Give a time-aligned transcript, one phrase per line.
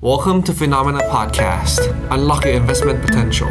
[0.00, 1.80] Welcome to Phenomena Podcast.
[2.14, 3.50] Unlock your investment potential.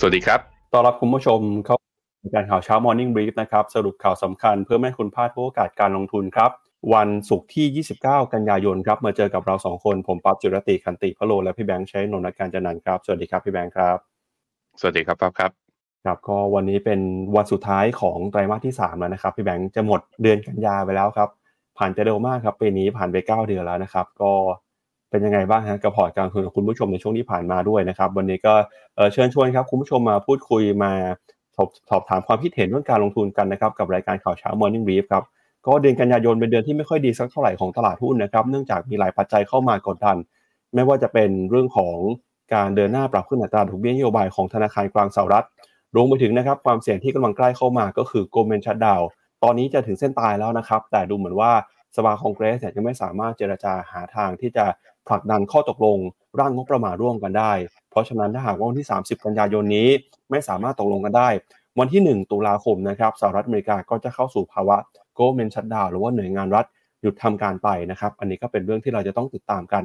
[0.00, 0.40] สวัสดีครับ
[0.72, 1.76] ต้อนรับคุณผู้ชมเข้า
[2.22, 6.50] สู่การข่าวเช้า Morning Brief นะครับ สรุปข่าวสำคัญเพื่อไม่ให้คุณพลาดทุกโอกาสการลงทุนครับ
[6.94, 13.96] วันศุกร์ที่ 29 กันยายนครับ มาเจอกับเรา2คน ผมปั๊บจุรติคันติพะโล และพี่แบงค์ใช้นนท์การจันนันท์ครับ สวัสดีครับ พี่แบงค์ครับ
[14.80, 15.50] สวัสดีครับปั๊บครับ
[16.04, 17.00] ครับ ก็วันนี้เป็น
[17.36, 21.28] วันสุดท้ายของไตรมาสที่3แล้วนะครับ พี่แบงค์จะหมดเดือนกันยาไปแล้วครับ
[21.78, 24.32] ผ่านจะเร็วมากครับปีนี้ผ่านไป 9 เดือนแล้วนะครับ ก็
[25.14, 28.54] เป็นยังไงบ้างฮะกับพอร์ตการลงทุนของคุณผู้ชมในช่วงที่ผ่านมาด้วยนะครับ วันนี้ก็
[28.96, 30.92] เอ่อเชิญชวนครับคุณผู้ชมมาพูดคุยมา
[31.56, 35.24] สอบสอบถามความคิดเห็นเรื่องการลงทุนกันนะครับกับรายการข่าวเช้า Morning Brief ครับ
[35.66, 40.16] ก็เดือนกันยายนเป็นเดือนที่ไม่ค่อยดีสักเท่าไหร่ของตลาดหุ้นนะครับเนื่องจากมีหลายปัจจัยเข้ามากดดัน
[40.74, 41.96] ไม่ว่าจะเป็นเรื่องของ
[42.54, 45.46] การเดินหน้าปรับขึ้นอัตราดอกเบี้ยนโยบายของธนาคารกลางสหรัฐ
[45.94, 49.02] รวมไปถึงนะครับความเสี่ยงที่กำลังใกล้เข้ามาก็คือ Goldman Shutdown
[49.42, 51.52] ตอนนี้จะถึงเส้นตายแล้วนะครับ แต่ดูเหมือนว่า
[51.96, 54.64] สภาคองเกรสเนี่ยยังไม่สามารถเจรจาหาทางที่จะ
[55.08, 55.98] ผลักดันข้อตกลง
[56.38, 57.52] ร่างงบประมาณร่วมกันได้
[57.90, 59.88] เพราะฉะนั้นถ้าหากว่าวันที่ 30 กันยายนนี้
[60.30, 61.28] ไม่สามารถตกลงกันได้
[61.78, 64.76] วันที่ 1 ตุลาคมนะครับสหรัฐอเมริกาก็จะเข้าสู่ภาวะ
[65.18, 66.64] Goldman Shutdown หรือว่าหน่วยงานรัฐ
[67.02, 69.84] หยุดทำการไปนะครับ อันนี้ก็เป็นเรื่องที่เราจะต้องติดตามกัน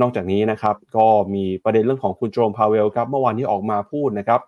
[0.00, 4.40] นอกจากนี้นะครับก็มีประเด็นเรื่องของคุณโจมพาเวลครับเมื่อวานนี้ออกมาพูดนะครับ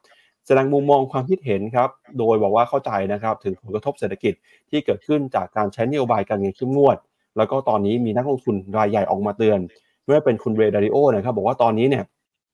[0.47, 4.35] แสดงมุมมองความคิดเห็นครับ โดยบอกว่าเข้าใจนะครับถึงผลกระทบเศรษฐกิจ
[4.71, 6.97] ที่เกิดขึ้นจากการใช้นโยบายการเงินเข้มงวด
[7.37, 9.59] แล้วก็ตอนนี้มีนักลงทุนรายใหญ่ออกมาเตือน
[10.05, 12.05] ไม่ว่าเป็นคุณเรย์ ดาลิโอนะครับบอกว่าตอนนี้เนี่ย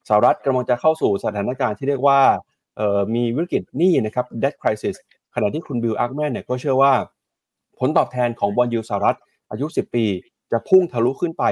[0.08, 2.20] สหรัฐกำลังจะเข้าสู่สถานการณ์ที่เรียกว่า
[3.14, 4.96] มีวิกฤตหนี้นะครับ debt crisis
[5.34, 6.92] ขณะที่คุณบิล แอคแมนเนี่ยก็เชื่อว่า
[7.78, 9.18] ผลตอบแทนของบอนด์ยีลด์สหรัฐ
[9.50, 10.06] อายุ 10 ปี
[10.52, 11.44] จะพุ่งทะลุขึ้นไป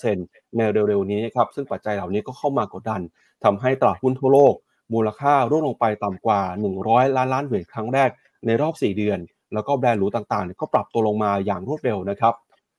[0.00, 3.00] 5%ในเร็วๆนี้นะครับซึ่งปัจจัยเหล่านี้ก็เข้ามากดดัน
[3.44, 4.54] ทำให้ตลาดหุ้นทั่วโลก
[4.94, 6.40] มูลค่าร่วงลงไปต่ำกว่า
[6.78, 8.10] 100 ล้านล้านเหรียญครั้งแรก
[8.46, 9.18] ในรอบ 4 เดือน
[9.54, 12.34] แล้วก็แบรนด์หรูต่างๆ ก็ปรับตัวลงมาอย่างรวดเร็วนะครับ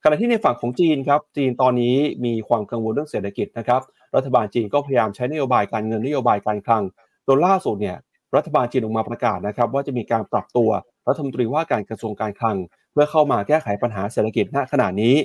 [0.06, 3.82] ขณะที่ในฝั่งของจีนครับจีนตอนนี้มีความกังวลเรื่องเศรษฐกิจนะครับ
[4.16, 6.84] รัฐบาลจีนก็พยายามใช้นโยบายการเงินนโยบายการคลัง
[7.28, 7.98] จนล่าสุดเนี่ย
[8.36, 10.70] รัฐบาลจีนออกมาประกาศนะครับว่าจะมีการปรับตัว
[11.08, 12.58] รัฐมนตรีว่าการกระทรวงการคลัง
[12.92, 15.16] เพื่อเข้ามาแก้ไขปัญหาเศรษฐกิจณขณะนี้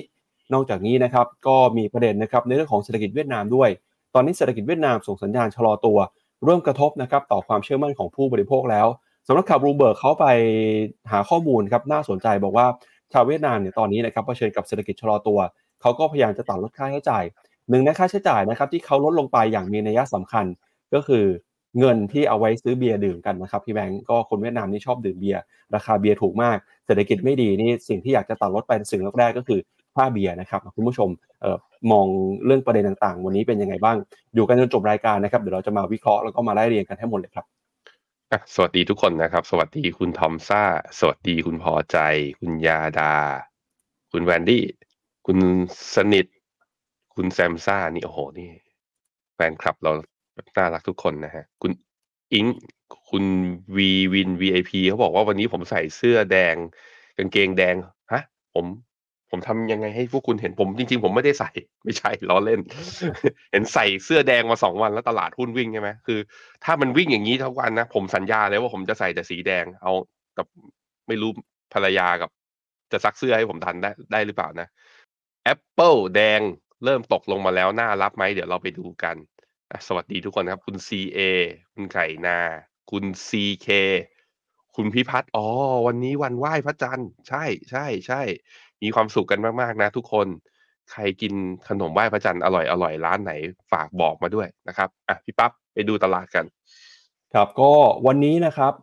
[0.53, 3.69] นอกจากนี้นะครับก็มีประเด็นนะครับในเรื่องของเศรษฐกิจเวียดนามด้วย
[4.13, 5.97] ตอนนี้เศรษฐกิจเวียดนามส่งสัญญาณชะลอตัว
[6.45, 8.87] เริ่มกระทบนะครับต่อความเชื่อมั่นของผู้บริโภคแล้ว
[9.27, 10.25] สำนักข่าวบลูเบิร์กเขาไป
[11.11, 12.67] หาข้อมูลครับน่าสนใจบอกว่า
[13.13, 15.39] ชาวเวียดนามเนี่ยตอนนี้นะครับเผชิญกับเศรษฐกิจชะลอตัว
[15.81, 17.23] เขาก็พยายามจะตัดลดค่าใช้จ่าย
[17.69, 20.45] หนึ่งในค่าใช้จ่ายนะครับที่เขาลดลงไปอย่างมีนัยสำคัญ
[20.93, 21.25] ก็คือ
[21.79, 25.41] เงินที่เอาไว้ซื้อเบียร์ดื่มกันนะครับพี่แบงก์ก็คนเวียดนามนี่ชอบดื่มเบียร์
[25.75, 29.59] ราคาเบียร์ถูกมาก เศรษฐกิจไม่ดีนี่สิ่งที่อยากจะตัดลดไปสิ่งแรกก็คือ
[29.95, 31.09] ค่าเบียร์นะครับคุณผู้ชม
[31.43, 31.57] ออ
[31.91, 32.07] มอง
[32.45, 33.97] เรื่องประเด็นต่างๆ วันนี้เป็นยังไงบ้าง
[34.35, 37.45] อยู่กันจนจบรายการนะครับเดี๋ยวเราจะมาวิเคราะห์แล้วก็มาไล่เรียงกันให้หมดเลยครับ
[38.31, 40.63] อะสวัสดีทุกคนนะครับ สวัสดีคุณทอมซ่า
[40.99, 41.97] สวัสดีคุณพอใจ
[42.39, 43.15] คุณยาดา
[44.11, 44.65] คุณแวนดี้
[45.25, 45.37] คุณ
[45.95, 46.25] สนิท
[47.15, 48.49] คุณแซมซ่า นี่โอ้โห นี่
[49.35, 49.91] แฟนคลับเรา
[50.57, 51.71] น่ารักทุกคนนะฮะ คุณ
[52.33, 52.45] อิง
[53.09, 53.25] คุณ
[53.75, 56.55] วีวิน VIP เขาบอกว่าวันนี้ผมใส่เสื้อแดง
[57.17, 57.75] กางเกงแดง
[58.13, 58.21] ฮะ
[58.53, 58.65] ผม
[59.31, 61.49] ผมทำยังไงให้พวกคุณเห็นผมจริง ๆ ผมไม่ได้ใส่
[61.83, 62.59] ไม่ใช่ล้อเล่น
[63.51, 66.19] เห็นใส่เสื้อแดงมาสองวันแล้วตลาดหุ้นวิ่งใช่ไหมคือ
[66.63, 69.91] ถ้ามันวิ่งอย่างนี้ทั้งวันนะผมสัญญาเลยว่าผมจะใส่แต่สีแดง เอา
[70.37, 70.47] กับ
[71.07, 71.31] ไม่รู้
[71.73, 72.29] ภรรยากับ
[72.91, 74.67] จะซักเสื้อให้ผมทันได้ได้หรือเปล่านะ
[75.53, 76.41] Apple แดง
[76.85, 79.15] เริ่มตกลงมาแล้วน่ารับไหมเดี๋ยวเราไปดูกัน
[79.71, 81.19] อะสวัสดีทุกคนครับ คุณ CA
[81.73, 82.39] คุณไก่นา
[82.91, 83.67] คุณ CK
[84.75, 85.47] คุณพิพัฒน์อ๋อ
[85.87, 88.21] วันนี้วันไหว้พระจันทร์ใช่ใช่ใช่
[88.83, 90.27] มีความสุขกันมากๆนะทุกคน
[90.91, 91.33] ใครกิน
[91.67, 93.31] ขนมไหว้พระจันทร์อร่อยอร่อยร้านไหน
[93.71, 96.45] ฝากบอกมาด้วยนะครับอะพี่ปั๊บไปดูตลาดกัน
[97.33, 97.71] ครับก็
[98.07, 98.73] วันนี้นะครับ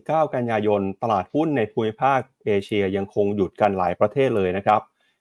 [0.00, 4.80] 29 กันยายนตลาดหุ้นในภูมิภาคเอเชียยังคงหยุดกันหลายประเทศเลยนะครับ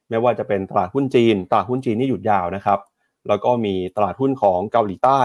[0.09, 2.80] ไม่ว่าจะเป็นตลาดหุ้นจีน ตลาดหุ้นจีนนี่หยุดยาวนะครับ
[3.28, 5.22] แล้วก็มีตลาดหุ้นของเกาหลีใต้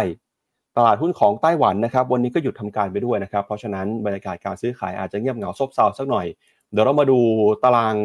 [0.77, 6.27] ตลาดหุ้นของไต้หวันนะครับ วันนี้ก็หยุดทำการไปด้วยนะครับ เพราะฉะนั้นบรรยากาศการซื้อขายอาจจะเงียบเหงาซบเซาสักหน่อย
[6.73, 7.19] เดี๋ยวเรามาดู
[7.65, 7.97] ตาราง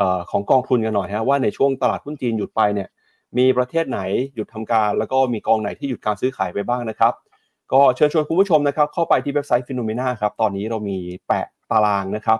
[0.00, 2.88] อของกองทุนกันหน่อยฮะว่าในช่วงตลาดหุ้นจีนหยุดไปเนี่ย
[3.38, 4.00] มีประเทศไหน
[4.34, 7.12] หยุดทำการ แล้วก็มีกองไหนที่หยุดการซื้อขายไปบ้างนะครับ
[7.72, 12.38] ก็เชิญชวนคุณผู้ชมนะครับ เข้าไปที่เว็บไซต์ฟิโนเมนาครับตอนนี้เรามีแปะตารางนะครับ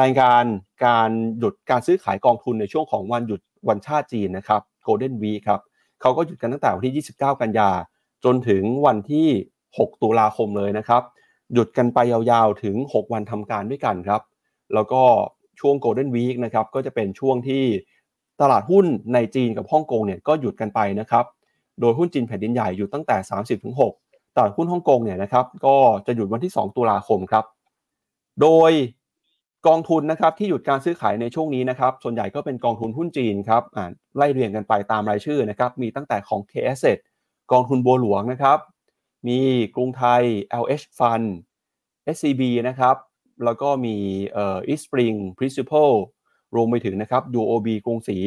[0.00, 0.44] รายการ
[0.86, 5.60] การหยุดการซื้อขายกองทุนในช่วงของวันหยุดวันชาติจีนนะครับ Golden Week ครับ
[6.00, 7.70] เขาก็หยุดกันตั้งแต่วันที่ 29 กันยา
[8.24, 9.28] จนถึงวันที่
[9.66, 11.02] 6 ตุลาคมเลยนะครับ
[11.54, 14.20] หยุดกันไปยาวๆถึง 6 วันทำการด้วยกันครับ
[14.74, 15.02] แล้วก็
[15.60, 17.64] ช่วง Golden Week นะครับก็จะเป็นช่วงที่
[18.40, 21.24] ตลาดหุ้นในจีนกับฮ่องกงเนี่ยก็หยุดกันไปนะครับ
[21.80, 23.16] โดยหุ้นจีนแผ่นดินใหญ่หยุดตั้งแต่
[23.76, 25.76] 30-6ตลาดหุ้นฮ่องกงเนี่ยนะครับก็
[26.06, 27.44] จะหยุดวันที่ 2 ตุลาคมครับ
[28.40, 28.72] โดย
[29.66, 36.98] กองทุนนะครับที่หยุดการซื้อขายในช่วงนี้นะครับ ส่วนใหญ่ก็เป็นกองทุนหุ้นจีนครับอ่าไล่เรียงกันไปตามรายชื่อนะครับ มีตั้งแต่ของ K a s s
[37.52, 38.58] กองทุนบัวหลวงนะครับ
[39.28, 39.40] มี
[39.74, 40.22] กรุงไทย
[40.62, 41.26] LH Fund
[42.14, 42.96] SCB นะครับ
[43.44, 43.96] แล้วก็มี
[44.32, 45.92] เอ่อ East Spring Principal
[46.56, 48.18] รวมไปถึงนะครับ UOB กรุงศรี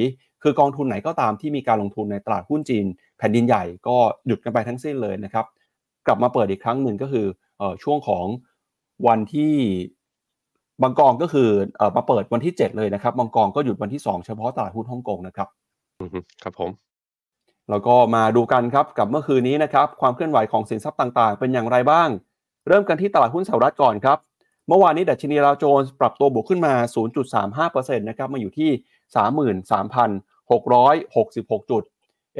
[0.43, 2.85] คือกองทุนไหนก็ตามที่มีการลงทุนในตลาดหุ้นจีน
[3.17, 5.45] แผ่นดินใหญ่ก็หยุดกันไปทั้งสิ้นเลยนะครับ
[6.07, 7.25] กลับมาเปิดอีกครั้งหนึ่งก็คือ
[7.57, 8.25] เอ่อช่วงของ
[9.07, 9.53] วันที่
[10.83, 15.47] บางกองก็คือเอ่อมาเปิดวันที่ 7 เลยนะครับบางกองก็หยุดวันที่ 2 เฉพาะตลาดหุ้นฮ่องกงนะครับ
[16.01, 16.69] อือฮึครับผม
[17.69, 22.09] แล้วก็มาดูกันครับกับเมื่อคืนนี้นะครับ ความเคลื่อนไหวของสินทรัพย์ต่างๆ เป็นอย่างไรบ้าง
[22.67, 24.17] เริ่มกันที่ตลาดหุ้นสหรัฐก่อนครับ
[24.67, 26.73] เมื่อวานนี้ดัชนีดาวโจนส์ปรับตัวบวกขึ้นมา
[27.37, 28.71] 0.35%นะครับ มาอยู่ที่
[31.59, 31.83] 33,666 จุด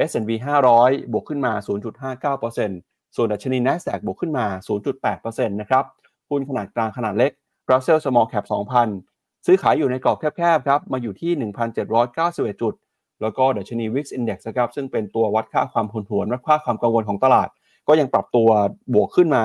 [0.08, 0.30] S&P
[0.72, 1.52] 500 บวกขึ้นมา
[2.34, 4.46] 0.59%ส่วนดัชนี NASDAQ บวกขึ้นมา
[4.98, 5.84] 0.8%นะครับ
[6.30, 7.30] หุ้นขนาดกลางขนาดเล็ก
[7.70, 8.44] Russell Small Cap
[8.90, 11.32] 2,000 ซื้อขายอยู่ในกรอบแคบๆครับ มาอยู่ที่
[11.96, 12.74] 1,791 จุด
[13.22, 17.48] แล้วก็ดัชนี Wix Index นะครับ ซึ่งเป็นตัววัดค่าความผันผวนวัดค่าความกังวลของตลาด
[17.88, 18.48] ก็ยังปรับตัว
[18.94, 19.44] บวกขึ้นมา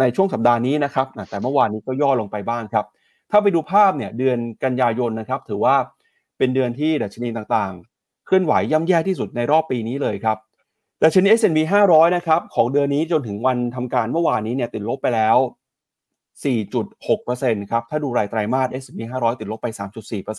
[0.00, 2.86] ในช่วงสัปดาห์นี้นะครับ แต่เมื่อวานนี้ก็ย่อลงไปบ้างครับ
[3.30, 5.76] ถ้าไปดูภาพเนี่ยเดือนกันยายนนะครับ ถือว่า
[6.38, 10.38] เป็นเดือนที่ดัชนีต่างๆ เคลื่อนไหวย่ำแย่ที่สุดในรอบปีนี้เลยครับ
[11.02, 11.58] ดัชนี S&P
[11.88, 15.36] 500 นะครับ ของเดือนนี้จนถึงวันทำการเมื่อวานนี้เนี่ยติดลบไปแล้ว
[16.52, 19.66] 4.6%ครับ ถ้าดูรายไตรมาส S&P 500 ติดลบไป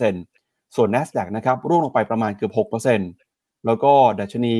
[0.01, 2.53] 3.4%ส่วน NASDAQ นะครับร่วงลงไปประมาณเกือบ
[3.07, 4.55] 6%แล้วก็ดัชนี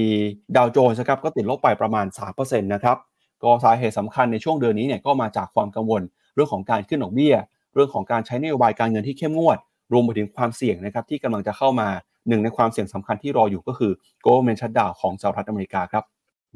[0.56, 2.98] ดาวโจนส์ครับก็ติดลบไปประมาณ 3%นะครับ
[3.44, 6.02] ก็สาเหตุสำคัญในช่วงเดือนนี้เนี่ยก็มาจากความกังวล
[6.36, 7.36] เรื่องของการขึ้นดอกเบี้ย
[7.74, 9.58] เรื่องของการใช้นโยบายการเงินที่เข้มงวด
[9.94, 11.90] รวมไปถึงความเสี่ยงนะครับที่กำลังจะเข้ามา
[12.28, 13.92] หนึ่งในความเสี่ยงสำคัญที่รออยู่ก็คือ
[14.26, 16.04] government shutdown ของสหรัฐอเมริกาครับ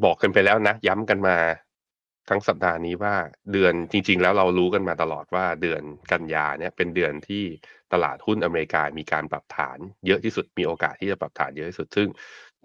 [0.03, 1.37] บอกกันไปแล้วนะ ย้ำกันมา
[2.29, 3.15] ทั้งสัปดาห์นี้ว่า
[3.51, 5.81] เดือนจริง ๆ แล้วเรารู้กันมาตลอดว่าเดือน
[6.11, 7.43] กันยาเนี่ยเป็นเดือนที่
[7.93, 12.07] ตลาดหุ้นอเมริกามีการปรับฐานเยอะที่สุดมีโอกาสที่จะปรับฐานเยอะที่สุดซึ่ง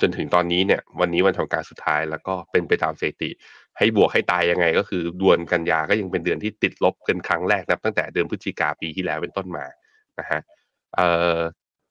[0.01, 3.31] จนถึงตอนนี้เนี่ยวันนี้วันทำการสุดท้ายแล้วก็เป็นไปตามสถิติ
[3.79, 9.65] ให้บวกให้ตายยังไงก็คือดือนกันยาก็ยังเป็นเดือนที่ติดลบเป็นครั้งแรกนับตั้งแต่เดือนพฤศจิกาปีที่แล้วเป็นต้นมา
[10.19, 10.41] นะฮะ
[10.97, 11.39] เอ่อ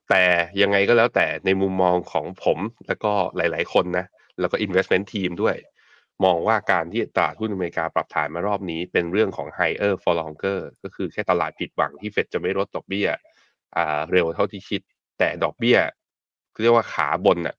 [0.10, 0.24] แต่
[0.62, 4.06] ยังไงก็แล้วแต่ในมุมมองของผมแล้วก็หลาย ๆ คนนะ
[4.40, 5.56] แล้วก็ investment team ด้วย
[6.24, 13.08] มองว่าการที่ตลาดหุ้นอเมริกาปรับฐานมารอบนี้เป็นเรื่องของ higher for longer ก็คือแค่ตลาดผิดหวังที่เฟดจะไม่ลดดอกเบี้ย
[14.12, 14.82] เร็วเท่าที่คิด
[15.20, 15.78] แต่ดอกเบี้ย
[16.62, 17.56] เรียกว่าขาบนน่ะ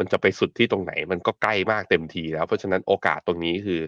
[0.00, 3.80] มันจะไปสุดที่ตรงไหน มันก็ใกล้มากเต็มทีแล้ว เพราะฉะนั้นโอกาสตรงนี้คือ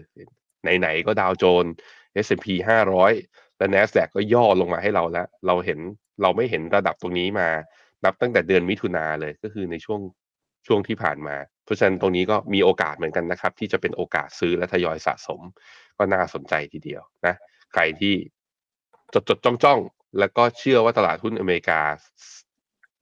[0.79, 1.73] ไหน ๆ ก็ดาวโจนส์
[2.25, 2.47] S&P
[3.03, 5.79] 500 และ NASDAQ ก็ย่อลงมาให้เราแล้ว เราเห็น
[6.21, 7.49] เราไม่เห็นระดับตรงนี้มา
[8.05, 10.01] นับตั้งแต่เดือนมิถุนาเลยก็คือในช่วง
[10.67, 15.41] ช่วงที่ผ่านมา เพราะฉะนั้นตรงนี้ก็มีโอกาสเหมือนกันนะครับ ที่จะเป็นโอกาสซื้อและทยอยสะสม
[15.97, 17.35] ก็น่าสนใจทีเดียวนะ
[17.73, 18.15] ใครที่
[19.13, 19.79] จดจดจ้องจ้อง
[20.19, 21.81] แล้วก็เชื่อว่าตลาดหุ้นอเมริกา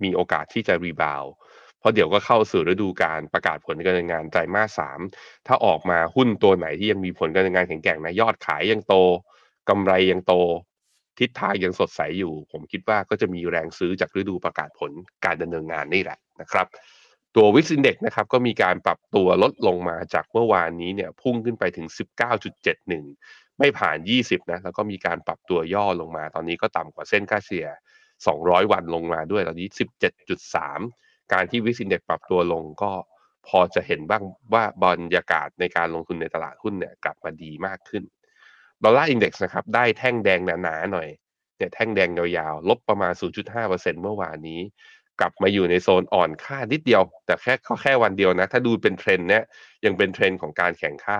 [0.03, 1.31] มีโอกาสที่จะ rebound
[1.81, 4.99] เพราะเดี๋ยวก็เข้าสู่ฤดูการประกาศผลการดำเนินงานไตรมาสสาม
[5.47, 8.95] ถ้าออกมาหุ้นตัวไหนที่ยังมีผลการดำเนินงานแข็งแกร่งนะยอดขายยังโต
[9.69, 10.33] กำไรยังโต
[11.19, 14.91] ทิศทางยังสดใสอยู่ ผมคิดว่าก็จะมีแรงซื้อจากฤดูประกาศผล
[15.25, 16.67] การดำเนินงานนี่แหละนะครับ
[17.35, 21.87] ตัว VIX Index นะครับก็มีการปรับตัวลดลงมาจากเมื่อวานนี้เนี่ยพุ่งขึ้นไปถึง
[22.73, 27.67] 19.71 ไม่ผ่าน 20 นะแล้วก็มีการปรับตัวย่อลงมา ตอนนี้ก็ต่ำกว่าเส้นค่าเฉลี่ย
[28.19, 29.67] 200 วันลงมาด้วยตอนนี้
[30.31, 32.91] 17.3 การที่ VIX Index ปรับตัวลงก็
[33.47, 34.23] พอจะเห็นบ้าง
[34.53, 38.03] ว่าบรรยากาศในการลงทุนในตลาดหุ้นเนี่ยกลับมาดีมากขึ้น
[38.83, 41.09] Dollar Index นะครับ ได้แท่งแดงหนาๆหน่อย
[41.57, 43.13] เนี่ยแท่งแดงยาวๆ ลบประมาณ
[43.57, 44.61] 0.5%เมื่อวานนี้
[45.19, 49.43] กลับมาอยู่ในโซนอ่อนค่านิดเดียว แต่แค่ก็แค่วันเดียวนะ ถ้าดูเป็นเทรนด์เนี่ย
[49.85, 51.19] ยังเป็นเทรนด์ของการแข็งค่า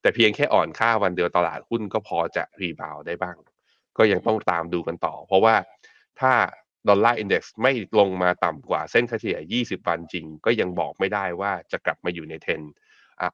[0.00, 3.36] แต่เพียงแค่อ่อนค่าวันเดียวตลาดหุ้นก็พอจะ rebound ได้บ้าง
[3.98, 5.54] ก็ยังต้องตามดูกันต่อ เพราะว่า
[6.20, 6.32] ถ้า
[6.88, 12.60] Dollar Index ไม่ลงมาต่ำกว่าเส้นค่าเฉลี่ย 20 วันจริง ก็ยังบอกไม่ได้ว่าจะกลับมาอยู่ในเทรนด์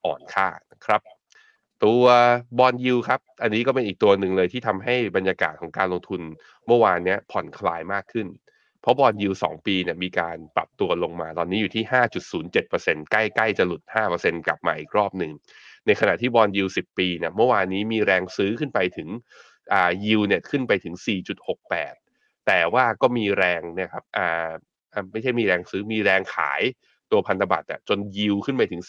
[0.04, 1.00] อ่อนค่านะครับ
[1.84, 2.04] ตัว
[2.58, 6.20] bond yield ครับ อันนี้ก็เป็นอีกตัวหนึ่งเลยที่ทำให้บรรยากาศของการลงทุน
[6.66, 8.26] เมื่อวานเนี้ยผ่อนคลายมากขึ้น
[8.80, 11.84] เพราะ bond yield สองปีเนี่ยมีการปรับตัวลงมาตอนนี้อยู่ที่
[12.46, 13.82] 5.07%ใกล้ๆจะหลุด
[14.14, 15.32] 5%กลับมาอีกรอบหนึ่ง
[15.86, 19.08] ในขณะที่บอลยู10 ปีเนี่ยเมื่อวานนี้มีแรงซื้อขึ้นไปถึง
[19.72, 20.94] อ่ายูเนี่ยขึ้นไปถึง
[21.58, 22.07] 4.68
[22.48, 24.48] แต่ว่าก็มีแรงเนี่ยครับอ่า
[25.12, 26.62] ไม่ใช่มีแรงซื้อมีแรงขาย
[27.10, 28.82] ตัวพันธบัตรอะจนยิวขึ้นไปถึง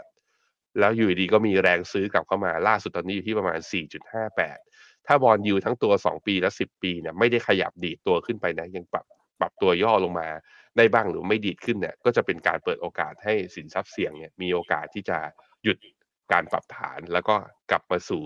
[0.00, 3.58] 4.68 แล้วอยู่ดีก็มีแรงซื้อกลับเข้ามาล่าสุดตอนนี้อยู่ที่ประมาณ
[4.32, 9.06] 4.58 ถ้าบอลยูทั้งตัว 2 ปีและ 10 ปีเนี่ยไม่ได้ขยับดีดตัวขึ้นไปนะยังปรับ
[9.40, 10.28] ปรับตัวย่อลงมา
[10.76, 15.18] ได้บ้างหรือไม่ดีดขึ้นเนี่ยก็จะเป็นการเปิดโอกาสให้สินทรัพย์เสี่ยงเนี่ยมีโอกาสที่จะ
[15.64, 15.76] หยุด
[16.32, 17.34] การปรับฐานแล้วก็
[17.70, 18.22] กลับมาสู่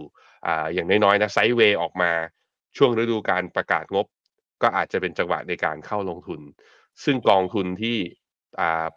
[0.46, 2.10] อ่าอย่างน้อยๆนะไซด์เวย์ออกมา
[2.76, 4.06] ช่วงฤดูการประกาศงบ
[4.62, 6.40] ก็อาจจะเป็นจังหวะในการเข้าลงทุน
[7.04, 7.96] ซึ่งกองทุนที่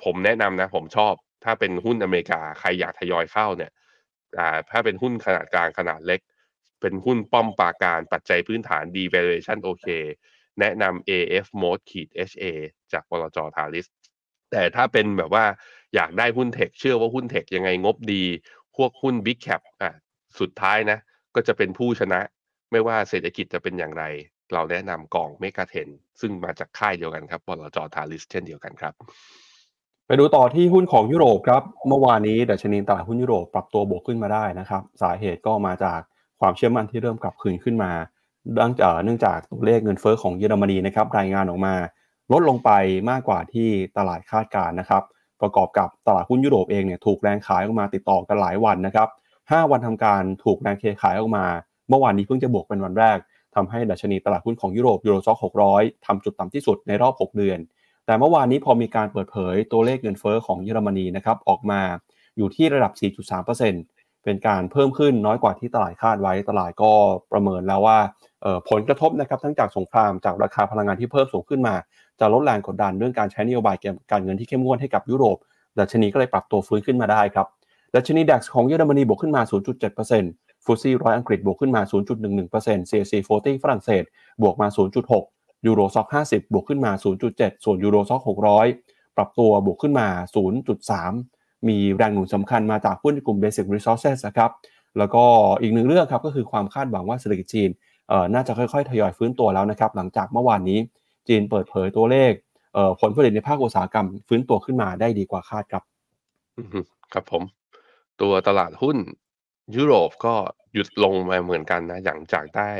[0.03, 3.71] ผมแนะนำนะ ผมชอบ ถ้าเป็นหุ้นอเมริกาใครอยากทยอยเข้าเนี่ย
[4.71, 6.21] ถ้าเป็นหุ้นขนาดกลางขนาดเล็ก
[6.81, 9.87] เป็นหุ้นป้อมปราการปัจจัยพื้นฐาน devaluation โอเค
[10.59, 12.45] แนะนำ AF mode ขีด HA
[12.93, 13.87] จากบลจทาริส
[14.51, 15.45] แต่ถ้าเป็นแบบว่า
[15.95, 18.23] อยากได้หุ้นเทคเชื่อว่าหุ้นเทคยังไงงบดี
[18.75, 19.91] พวกหุ้น Big Cap อะ
[20.39, 20.97] สุดท้ายนะ
[21.35, 22.19] ก็จะเป็นผู้ชนะ
[22.71, 24.03] ไม่ว่าเศรษฐกิจจะเป็นอย่างไร
[24.53, 25.89] เราแนะนำกองเมกาเทน
[26.21, 28.93] ซึ่งมาจากค่ายเดียวกันครับบลจทาริสเช่นเดียวกันครับ
[30.07, 35.99] ไปดูต่อที่หุ้นของยุโรปครับ เมื่อวานนี้ดัชนีตลาดหุ้นยุโรปปรับตัวบวกขึ้นมาได้นะครับ สาเหตุก็มาจาก
[36.39, 37.91] ความเชื่อมั่นที่เริ่มกลับคืนขึ้นมา
[38.53, 41.75] เนื่องจากเนื่องจากตัวเลขเงินเฟ้อของเยอรมนีนะครับรายงานออกมา
[42.31, 42.71] ลดลงไป
[43.09, 45.03] มากกว่าที่ตลาดคาดการนะครับ
[45.41, 49.07] ประกอบกับตลาดหุ้นยุโรปเองเนี่ยถูกแรงขายออกมาติดต่อกันหลายวันนะครับ
[49.39, 51.45] 5 วันทำการถูกแรงเทขายออกมา
[51.89, 53.17] เมื่อวานนี้เพิ่งจะบวกเป็นวันแรก
[53.55, 55.37] ทำให้ดัชนีตลาดหุ้นของยุโรปยูโรซ็อก
[55.71, 57.59] 600ทำจุดต่ำที่สุดในรอบ 6 เดือน
[58.05, 61.81] แต่เมื่อวานนี้พอมีการเปิดเผยตัวเลขเงินเฟ้อของเยอรมนีนะครับออกมา
[62.37, 62.91] อยู่ที่ระดับ
[63.57, 66.91] 4.3%เป็นการเพิ่มขึ้นน้อยกว่าที่ตลาดคาดไว้ ตลาดก็
[67.31, 67.97] ประเมินแล้วว่า
[68.69, 71.75] ผลกระทบนะครับทั้งจากสงครามจากราคาพลังงานที่เพิ่มสูงขึ้นมา
[72.19, 73.75] จะลดแรงกดดันเรื่องการใช้นโยบาย
[74.11, 75.37] การเงินที่เข้มงวดให้กับยุโรป
[75.79, 77.47] ดัชนีก็เลยปรับตัวฟื้นขึ้นมาได้ครับ
[77.95, 79.41] ดัชนี DAX ของเยอรมนีบวกขึ้นมา
[80.05, 81.81] 0.7% FTSE ร้อยอังกฤษบวกขึ้นมา
[82.31, 84.03] 0.11% CAC 40 ฝรั่งเศส
[84.41, 84.67] บวกมา
[85.17, 86.91] 0.6 Euro Stoxx 50 บวกขึ้นมา
[87.27, 88.21] 0.7 ส่วน Euro Stoxx
[88.67, 90.07] 600 ปรับตัวบวกขึ้นมา
[90.87, 94.51] 0.3 มีแรงหนุนสำคัญมาจากหุ้นในกลุ่ม Basic Resources นะครับ
[94.97, 95.23] แล้วก็
[95.61, 97.69] อีกหนึ่งเรื่องครับก็คือความคาดหวังว่าเศรษฐกิจจีน
[98.33, 100.79] น่าจะค่อยๆ ทยอยฟื้นตัวแล้วนะครับ หลังจากเมื่อวานนี้
[101.27, 102.31] จีนเปิดเผยตัวเลข
[103.01, 105.83] ผลผลิตในภาคอุตสาหกรรมฟื้นตัวขึ้นมาได้ดีกว่าคาดครับ
[107.13, 107.43] ครับผม
[108.21, 108.97] ตัวตลาดหุ้น
[109.75, 110.35] ยุโรปก็
[110.73, 112.71] หยุดลงมาเหมือนกันนะหลังจากได้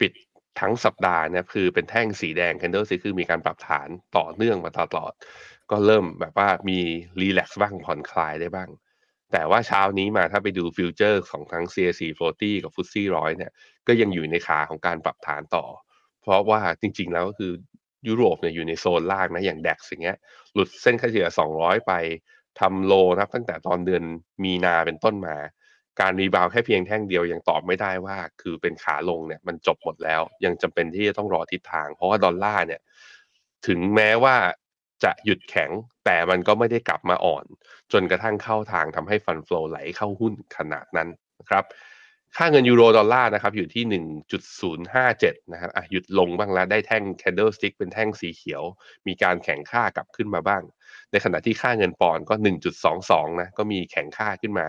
[0.00, 0.12] ปิด
[0.60, 5.12] ทั้งสัปดาห์เนี่ยคือเป็นแท่งสีแดง candle สีคือมีการปรับฐานต่อเนื่องมาตลอด
[5.70, 6.78] ก็เริ่มแบบว่ามี
[7.20, 8.70] relax บ้างผ่อนคลายได้บ้าง
[9.32, 12.00] แต่ว่าเช้านี้มาถ้าไปดู future ของทั้ง CAC
[12.30, 13.52] 40 กับ FTSE 100เนี่ย
[13.86, 15.64] ก็ยังอยู่ในขาของการปรับฐานต่อ
[16.22, 17.52] เพราะว่าจริงๆแล้วก็คือ
[18.08, 20.18] ยุโรปเนี่ยอยู่ในโซนล่างนะอย่าง DAX อย่างเงี้ย
[20.54, 21.28] หลุดเส้นค่าเฉลี่ย
[21.58, 21.92] 200 ไป
[22.60, 24.02] ทำ low นะครับตั้งแต่ตอนเดือน
[24.44, 25.36] มีนาเป็นต้นมา
[26.00, 32.80] การ rebound แค่เพียงแท่งเดียวยังตอบไม่ได้ว่า คือเป็นขาลงเนี่ยมันจบหมดแล้ว ยังจำเป็นที่จะต้องรอทิศทาง เพราะว่าดอลลาร์เนี่ย
[33.66, 34.36] ถึงแม้ว่า
[35.04, 35.70] จะหยุดแข็ง
[36.04, 37.44] แต่มันก็ไม่ได้กลับมาอ่อน
[37.92, 41.08] จนกระทั่งเข้าทางทำให้ fund flow ไหลเข้าหุ้นขนาดนั้น
[41.40, 41.64] นะครับ
[42.36, 43.84] ค่าเงินยูโรดอลลาร์นะครับอยู่ที่
[44.72, 48.62] 1.057 นะครับอะหยุดลงบ้างแล้ว ได้แท่ง candlestick เป็นแท่งสีเขียว
[49.06, 50.62] มีการแข็งค่ากลับขึ้นมาบ้าง
[51.14, 52.34] ในขณะที่ค่าเงินปอนด์ก็
[52.88, 54.66] 1.22 นะก็มีแข่งค่าขึ้นมา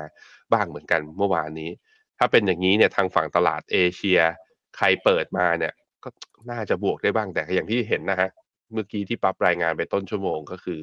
[0.53, 1.69] บ้างเหมือนกันเมื่อวานนี้
[2.17, 4.19] ถ้าเป็นอย่างนี้เนี่ยทางฝั่งตลาดเอเชีย
[4.77, 5.73] ใครเปิดมาเนี่ย
[6.03, 6.09] ก็
[6.51, 8.29] น่าจะบวกได้บ้างแต่อย่างที่เห็นนะฮะ
[8.73, 10.81] เมื่อกี้ที่ปรับรายงานไปต้นชั่วโมงก็คือ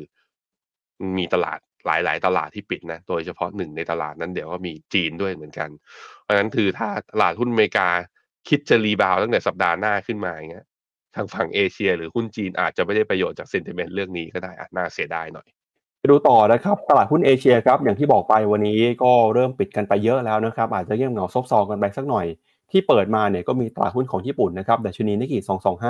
[1.19, 5.69] มีตลาดหลาย ๆ ตลาดที่ปิดนะ โดยเฉพาะหนึ่งในตลาดนั้นเดี๋ยวก็มีจีนด้วยเหมือนกัน
[6.23, 7.89] เพราะฉะนั้นคือถ้าตลาดหุ้นอเมริกา
[8.49, 10.67] คิดจะรีบาวตั้งแต่สัปดาห์หน้าขึ้นมาอย่างเงี้ย
[11.17, 15.49] ทางฝั่งเอเชีย หรือหุ้นจีนอาจจะไม่ได้ประโยชน์จาก sentiment เรื่องนี้ก็ได้อาน่าเสียดายหน่อย
[15.99, 22.27] ไปดูต่อนะครับตลาดหุ้นเอเชียครับอย่างที่บอกไปวันนี้ก็เริ่มปิดกันไปเยอะแล้วนะครับอาจจะเงียบเหงาซบเซากันไปสักหน่อย
[22.71, 25.39] ที่เปิดมาเนี่ยก็มีตลาดหุ้นของญี่ปุ่นนะครับดัชนีนิกเกิ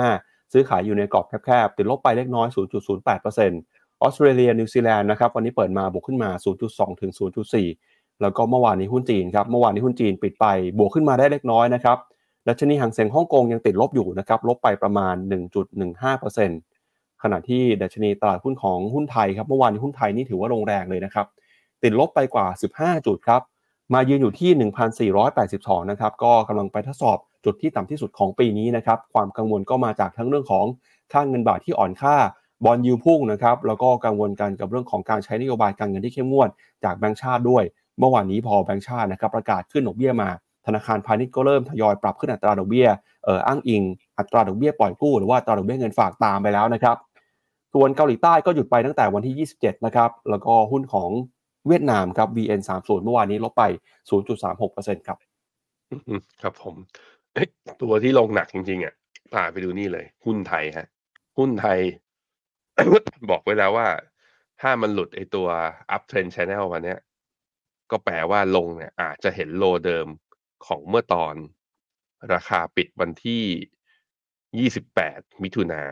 [0.01, 2.47] 225 ซื้อขายอยู่ในกรอบแคบๆติดลบไปเล็กน้อย
[3.03, 6.29] 0.08%ออสเตรเลียนิวซีแลนด์นะครับวันนี้เปิดมาบวกขึ้นมา
[6.65, 7.11] 0.2 ถึง
[7.65, 10.45] 0.4 แล้วก็เมื่อวานนี้หุ้นจีนครับเมื่อวานนี้หุ้นจีนปิดไป
[10.77, 11.97] บวกขึ้นมาได้เล็กน้อยนะครับ
[12.47, 15.15] ดัชนีหางเซ็งฮ่องกงยังติดลบอยู่นะครับลบไปประมาณ
[16.39, 21.25] 1.15%ขณะที่ดัชนีตลาดหุ้นของหุ้นไทยครับเมื่อวานหุ้นไทยนี่ถือว่าลงแรงเลยนะครับ
[21.83, 22.45] ติดลบไปกว่า
[22.77, 23.41] 15 จุดครับ
[23.93, 24.51] มายืนอยู่ที่
[25.21, 30.65] 1,482 นะครับก็กำลังไปทดสอบจุดที่ต่ำที่สุดของปีนี้นะครับความกังวลก็มาจากทั้งเรื่องของ
[31.13, 32.15] ค่างเงินบาทที่อ่อนค่า
[32.65, 36.49] บอลยูพุ่งนะครับแล้วก็กังวลกันกับเรื่องของการใช้นโยบายการเงินที่เข้มงวด
[36.83, 37.63] จากแบงก์ชาติด้วย
[37.99, 40.29] เมื่อวานนี้พอแบงก์ชาตินะครับประกาศขึ้นดอกเบี้ยมา
[40.65, 42.87] ธนาคารพาณิชย์ก็เริ่มทยอยปรับขึ้นอัตราดอกเบี้ย
[43.23, 43.83] เอ่ออ้างอิง
[44.17, 46.97] อัตราดอกเบี้ยปล่อยกู้หรือว่าอัตราดอกเบี้ยเงินฝากตามไปแล้วนะครับ
[47.73, 51.09] ส่วนเกาหลีใต้ก็หยุดไปตั้งแต่วันที่ 27 นะครับ แล้วก็หุ้นของ
[51.67, 53.63] เวียดนามครับ VN30 เมื่อวานนี้ลบไป
[54.35, 55.17] 0.36%ครับ
[56.41, 56.75] ครับผม
[57.81, 58.93] ตัวที่ลงหนักจริงๆอะ
[59.33, 60.87] พาไปดูนี่เลย หุ้นไทยฮะ
[61.37, 61.79] หุ้นไทย
[63.29, 63.87] บอกไว้แล้วว่า
[64.61, 65.47] ถ้ามันหลุดไอตัว
[65.95, 66.95] up trend channel วันนี้
[67.91, 70.07] ก็แปลว่าลงเนี่ยอาจจะเห็นโลเดิม
[70.67, 71.35] ของเมื่อตอน
[72.33, 75.83] ราคาปิดวันที่ 28 มิถุนา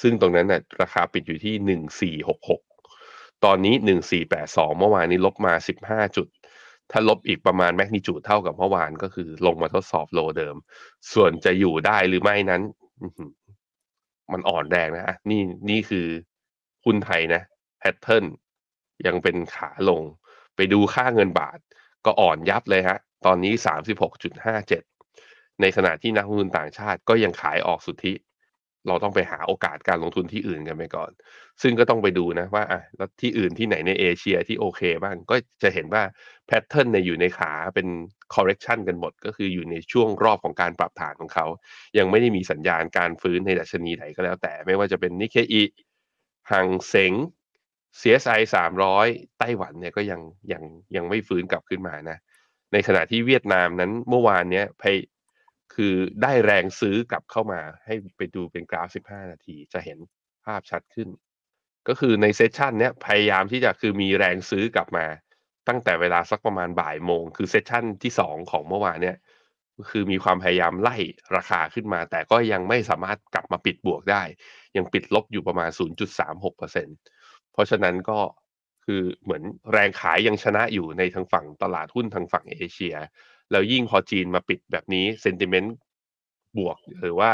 [0.00, 1.80] ซึ่งตรงนั้นน่ะราคาปิดอยู่ที่
[2.84, 3.74] 1466 ตอนนี้
[4.26, 5.54] 1482 เมื่อวานนี้ลบมา
[5.84, 6.28] 15 จุด
[6.90, 10.56] ถ้าลบอีกประมาณแมกนิจูดเท่ากับเมื่อวานก็คือลงมาทดสอบโลเดิม
[11.12, 12.62] ส่วนจะอยู่ได้หรือไม่นั้น
[14.32, 16.06] มันอ่อนแรงนะนี่นี่คือ
[16.84, 17.42] หุ้นไทยนะ
[17.78, 18.24] แพทเทิร์น
[19.06, 20.02] ยังเป็นขาลง
[20.56, 21.58] ไปดูค่าเงินบาท
[22.06, 24.82] ก็อ่อนยับเลยฮะ ตอนนี้สามสิบหกจุดห้าเจ็ด
[25.60, 28.14] ในขณะที่นักลงทุนต่างชาติก็ยังขายออกสุทธิ
[28.88, 31.10] เราต้องไปหาโอกาสการลงทุนที่อื่นกันไปก่อน
[31.62, 36.02] ซึ่งก็ต้องไปดูนะว่าอะแล้วที่อื่นที่ไหนในเอเชียที่โอเคบ้าง ก็จะเห็นว่า
[36.46, 37.86] แพทเทิร์นเนี่ยอยู่ในขาเป็น
[38.34, 41.46] correction กันหมด ก็คืออยู่ในช่วงรอบของการปรับฐานของเขา
[41.98, 45.62] ยังไม่ได้มีสัญญาณการฟื้นในดัชนีไหนก็แล้วแต่ ไม่ว่าจะเป็นนิเคอี
[46.52, 47.12] หังเสง
[48.00, 48.40] CSI
[48.88, 50.20] 300 ไต้หวันเนี่ยก็ยัง
[50.52, 50.62] ยัง
[50.96, 52.18] ยังไม่ฟื้นกลับขึ้นมานะ
[52.72, 54.84] ในขณะที่เวียดนามนั้นเมื่อวานเนี้ยพ
[55.74, 59.98] คือได้แรงซื้อกลับเข้ามาให้ไปดูเป็นกราฟ 15 นาที จะเห็น
[60.44, 61.08] ภาพชัดขึ้น
[61.88, 65.06] ก็คือในเซสชันเนี้ยพยายามที่จะคือมีแรงซื้อกลับมา
[65.68, 69.16] ตั้งแต่เวลาสักประมาณบ่ายโมง คือเซสชันที่ 2 ของเมื่อวานเนี้ย
[69.90, 70.96] คือมีความพยายามไล่
[71.36, 74.22] ราคาขึ้นมา แต่ก็ยังไม่สามารถกลับมาปิดบวกได้
[74.76, 75.70] ยังปิดลบอยู่ประมาณ
[76.36, 78.18] 0.36%เพราะฉะนั้นก็
[78.84, 82.96] คือเหมือนแรงขายยังชนะอยู่ในทางฝั่งตลาดหุ้นทางฝั่งเอเชีย
[83.50, 85.74] แล้วยิ่งพอจีนมาปิดแบบนี้เซนติเมนต์
[86.58, 87.30] บวกหรือว่า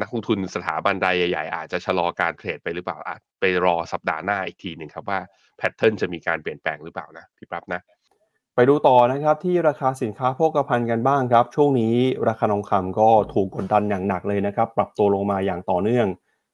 [0.00, 5.20] นักลงทุนสถาบันใดใหญ่ ๆ อาจจะชะลอการเทรดไปหรือเปล่าอาจไปรอสัปดาห์หน้าอีกทีหนึ่งครับว่า
[5.56, 7.80] แพทเทิร์นจะมีการเปลี่ยนแปลงหรือเปล่านะพี่ปั๊บนะ
[8.54, 11.94] ไปดูต่อนะครับที่ราคาสินค้าโภคภัณฑ์กันบ้างครับ ช่วงนี้
[12.28, 16.06] ราคาทองคำก็ถูกกดดันอย่างหนักเลยนะครับ ปรับตัวลงมาอย่างต่อเนื่อง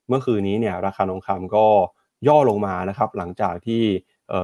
[0.09, 1.67] เมื่อคืนนี้เนี่ยราคาทองคำก็
[2.29, 3.83] ย่อลงมานะครับ หลังจากที่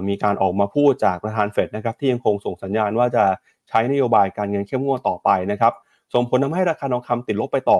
[0.08, 3.25] มีการออกมาพูดจากประธานเฟดนะครับที่ยังคงส่งสัญญาณว่าจะ
[3.68, 5.73] ใช้นโยบายการเงินเข้มงวดต่อไปนะครับ
[6.14, 7.78] ส่งผลทำให้ราคาทองคำติดลบไปต่อ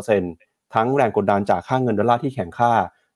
[0.00, 2.72] 0.7%ทั้งแรงกดดันจากค่าเงินดอลลาร์ที่แข็งค่า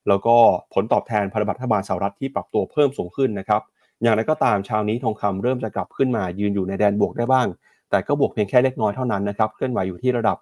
[0.07, 0.35] แล้วก็
[0.73, 3.61] ผลตอบแทนพันธบัตรรัฐบาลสหรัฐที่ปรับตัวเพิ่มสูงขึ้นนะครับ
[4.01, 7.47] อย่างไรก็ตามเช้านี้ทองคำเริ่มจะกลับขึ้นมายืนอยู่ในแดนบวกได้บ้าง
[7.89, 10.37] แต่ก็บวกเพียงแค่เล็กน้อยเท่านั้นนะครับเคลื่อนไหวอยู่ที่ระดับ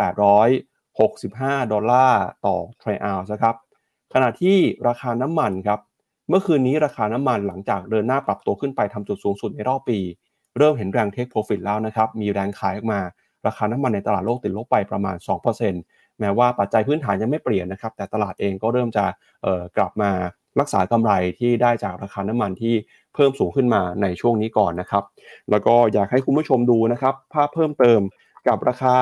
[0.00, 3.54] 1,865 ดอลลาร์ต่อทรัลล์นะครับ
[4.14, 4.56] ขณะที่
[4.88, 5.80] ราคาน้ำมันครับ
[6.28, 9.98] เมื่อคืนนี้ราคาน้ำมันหลังจากเดินหน้าปรับตัวขึ้นไปทำจุดสูงสุดในรอบปี
[10.58, 13.00] เริ่มเห็นแรงเทคโปรฟิตแล้วนะครับมีแรงขายออกมา
[13.46, 15.16] ราคาน้ำมันในตลาดโลกติดลบไปประมาณ
[15.68, 19.04] 2%แม้ว่าปัจจัยพื้นฐานยังไม่เปลี่ยนนะครับแต่ตลาดเองก็เริ่มจะ
[19.76, 20.10] กลับมา
[20.60, 22.74] รักษากำไรที่ได้จากราคาน้ำมันที่
[23.14, 25.04] เพิ่มสูงขึ้นมาในช่วงนี้ก่อนนะครับ
[25.50, 28.00] แล้วก็อยากให้คุณผู้ชมดูนะครับภาพเพิ่มเติม
[28.48, 28.96] กับราคา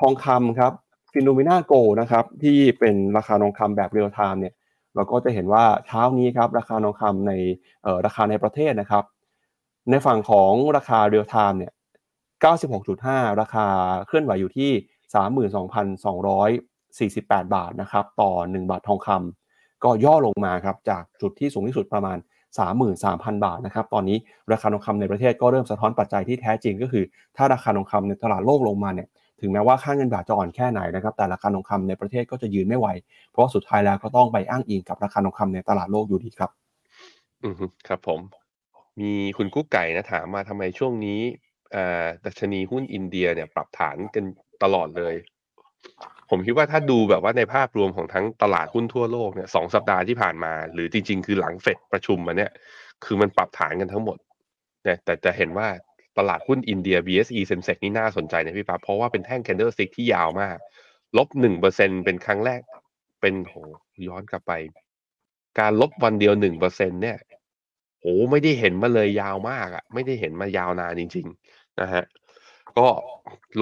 [0.00, 0.72] ทองคำครับ
[1.12, 4.54] Finnomena Gold นะครับที่เป็นราคาทองคำแบบ real-time เนี่ย
[4.94, 7.32] เราก็จะเห็นว่าเช้านี้ครับราคาทองคำใน
[8.06, 9.04] ราคาในประเทศนะครับ
[9.90, 11.72] ในฝั่งของราคา real-time เนี่ย
[12.56, 13.66] 96.5 ราคา
[14.06, 14.70] เคลื่อนไหวอยู่ที่
[17.18, 22.18] 32,248 บาทนะครับต่อ 1 บาททองคำก็ย่อลงมาครับจากจุดที่สูงที่สุดประมาณ
[22.80, 24.16] 33,000 บาทนะครับตอนนี้
[24.52, 27.04] ราคาทองคำในประเทศก็เริ่มสะท้อนปัจจัยที่แท้จริงก็คือ
[27.36, 29.08] ถ้าราคาทองคำในตลาดโลกลงมาเนี่ย
[29.40, 32.88] ถึงแม้ว่าค่าเงินบาทจะอ่อนแค่ไหนนะครับแต่ราคาทองคำในประเทศก็จะยืนไม่ไหว
[33.30, 36.50] เพราะสุดท้ายแล้วก็ต้องไปอ้างอิงกับราคาทองคำในตลาดโลกอยู่ดีครับ
[37.42, 37.54] อืม
[37.88, 38.20] ครับผม
[39.00, 41.20] มีคุณกุ๊กไก่นะถามมาทำไมช่วงนี้
[41.74, 44.24] อ่าดัชนีหุ้นอินเดียเนี่ยปรับฐานกัน
[44.62, 45.14] ตลอดเลย
[46.30, 52.50] ผมคิดว่าถ้าดูแบบว่าในภาพรวมของทั้งตลาดหุ้นทั่วโลกเนี่ยสองสัปดาห์ที่ผ่านมา หรือจริง ๆ คือหลังเฟดประชุมมาเนี่ย
[53.04, 54.18] คือมันปรับฐานกันทั้งหมด
[54.84, 55.68] เนี่ยแต่จะเห็นว่า
[56.18, 60.58] ตลาดหุ้นอินเดีย BSE Sensex นี่น่าสนใจนะพี่ป๊าเพราะว่าเป็นแท่ง candlestick ที่ยาวมาก
[61.16, 62.62] ลบหนึ่งเปอร์เซ็นเป็นครั้งแรก
[63.20, 63.54] เป็นโห
[64.06, 64.52] ย้อนกลับไป
[65.58, 67.18] การลบวันเดียวหนึ่งเปอร์เซ็นเนี่ย
[68.00, 72.04] โหไม่ได้เห็นมาเลยยาวมากอะ่ะ ไม่ได้เห็นมายาวนานจริง ๆ นะฮะ
[72.78, 72.88] ก็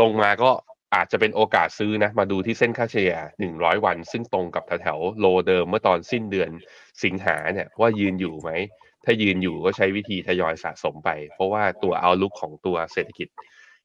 [0.00, 0.50] ลงมาก็
[0.94, 3.14] อาจจะเป็นโอกาสซื้อนะ มาดูที่เส้นค่าเฉลี่ย
[3.50, 6.50] 100 วัน ซึ่งตรงกับแถวๆโลเดิมเมื่อตอนสิ้นเดือน
[7.04, 8.50] สิงหาเนี่ยว่ายืนอยู่ไหม
[9.04, 13.28] ถ้ายืนอยู่ก็ใช้วิธีทยอยสะสมไป เพราะว่าตัวเอาลุกของตัวเศรษฐกิจ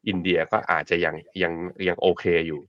[0.08, 1.54] อินเดียก็อาจจะยังยัง
[1.88, 2.62] ยังโอเคอยู่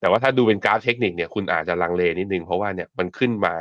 [0.00, 3.54] แต่ว่าถ้าดูเป็นกราฟเทคนิคเนี่ยคุณอาจจะลังเลนิดนึง เพราะว่าเนี่ยมันขึ้นมา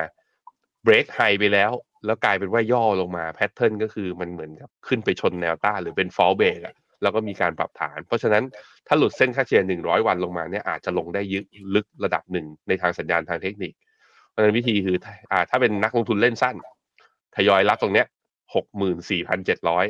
[0.83, 1.71] break high ไปแล้ว
[2.05, 8.43] แล้วกลายเป็นว่าย่อลงมา pattern ก็คือมันเหมือนกับขึ้นไปชนแนวต้านหรือเป็น false break อะแล้วก็มีการปรับฐาน เพราะฉะนั้น
[8.87, 13.73] ถ้าหลุดเส้นค่าเฉลี่ย 100 วันลงมาเนี่ยอาจจะลงได้ยึกลึกระดับหนึ่งในทางสัญญาณทางเทคนิค
[14.29, 14.97] เพราะฉะนั้นวิธีคือ
[15.31, 16.55] อ่าถ้าเป็นนักลงทุนเล่นสั้น
[17.35, 18.07] ทยอยรับตรงเนี้ย
[18.55, 19.85] หกหมื่นสี่พันเจ็ดร้อย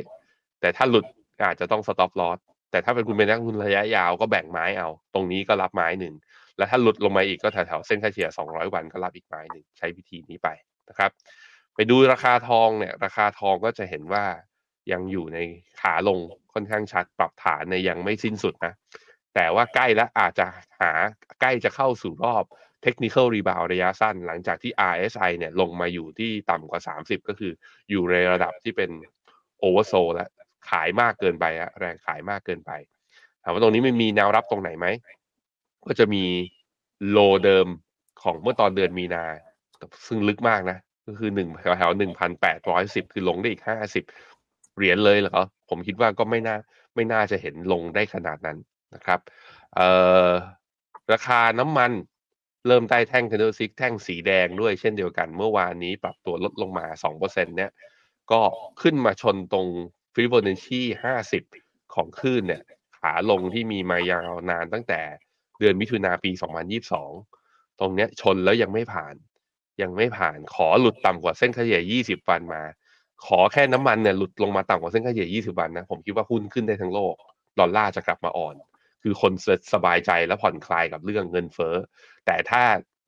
[0.60, 1.06] แต่ถ้าหลุด
[1.44, 2.38] อาจจะต้อง stop loss
[2.70, 6.14] แต่ถ้าเป็นคุณเป็นนักลงทุนระยะยาวก็แบ่งไม้เอา ตรงนี้ก็รับไม้หนึ่ง
[6.56, 10.48] แล้วถ้าหลุดลงมาอีกก็แถวๆเส้นค่าเฉลี่ย 200 วันก็รับอีกไม้หนึ่ง ใช้วิธีนี้ไป
[10.88, 11.10] นะครับ
[11.74, 14.24] ไปดูราคาทองเนี่ย ราคาทองก็จะเห็นว่า
[14.92, 15.38] ยังอยู่ใน
[15.80, 16.18] ขาลง
[16.52, 18.72] ค่อนข้างชัดปรับฐานเนี่ยยังไม่สิ้นสุดนะ
[19.34, 20.46] แต่ว่าใกล้แล้วอาจจะ
[20.80, 20.92] หา
[21.40, 22.44] ใกล้จะเข้าสู่รอบ
[22.82, 27.52] technical rebound ระยะสั้น หลังจากที่ RSI เนี่ยลงมาอยู่ที่ต่ำกว่า 30 ก็คือ
[27.90, 28.90] อยู่ในระดับที่เป็น
[29.58, 30.28] โอเวอร์โซแล้ว
[30.70, 32.70] ขายมากเกินไปฮะแรงขายมากเกินไป
[33.42, 34.86] ถามว่าตรงนี้มันมีแนวรับตรงไหนไหม
[35.86, 36.24] ก็จะมี
[37.10, 37.66] โลเดิม
[38.22, 39.24] ของเมื่อตอนเดือนมีนา
[40.06, 44.04] ซึ่งลึกมากนะ ก็คือหนึ่งแถวหนึ่งพันแปดร้อยสิบคือลงได้อีกห้าสิบ
[44.76, 46.56] เหรียญเลยเหรอผมคิดว่าก็ไม่น่า
[46.94, 48.58] ไม่น่าจะเห็นลงได้ขนาดนั้น
[48.94, 49.20] นะครับ
[49.74, 49.88] เอ่
[50.26, 50.28] อ
[51.12, 51.92] ราคาน้ำมัน
[52.66, 57.70] เริ่มใต้แท่ง c a n d l e s t i c แท่งสีแดงด้วยเช่นเดียวกัน เมื่อวานนี้ปรับตัวลดลงมา 2%เนี่ย
[58.32, 58.40] ก็
[58.82, 59.66] ขึ้นมาชนตรง
[60.14, 60.80] Fibonacci
[61.34, 62.62] 50 ของคลื่นเนี่ย
[62.98, 65.00] ขาลงที่มีมายาวนานตั้งแต่
[65.58, 66.30] เดือนมิถุนาปี
[67.04, 69.14] 2022 ตรงเนี้ยชนแล้วยังไม่ผ่าน
[69.82, 72.62] ยังไม่ผ่านขอหลุดต่ำกว่าเส้นเฉลี่ย20 วันมา
[73.26, 77.14] ขอแค่น้ำมันเนี่ยหลุดลงมาต่ำกว่าเส้นเฉลี่ย20 วันนะ ผมคิดว่าหุ้นขึ้นได้ทั้งโลก
[77.58, 78.54] ดอลลาร์จะกลับมาอ่อน
[79.02, 79.32] คือคน
[79.72, 81.74] สบายใจและผ่อนคลายกับเรื่องเงินเฟ้อ
[82.26, 82.62] แต่ถ้า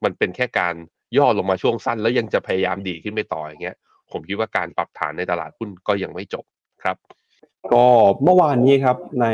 [0.04, 0.74] มันเป็นแค่การ
[1.16, 3.76] ย่อลงมาช่วงสั้น แล้วยังจะพยายามดีขึ้นไปต่ออย่างเงี้ย
[4.10, 6.44] ผมคิดว่าการปรับฐานในตลาดหุ้นก็ยังไม่จบ
[6.82, 6.96] ครับ
[7.72, 7.86] ก็
[8.22, 9.26] เมื่อวานนี้ครับใน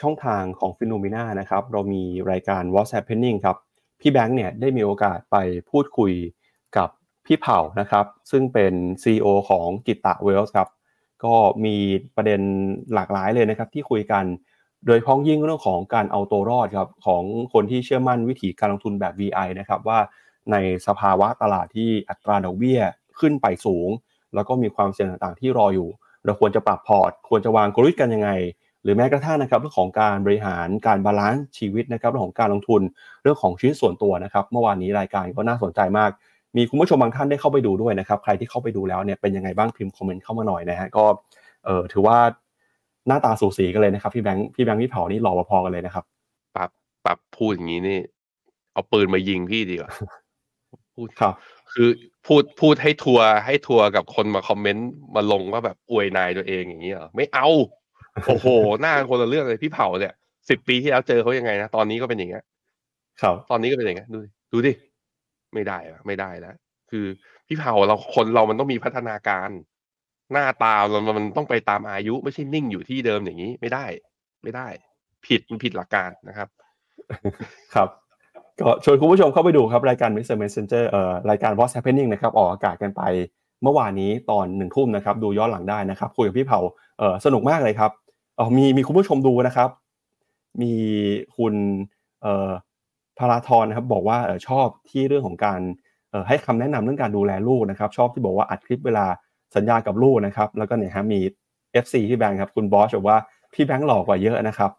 [0.00, 3.56] ช่องทางของฟิโนเมนานะครับเรามีรายการ What's Happening ครับ
[4.00, 5.36] พี่แบงค์เนี่ยได้มีโอกาสไป
[5.70, 6.12] พูดคุย
[6.76, 6.88] กับ
[7.26, 10.68] พี่เผ่านะครับ ซึ่งเป็น CEO ของกิตตะเวลส์ครับ
[11.24, 11.34] ก็
[11.64, 11.76] มี
[12.16, 12.40] ประเด็น
[12.94, 14.24] หลากหลายเลยนะครับที่คุยกัน
[14.86, 19.98] โดยพ้องยิ่งเรื่องของการเอาตัวรอดครับของคนที่เชื่อมั่นวิธีการลงทุนแบบ VI นะครับว่า
[20.52, 22.80] ในสภาวะตลาดที่อัตราดอกเบี้ย
[23.20, 23.88] ขึ้นไปสูง
[24.34, 25.88] แล้วก็มีความเสี่ยงต่างๆ ที่รออยู่
[26.24, 28.30] เราควรจะปรับพอร์ต ควรจะวางกลยุทธ์กันยังไง
[28.82, 32.82] หรือแม้กระทั่งนะครับเรื่องของการบริหารการ balance ชีวิตนะครับเรื่องของการลงทุน
[33.22, 36.10] เรื่องของชีวิตส่วนตัวนะครับ เมื่อวานนี้รายการก็น่าสนใจมาก
[36.56, 41.04] มีคุณผู้ชมบางท่านได้เข้าไปดูด้วยนะครับ ใครที่เข้าไปดูแล้วเนี่ยเป็นยังไงบ้างพิมพ์ comment เข้ามาหน่อยนะฮะก็
[41.64, 42.18] เออถือว่า
[43.10, 46.04] หน้าตาสูสีกันเลยนะครับพี่แบงค์พี่แบงค์พี่เผานี่หล่อพอๆกันเลยนะครับ
[46.56, 46.70] ปรับ
[47.04, 47.98] ปรับพูดอย่างนี้นี่
[48.72, 49.90] เอาปืนมายิงพี่ดีกว่า
[50.96, 51.34] พูดครับ
[51.72, 51.88] คือ
[52.26, 57.48] พูดพูดให้ทัวร์ให้ทัวร์กับคนมาคอมเมนต์มาลงว่าแบบอวยนายตัวเองอย่างนี้เหรอไม่เอา
[58.26, 58.46] โอ้โห
[58.80, 60.14] หน้าคนละเรื่องเลยพี่เผาเนี่ย
[60.48, 62.44] สิบปีที่แล้วเจอเขายังไงนะตอนนี้ก็เป็นอย่างเงี้ย
[63.22, 64.72] ครับ ตอนนี้ก็เป็นอย่างเงี้ยดูดิดูดิ
[65.54, 66.54] ไม่ได้อะไม่ได้แล้ว
[66.90, 67.04] คือ
[67.46, 69.50] พี่เผาเราคนเรามันต้องมีพัฒนาการ
[70.32, 73.84] หน้าตาเรามันต้องไปตามอายุไม่ใช่นิ่งอยู่ที่เดิมอย่างนี้ไม่ได้
[74.42, 74.66] ไม่ได้
[75.26, 76.48] ผิดมันผิดหลักการนะครับ
[77.74, 77.88] ครับ
[78.60, 80.36] ก็ชวนคุณผู้ชมเข้าไปดูครับรายการ Mr.
[80.42, 83.02] Messenger เอ่อรายการ What's Happening นะครับออกอากาศกันไป
[83.62, 86.60] เมื่อวานนี้ตอนหนึ่งทุ่มนะครับ ดูย้อนหลังได้นะครับ คุยกับพี่เผา
[86.98, 87.90] เอ่อสนุกมากเลยครับ
[88.38, 89.70] อ๋อมีมีคุณผู้ชมดูนะครับ
[90.62, 90.72] มี
[91.36, 91.54] คุณ
[92.22, 92.50] เอ่อ
[93.18, 95.60] พาราทรนะครับ บอกว่าเออชอบที่เรื่องของการ
[96.10, 99.06] เอ่อให้คำแนะนำเรื่องการดูแลลูกนะครับ ชอบที่บอกว่าอัดคลิปเวลา
[99.56, 101.20] สัญญากับลูกนะครับ แล้วก็เนี่ยฮะมี
[101.84, 103.18] FC ที่แบงค์ครับ คุณบอสบอกว่า
[103.54, 104.70] พี่แบงค์หล่อกว่าเยอะนะครับ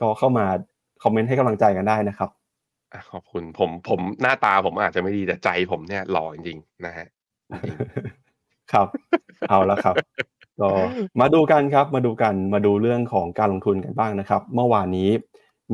[0.00, 0.46] ก็เข้ามา
[1.02, 2.30] คอมเมนต์ให้กำลังใจกันได้นะครับ
[2.92, 7.06] อะขอบคุณผมผมหน้าตาผมอาจจะไม่ดีแต่ใจผมเนี่ยหล่อจริงๆนะฮะ
[7.66, 7.76] จริง
[8.72, 8.86] ครับ
[9.48, 9.94] เอาละครับ
[10.60, 10.68] ก็
[11.20, 15.10] มาดูกันครับ มาดูกันมาดูเรื่องของการลงทุนกันบ้างนะครับ เมื่อวานนี้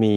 [0.03, 0.17] มี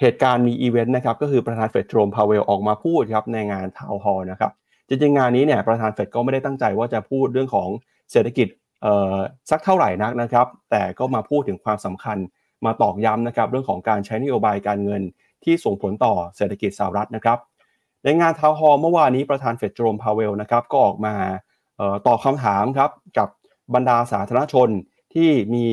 [0.00, 4.52] เหตุการณ์มีอีเวนต์นะครับ ก็คือประธานเฟดโจมพาเวลออกมาพูดครับในงาน town hall นะครับ
[4.88, 7.68] จริงๆงานนี้เนี่ยประธานเฟดก็ไม่ได้ตั้งใจว่าจะพูดเรื่องของ
[8.12, 8.48] เศรษฐกิจ
[8.82, 9.16] เอ่อ
[9.50, 12.18] สักเท่าไหร่นักนะครับ แต่ก็มาพูดถึงความสำคัญ
[12.64, 15.02] มาตอกย้ำนะครับเรื่องของการใช้นโยบายการเงิน
[15.44, 17.38] ที่ส่งผลต่อเศรษฐกิจสหรัฐนะครับ
[18.04, 21.14] ในงาน town hall เมื่อวานนี้ประธานเฟดโจมพาเวลนะครับก็ออกมา
[21.76, 23.28] เอ่อตอบคำถามครับกับ
[23.74, 24.68] บรรดาสาธารณชน
[25.14, 25.66] ที่มี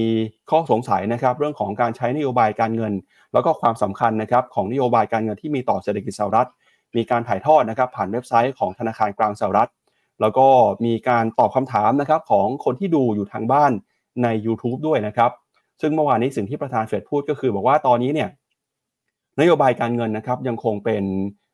[0.50, 2.94] ข้อสงสัยนะครับ เรื่องของการใช้นโยบายการเงิน
[3.34, 6.50] แล้วก็ความสำคัญนะครับของนโยบายการเงินที่มีต่อเศรษฐกิจสหรัฐ
[6.96, 9.70] มีการถ่ายทอดนะครับผ่านเว็บไซต์ของธนาคารกลางสหรัฐ
[10.22, 10.48] แล้วก็
[10.86, 13.72] มีการตอบคำถามนะครับของคนที่ดูอยู่ทางบ้าน
[14.24, 15.32] ใน YouTube ด้วยนะครับ
[15.82, 18.30] ซึ่งเมื่อวานนี้สิ่งที่ประธานเฟดพูดก็คือ บอกว่าตอนนี้เนี่ย
[19.40, 21.04] นโยบายการเงินนะครับยังคงเป็น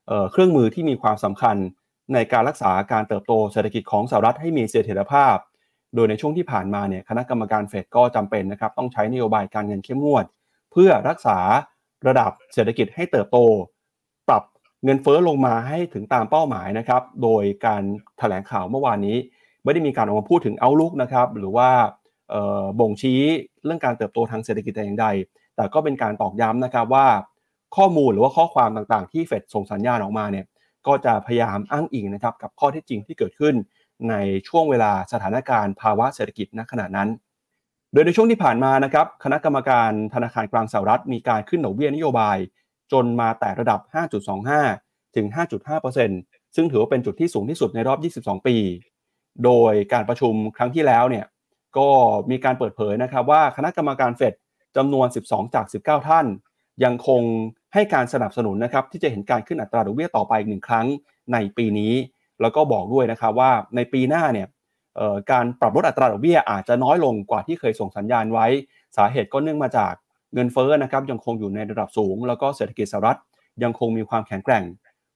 [0.08, 1.56] เเครื่องมือที่มีความสำคัญ
[2.14, 5.36] ในการรักษาการเติบโตเศรษฐกิจของสหรัฐให้มีเสถียรภาพ
[5.94, 10.24] โดยในช่วงที่ผ่านมาเนี่ยคณะกรรมการเฟดก็จำเป็นนะครับต้องใช้นโยบายการเงินเข้มงวด
[10.72, 11.38] เพื่อรักษา
[12.06, 13.38] ระดับเศรษฐกิจให้เติบโต
[14.84, 17.82] เงินเฟ้อลงมาให้ถึงตามเป้าหมายนะครับ โดยการ
[18.18, 19.16] แถลงข่าวเมื่อวานนี้
[19.64, 21.70] ไม่ได้มีการออกมาพูดถึงเอาลุกนะครับ หรือว่า
[22.80, 23.20] บ่งชี้
[23.64, 25.06] เรื่องการเติบโตทางเศรษฐกิจแต่อย่างใด
[25.56, 27.06] แต่ก็เป็นการตอกย้ำนะครับว่า
[27.76, 30.46] ข้อมูลหรือว่าข้อความต่างๆ ที่เฟดส่งสัญญาณออกมาเนี่ย
[30.86, 33.54] ก็จะพยายามอ้างอิงนะครับกับข้อเท็จจริงที่เกิดขึ้น
[34.10, 34.14] ใน
[34.48, 37.08] ช่วงเวลาสถานการณ์ภาวะเศรษฐกิจณขณะนั้น
[37.92, 42.36] โดยในช่วงที่ผ่านมานะครับ คณะกรรมการธนาคารกลางสหรัฐมีการขึ้นดอกเบี้ยนโยบาย
[42.92, 43.80] จนมาแต่ระดับ
[44.48, 45.26] 5.25 ถึง
[45.90, 48.56] 5.5%ซึ่งถือว่าเป็นจุดที่สูงที่สุดในรอบ 22 ปี
[49.44, 51.26] โดยการประชุมครั้งที่แล้วเนี่ย
[51.78, 51.88] ก็
[52.30, 54.34] มีการเปิดเผยนะครับว่าคณะกรรมการเฟด
[54.76, 56.26] จำนวน 12 จาก 19 ท่าน
[56.84, 57.22] ยังคง
[57.74, 60.86] ให้การสนับสนุนนะครับที่จะเห็นการขึ้นอัตราดอกเบี้ยต่อไปอีกหนึ่งครั้ง
[61.32, 61.92] ในปีนี้
[62.40, 64.48] แล้วก็บอกด้วยนะครับว่าในปีหน้าเนี่ย
[65.30, 68.46] การปรับลดอัตราดอกเบี้ยอาจจะน้อยลงกว่าที่เคยส่งสัญญาณไว้
[68.96, 69.92] สาเหตุก็เนื่องมาจาก
[70.34, 73.18] เงินเฟ้อนะครับยังคงอยู่ในระดับสูง แล้วก็เศรษฐกิจสหรัฐ
[73.62, 74.64] ยังคงมีความแข็งแกร่ง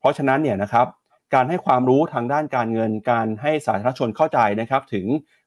[0.00, 0.86] เพราะฉะนั้นเนี่ยนะครับ
[1.34, 5.06] การให้ความรู้ทางด้านการเงินการให้สาธารณชนเข้าใจนะครับ ถึง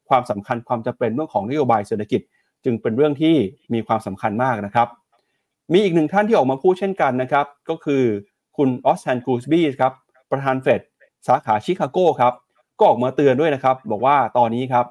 [0.09, 2.21] ความสำคัญความจำเป็นเรื่องของนโยบายเศรษฐกิจ
[2.63, 3.35] จึงเป็นเรื่องที่
[3.73, 4.87] มีความสำคัญมากนะครับ
[5.73, 8.03] มีอีกหนึ่งท่านที่ออกมาพูดเช่นกันนะครับ ก็คือ
[8.57, 9.93] คุณออสแทนกูสบี้ครับ
[10.31, 10.81] ประธานเฟด
[11.27, 12.33] สาขาชิคาโกครับ
[12.79, 14.85] ก็ออกมาเตือนด้วยนะครับ บอกว่าตอนนี้ครับ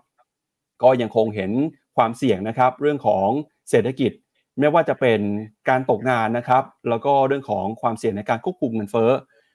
[0.82, 1.50] ก็ยังคงเห็น
[1.96, 3.28] ความเสี่ยงนะครับ เรื่องของ
[3.70, 4.12] เศรษฐกิจ
[4.60, 5.20] ไม่ว่าจะเป็น
[5.68, 9.10] การตกงานนะครับ แล้วก็เรื่องของความเสี่ยงในการควบคุมเงินเฟ้อ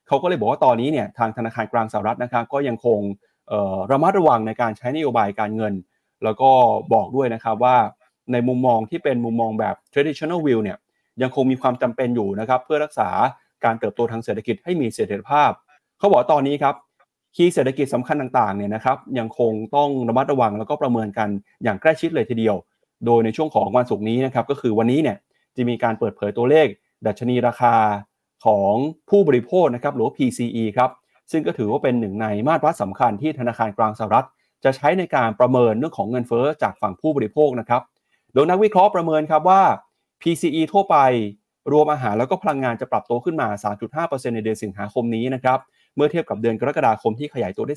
[0.08, 3.00] เขาก็เลยบอกว่าตอนนี้เนี่ยทางธนาคารกลางสหรัฐนะครับก็ยังคง
[3.92, 5.74] ระมัดระวังในการใช้นโยบายการเงิน
[6.24, 6.50] แล้วก็
[6.94, 7.78] บอกด้วยนะครับว่า
[8.32, 10.78] ในมุมมองที่เป็นมุมมองแบบ traditional view เนี่ย
[11.22, 13.10] ยังคงมีความจำเป็นอยู่นะครับเพื่อรักษา
[13.66, 15.52] การเติบโตทางเศรษฐกิจให้มีเสถียรภาพ
[16.00, 16.76] เขาบอกตอนนี้ครับ
[17.36, 21.30] คีย์เศรษฐกิจสำคัญต่างๆเนี่ยนะครับยังคงต้องระมัดระวังแล้วก็ประเมินกัน
[21.64, 22.56] อย่างใกล้ชิดเลยทีเดียว
[23.06, 25.18] โดยในช่วงของวันศุกร์นี้นะครับก็คือวันนี้เนี่ย
[25.56, 26.68] จะมีการเปิดเผยตัวเลข
[27.08, 27.76] ดัชนีราคา
[28.46, 28.74] ของ
[29.10, 30.92] ผู้บริโภคนะครับหรือ PCE ครับ
[31.32, 34.28] ซึ่งก็ถือว่าเป็นหนึ่งในมาตรวัดสำคัญที่ธนาคารกลางสหรัฐ
[34.64, 37.82] จะใช้ในการประเมินเรื่องของเงินเฟ้อจากฝั่งผู้บริโภคนะครับ
[38.34, 39.62] โดยนักวิเคราะห์ประเมินครับว่า
[40.22, 40.98] PCE ทั่วไป
[41.72, 43.48] รวมอาหารแล้วก็พลังงานจะปรับตัวขึ้นมา
[43.92, 45.60] 3.5%ในเดือนสิงหาคมนี้นะครับ
[45.96, 47.76] เมื่อเทียบกับเดือนกรกฎาคมที่ขยายตัวได้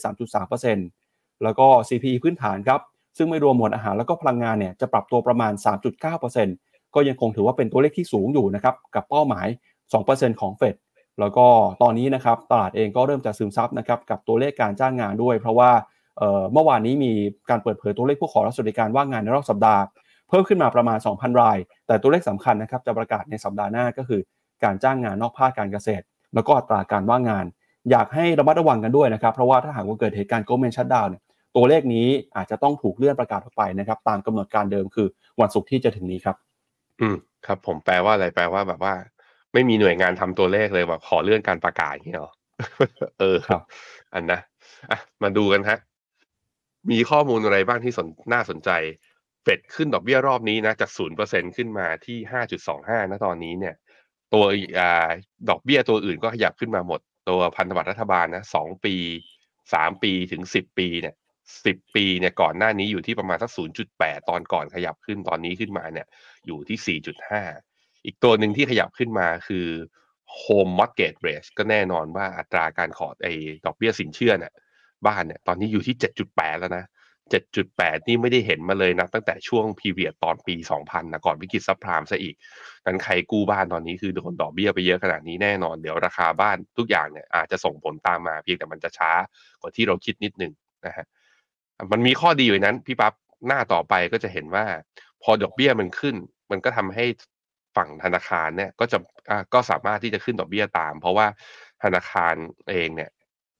[0.70, 2.80] 3.3%แล้วก็ CPI พื้นฐานครับ
[3.16, 5.52] ซึ่งไม่รวมหมวดอาหารแล้วก็พลังงานเนี่ยจะปรับตัวประมาณ
[6.24, 9.46] 3.9%ก็ยังคงถือว่าเป็นตัวเลขที่สูงอยู่นะครับกับเป้าหมาย
[9.94, 10.74] 2%ของเฟด
[11.20, 11.46] แล้วก็
[11.82, 15.70] ตอนนี้นะครับตลาดเองก็เริ่มจะซึมซับนะครับกับตัวเลขการจ้างงานด้วย เพราะว่า
[16.52, 17.12] เมื่อวานนี้มี
[17.50, 19.82] การเปิดเผยตัวเลขผู้ขอรับสวัสดิการว่างงานในรอบสัปดาห์
[20.28, 24.20] เพิ่มขึ้นมาประมาณ 2,000 ราย แต่ตัวเลขสำคัญนะครับจะประกาศในสัปดาห์หน้าก็คือ
[24.64, 27.44] การจ้างงานนอกภาคการเกษตร แล้วก็อัตราการว่างงาน
[27.90, 31.10] อยากให้ระมัดระวังกันด้วยนะครับ เพราะว่าถ้าหากว่าเกิดเหตุการณ์โกลเมนชัดดาวน์
[31.56, 35.08] ตัวเลขนี้อาจจะต้องถูกเลื่อนประกาศออกไปนะครับตามกำหนดการเดิมคือ
[35.40, 36.36] วันศุกร์ที่จะถึงนี้ครับ
[37.00, 37.16] อืม
[37.46, 38.94] ครับ ผมแปลว่าอะไรแปลว่าแบบว่า
[39.52, 42.32] ไม่มีหน่วยงานทำตัวเลขเลยแบบขอเลื่อนการประกาศอย่างนี้หรอ
[43.20, 43.62] เออครับ
[44.14, 44.40] อันนะ
[44.90, 45.78] อะมาดูกันฮะ
[46.90, 48.70] มีข้อมูลอะไรบ้างที่สนน่าสนใจ
[49.42, 53.74] เฟดขึ้นดอกเบี้ยรอบนี้นะจากศูนย์เปอร์เซ็นขึ้นมาที่ห้าจุดสองห้านะตอนนี้เนี่ย
[54.32, 54.44] ตัว
[54.78, 55.08] อ่า
[55.48, 58.96] ดอกเบี้ยตัวอื่นก็ขยับขึ้นมาหมด ตัวพันธบัตรรัฐบาลนะสองปี
[59.74, 61.14] สามปีถึงสิบปีเนี่ย
[61.64, 66.06] สิบปีเนี่ยก่อนหน้านี้อยู่ที่ประมาณสักศูนย์จุดแปดตอนก่อนขยับขึ้นตอนนี้ขึ้นมาเนี่ย
[66.46, 67.42] อยู่ที่สี่จุดห้า
[68.04, 69.66] อีกตัวหนึ่งที่ขยับขึ้นมาคือ
[70.40, 74.52] Home Mortgage Rate ก็แน่นอนว่าอัตราการขอไอ้ดอกเบี้ยสินเชื่อเนี่ย
[75.06, 76.84] บ้านเนี่ยตอนนี้อยู่ที่เจ็ดจุดแปดแล้วนะ
[77.30, 80.54] 7.8นี่ไม่ได้เห็นมาเลยนะตั้งแต่ช่วงพีเรียดตอนปี
[80.84, 82.34] 2000นะก่อนวิกฤตซับพรามซะอีก
[82.86, 89.12] นั้นใครกู้บ้านตอนนี้คือโดนดอกเบี้ยไปเยอะขนาดนี้แน่นอนเดี๋ยวราคาบ้านทุกอย่างเนี่ยอาจจะส่งผลตามมาเพียงแต่มันจะช้า
[89.60, 90.52] กว่าที่เราคิดนิดนึง
[90.86, 91.06] นะฮะ
[91.92, 93.12] มันมีข้อดีอยู่นั้นพี่ปั๊บ
[93.46, 94.64] หน้าต่อไปก็จะเห็นว่า
[95.22, 96.16] พอดอกเบี้ยมันขึ้น
[96.50, 97.04] มันก็ทำให้
[97.76, 98.98] ฝั่งธนาคารเนี่ยก็จะ
[99.54, 101.26] ก็สามารถที่จะขึ้นดอกเบี้ยตาม เพราะว่า
[101.82, 102.34] ธนาคาร
[102.70, 103.10] เองเนี่ย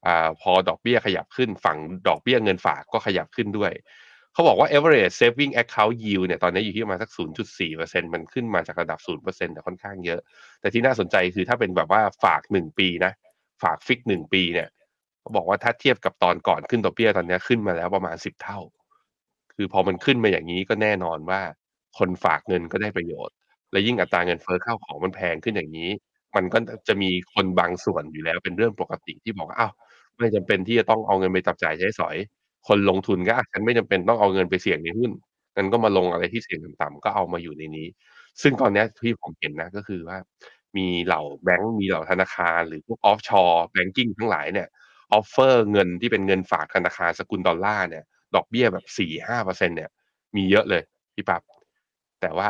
[0.07, 0.09] อ
[0.40, 3.72] พอดอกเบี้ยขยับขึ้นฝั่งดอกเบี้ยเงินฝากก็ขยับขึ้นด้วย
[4.33, 7.11] เขาบอกว่า average saving account yield เนี่ยตอนนี้อยู่ที่ประมาณสัก
[7.62, 10.20] 0.4%มันขึ้นมาจากระดับ 0%แต่ค่อนข้างเยอะ
[10.61, 13.12] แต่ที่น่าสนใจคือถ้าเป็นแบบว่าฝาก 1 ปีนะ
[13.62, 14.68] ฝากฟิก 1 ปีเนี่ย
[15.27, 18.59] เขาบอกว่าถ้าเทียบกับตอนก่อนขึ้นดอกเบี้ยตอนนี้ขึ้นมาแล้วประมาณ10เท่า
[19.55, 21.41] คือพอมันขึ้นมาอย่างนี้ก็แน่นอนว่า
[21.99, 23.35] คนฝากเงินก็ได้ประโยชน์
[23.73, 25.91] และยิ่งอัตราเงินเฟ้อข้าวของมันแพงขึ้นอย่างนี้
[26.37, 26.59] มันก็
[26.89, 29.73] จะมีคนบางส่วนอยู่แล้วเป็นเรื่องปกติที่บอกว่าอ้าว
[30.19, 32.17] ไม่จำเป็นที่จะต้องเอาเงินไปจับจ่ายใช้สอย
[32.69, 35.11] คนลงทุนก็ฉันไม่จำเป็นต้องเอาเงินไปเสี่ยงในหุ้น
[35.57, 37.87] งั้นก็มาลงอะไรที่เสี่ยงต่ำๆก็เอามาอยู่ในนี้
[38.43, 40.19] ซึ่งตอนนี้ที่ผมเห็นนะก็คือว่า
[40.77, 44.69] มีเหล่าแบงก์มีเหล่าธนาคาร หรือพวก offshore banking ทั้งหลายเนี่ย
[45.12, 49.90] offer เงินที่เป็นเงินฝากธนาคารสกุลดอลลาร์เนี่ย ดอกเบี้ยแบบสี่ห้าเปอร์เซ็นต์เนี่ย
[50.37, 50.83] มีเยอะเลย
[51.14, 51.42] พี่ปั๊บ
[52.21, 52.49] แต่ว่า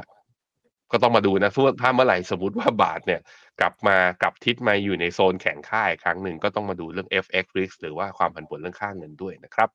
[0.93, 3.21] ก็ต้องมาดูนะถ้าเมื่อไหร่สมมติว่าบาทเนี่ย
[3.61, 9.69] กลับมากลับทิศมาอยู่ในโซนแข็งค่าอีกครั้งหนึ่งก็ต้องมาดูเรื่อง FX risk หรือว่าความผันผวนเรื่องค่าเงินด้วยนะครับ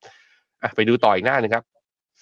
[0.76, 1.66] ไปดูต่ออีกหน้านึงครับ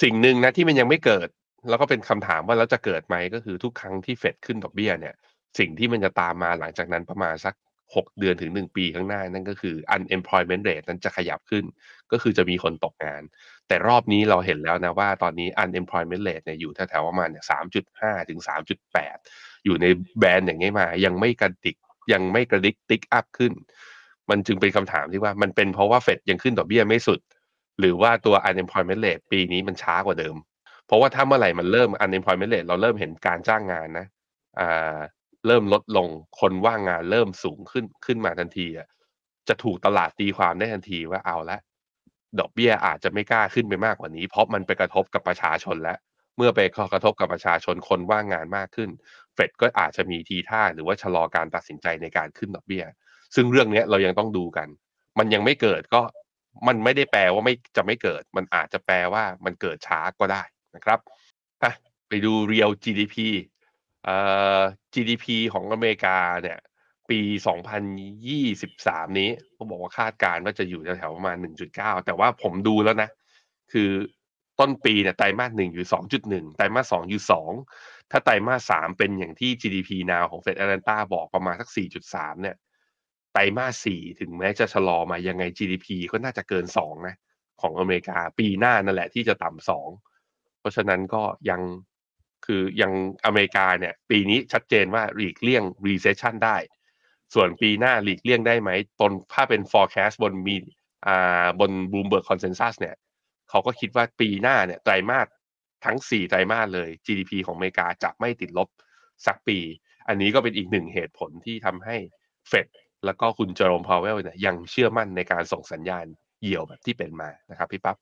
[0.04, 1.28] สิ่งหนึ่งนะที่มันยังไม่เกิด
[1.70, 5.16] แล้วก็เป็นคำถามว่าแล้วจะเกิดไหมก็คือทุกครั้งที่เฟดขึ้นดอกเบี้ยเนี่ย
[5.60, 7.54] สิ่งที่มันจะตามมาหลังจากนั้นประมาณสัก
[7.96, 11.66] 6 เดือนถึง 1 ปีข้างหน้านั่นก็คือ unemployment rate นั้นจะขยับขึ้น
[12.12, 13.22] ก็คือจะมีคนตกงาน
[13.68, 17.30] แต่รอบนี้เราเห็นแล้วนะว่าตอนนี้ unemployment rate เนี่ยอยู่แถวๆประมาณ
[17.80, 18.40] 3.5 ถึง
[18.88, 19.86] 3.8 อยู่ใน
[20.20, 21.78] แบรนด์อย่างนี้มา ยังไม่กระดิก
[22.14, 23.54] ยังไม่กระดิกติ๊กอัพขึ้น
[24.30, 27.20] มันจึงเป็นคำถามที่ว่ามันเป็นเพราะว่าเฟดยังขึ้นดอกเบี้ยไม่สุด
[27.80, 30.36] หรือว่าตัว unemployment rate ปีนี้มันช้ากว่าเดิม
[30.88, 34.06] เพราะว่าถ้าเมื่อไหร่มันเริ่ม unemployment rate เราเริ่มเห็นการจ้างงานนะ
[34.60, 34.98] อ่า
[35.48, 36.08] เริ่มลดลง
[36.40, 38.88] คนว่างงานเริ่มสูงขึ้นขึ้นมาทันทีอะ
[39.48, 41.58] จะถูกตลาดตีความได้ทันทีว่าเอาละ
[42.40, 45.98] ดอกเบี้ยอาจจะไม่กล้าขึ้นไปมากกว่านี้ เพราะมันไปกระทบกับประชาชนแล้ว
[46.38, 46.60] เมื่อไป
[46.94, 48.90] กระทบกับประชาชนคนว่างงานมากขึ้น
[49.34, 52.84] เฟดก็อาจจะมีทีท่าหรือว่าชะลอการตัดสินใจในการขึ้นดอกเบี้ย
[53.36, 54.68] ซึ่งเรื่องนี้เรายังต้องดูกัน
[55.20, 56.02] มันยังไม่เกิดก็
[56.68, 60.44] มันไม่ได้แปลว่าไม่จะไม่เกิด มันอาจจะแปลว่ามันเกิดช้าก็ได้
[60.76, 61.00] นะครับ
[62.08, 63.16] ไปดู real GDP
[64.94, 66.60] GDP ของอเมริกาเนี่ย
[67.10, 67.20] ปี
[68.36, 71.38] 2023 นี้เขาบอกว่าคาดการณ์ว่าจะอยู่แถวๆประมาณ
[71.72, 73.10] 1.9 แต่ว่าผมดูแล้วนะ
[73.72, 73.90] คือ
[74.60, 75.88] ต้นปีเนี่ยไตรมาสหนึ่งอยู่
[76.22, 77.22] 2.1 ไตรมาสสองอยู่
[77.66, 81.70] 2ถ้าไตรมาสสามเป็นอย่างที่ GDP now ของ Fed Atlanta บอกประมาณสัก
[82.06, 82.56] 4.3 เนี่ย
[83.34, 87.16] ไตรมาสสี่ถึงแม้จะชะลอมายังไง GDP ก็น่าจะเกิน2นะ
[87.62, 89.90] ของอเมริกาปีหน้านั่นแหละที่จะต่ำสอง
[90.60, 91.62] เพราะฉะนั้นก็ยัง
[92.46, 92.92] คือยัง
[93.26, 96.58] อเมริกาเนี่ย ปีนี้ชัดเจนว่าหลีกเลี่ยง recession ได้
[97.34, 98.70] ส่วนปีหน้าหลีกเลี่ยงได้ไหม
[99.02, 100.56] ตนถ้าเป็น forecast บนมี
[101.08, 102.96] อ่าบน Bloomberg Consensus เนี่ย
[103.50, 105.28] เขาก็คิดว่าปีหน้าเนี่ยไตรมาส
[105.86, 108.68] ทั้ง 4 ไตรมาสเลย GDP ของอเมริกาจะไม่ติดลบ
[109.26, 109.60] สักปี
[110.08, 111.96] อันนี้ก็เป็นอีกหนึ่งเหตุผลที่ทำให้
[112.50, 112.68] เฟด
[113.06, 116.06] แล้วก็คุณเจอร์โรมพาวเวลเนี่ยยังเชื่อมั่นในการส่งสัญญาณ
[116.42, 117.98] เหี่ยวแบบที่เป็นมานะครับพี่ปั๊บ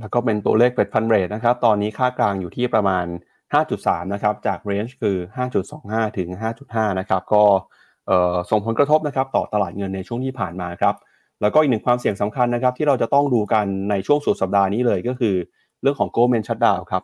[0.00, 3.06] แล้วก็เป็นตัวเลขเฟดฟันเรทนะครับ ตอนนี้ค่ากลางอยู่ที่ประมาณ
[3.52, 5.16] 5.3 นะครับ จากเรนจ์คือ
[5.66, 6.28] 5.25 ถึง
[6.64, 7.42] 5.5 นะครับ ก็
[8.50, 10.94] ส่งผลกระทบนะครับต่อตลาดเงินในช่วงที่ผ่านมาครับ
[11.40, 15.34] แล้วก็อีกหนึ่งความเสี่ยงสำคัญนะครับ ที่เราจะต้องดูกันในช่วงสุดสัปดาห์นี้เลยก็คือ
[15.82, 17.02] เรื่องของโกลเมนชัดดาวครับ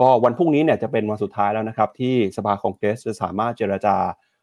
[0.00, 3.96] ก็วันพรุ่งนี้เนี่ยจะเป็นวันสุดท้ายแล้วนะครับ ที่สภาคองเกรสจะสามารถเจรจา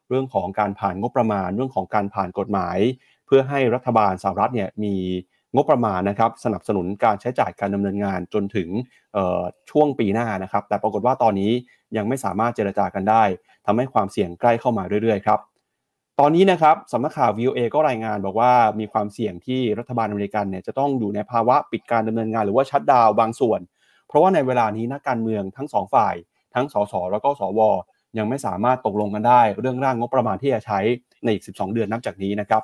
[0.10, 2.78] เรื่องของการผ่านงบประมาณ เรื่องของการผ่านกฎหมาย
[3.26, 4.96] เพื่อให้รัฐบาลสหรัฐเนี่ยมี
[5.56, 8.70] งบประมาณนะครับสนับสนุนการใช้จ่ายการดำเนินงานจนถึง
[9.70, 11.52] ช่วงปีหน้านะครับ แต่ปรากฏว่าตอนนี้
[11.98, 13.24] ยังไม่สามารถเจรจากันได้
[13.66, 15.40] ทำให้ความเสี่ยงใกล้เข้ามาเรื่อยๆครับ
[16.20, 23.60] ตอนนี้นะครับสำนักข่าว VOA ก็รายงานบอกว่ามีความเสี่ยงที่รัฐบาลอเมริกันเนี่ยจะต้องอยู่ในภาวะปิดการดำเนินงานหรือว่าชัดดาวบางส่วน
[24.08, 26.16] เพราะว่าในเวลานี้นักการเมืองทั้งสองฝ่าย
[26.56, 27.62] ทั้งสสแล้วก็สว
[28.18, 30.80] ยังไม่สามารถตกลงกันได้ เรื่องร่างงบประมาณที่จะใช้
[31.24, 32.64] ในอีก 12 เดือนนับจากนี้นะครับ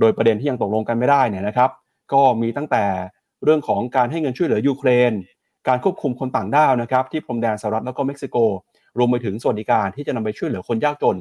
[0.00, 1.70] โดยประเด็นที่ยังตกลงกันไม่ได้เนี่ยนะครับ
[2.14, 2.84] ก็มีตั้งแต่
[3.44, 5.12] เรื่องของการให้เงินช่วยเหลือยูเครน
[5.68, 8.36] การควบคุมคนต่างด้าวนะครับที่พรมแดนสหรัฐแล้วก็เม็กซิโก
[8.98, 11.16] รวมไปถึงสวัสดิการที่จะนำไปช่วยเหลือคนยากจน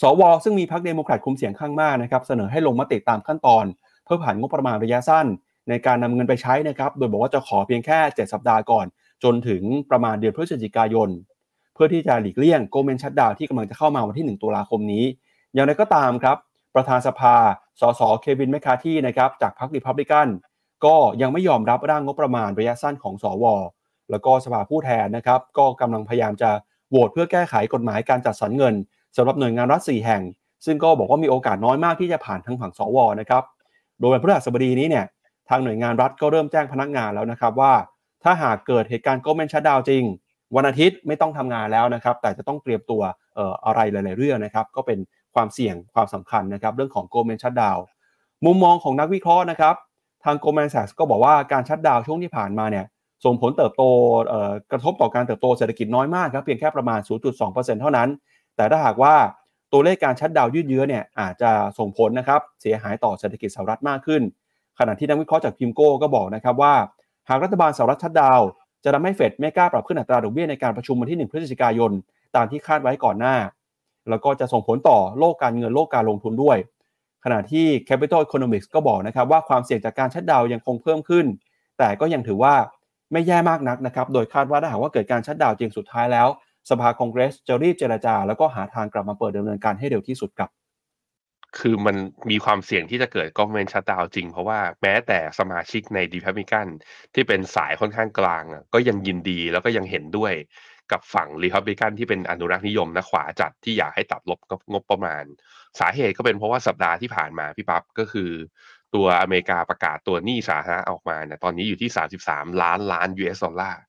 [0.00, 3.64] สว ซึ่งมีพรรคเดโมแครตคุมเสียงข้างมากนะครับเสนอให้ลงมติตามขั้นตอน
[4.04, 5.26] เพื่อผ่านงบประมาณระยะสั้น
[5.68, 8.86] ในการนำเงินไปใช้นะครับโดยบอกว่าจะขอเพียงแค่ 7 สัปดาห์ก่อน
[9.24, 11.08] จนถึงประมาณเดือนพฤศจิกายน
[11.74, 15.04] เพื่อที่จะหลีกเลี่ยงโกลเมนชัดดาวที่กำลังจะเข้ามาวันที่ 1 ตุลาคมนี้
[15.54, 16.36] อย่างไรก็ตามครับ
[16.74, 17.36] ประธานสภา
[17.80, 20.28] สสเควินแมคคาที่นะครับจากพรรคริพับลิกัน
[20.84, 23.44] ก็ยังไม่ยอมรับร่างงบประมาณระยะสั้นของสว
[24.10, 26.50] แล้วก็สภาผู้แทนนะครับก็กำลังพยายามจะ
[26.90, 28.74] โหวตเพื่อแก้ไขกฎหมายการจัดสรรเงิน
[29.16, 30.22] สำหรับหน่วยงานรัฐ4แห่ง
[30.66, 33.42] ซึ่งก็บอกว่ามีโอกาสน้อยมากที่จะผ่านทางฝั่งสวนะครับ
[33.98, 35.06] โดยวันพฤหัสบดีนี้เนี่ย
[35.48, 37.72] ทางหน่วยงานรัฐก็เริ่มแจ้งพนักงานแล้วนะครับว่า
[38.24, 40.04] ถ้าหากเกิดเหตุการณ์โกลเมนชัดดาวจริง
[40.56, 43.02] วันอาทิตย์ไม่ต้องทำงานแล้วนะครับแต่จะต้องเตรียมตัว
[43.38, 44.98] อออะไรหลาย ๆ เรื่องนะครับก็เป็น
[45.34, 47.78] ความเสี่ยงความสำคัญนะครับเรื่องของโกลเมนชัดดาว
[48.46, 49.74] มุมมองของนักวิเคราะห์นะครับ
[50.24, 52.84] ทาง Goldman Sachs ก็บอกว่าการชัดดาวช่วงที่ผ่านมาเนี่ย
[53.24, 53.82] ส่งผลเติบโต
[54.72, 57.00] กระทบต่อการเติบโตเศรษฐกิจน้อยมากครับเพียงแค่ประมาณ
[57.40, 58.08] 0.2%เท่านั้น
[58.56, 59.14] แต่ถ้าหากว่า
[59.72, 64.22] ตัวเลขการชัดดาวยืดเยื้อเนี่ยอาจจะส่งผลนะครับเสียหายต่อเศรษฐกิจสหรัฐมากขึ้น
[64.78, 66.74] ขณะที่นักวิเคราะห์จากพิมโก้ก็บอกนะครับว่า
[67.28, 68.40] หากรัฐบาลสหรัฐชัดดาว
[68.84, 71.92] จะทำให้เฟดไม่กล้าปรับขึ้นอัตราดอกเบี้ยในการประชุมวันที่ 1 พฤศจิกายน
[72.36, 73.36] ตามที่คาดไว้ก่อนหน้า
[74.08, 76.58] แล้วก็จะส่งผลต่อโลกการเงินโลกการลงทุนด้วย
[77.24, 81.26] ขณะที่ Capital Economics ก็บอกนะครับว่าความเสี่ยงจากการชัดดาวยังคงเพิ่มขึ้น
[81.78, 82.54] แต่ก็ยังถือว่า
[83.12, 86.28] ไม่แย่มากนักนะครับ โดยคาดว่าถ้าหากว่าเกิดการชัดดาวจริงสุดท้ายแล้ว
[86.70, 90.50] สภาคองเกรสจะรีบเจรจา แล้วก็หาทางกลับมาเปิดดำเนินการให้เร็วที่สุดครับ
[91.58, 91.96] คือมัน
[92.30, 96.66] มีความเสี่ยงที่จะเกิดก o เ e นชัดดาวจริง เพราะว่าแม้แต่สมาชิกในรีพับลิกัน
[97.14, 100.32] ที่เป็นสายค่อนข้างกลางก็ยังยินดีแล้วก็ยังเห็นด้วย
[100.92, 104.40] กับฝั่งรีพับลิกันที่เป็นอนุรักษ์นิยมนะขวาจัดที่อยากให้ตัดลบ
[104.72, 105.24] งบประมาณ
[105.80, 108.30] สาเหตุก็เป็นเพราะว่าสัปดาห์ที่ผ่านมาพี่ปั๊บก็คือ
[108.94, 111.90] ตัวอเมริกาประกาศตัวหนี้สาธารณะออกมาเนี่ยตอนนี้อยู่ที่
[112.26, 113.80] 33 ล้านล้าน US ดอลลาร์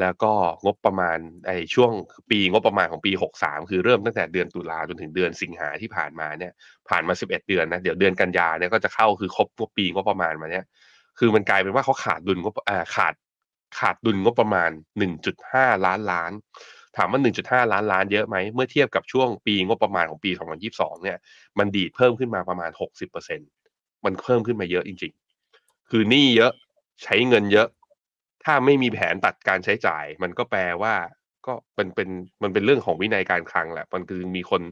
[0.00, 0.32] แล้วก็
[0.64, 1.92] งบประมาณไอ้ช่วง
[2.30, 6.52] ปีงบประมาณของปี 63 คือเริ่มตั้งแต่เดือนตุลาจนถึงเดือนสิงหาที่ผ่านมาเนี่ย
[6.88, 10.64] ผ่านมา 11 เดือนนะเดี๋ยวเดือนกันยาเนี่ยก็จะเข้าคือครบงบปีงบประมาณมาเนี่ย
[11.18, 12.54] คือมันกลายเป็นว่าเขาขาดดุลงบ
[12.96, 13.14] ขาด
[13.78, 16.32] ขาดดุลงบประมาณ 1.5 ล้านล้าน
[16.96, 21.18] ถามว่า 1.5 ล้านล้านเยอะไหม เมื่อเทียบกับช่วงปีงบประมาณของปี 2022 เนี่ย
[21.58, 23.48] มันดีดเพิ่มขึ้นมาประมาณ 60%
[24.04, 25.12] มันเพิ่มขึ้นมาเยอะจริง
[25.52, 26.52] ๆ คือหนี้เยอะ
[27.04, 27.68] ใช้เงินเยอะ
[28.44, 30.94] ถ้าไม่มีแผนตัดการใช้จ่าย มันก็แปลว่า
[31.46, 32.08] ก็เป็นเป็น
[32.42, 34.62] มันเป็นเรื่องของวินัยการคลังแหละ มันคือมีคน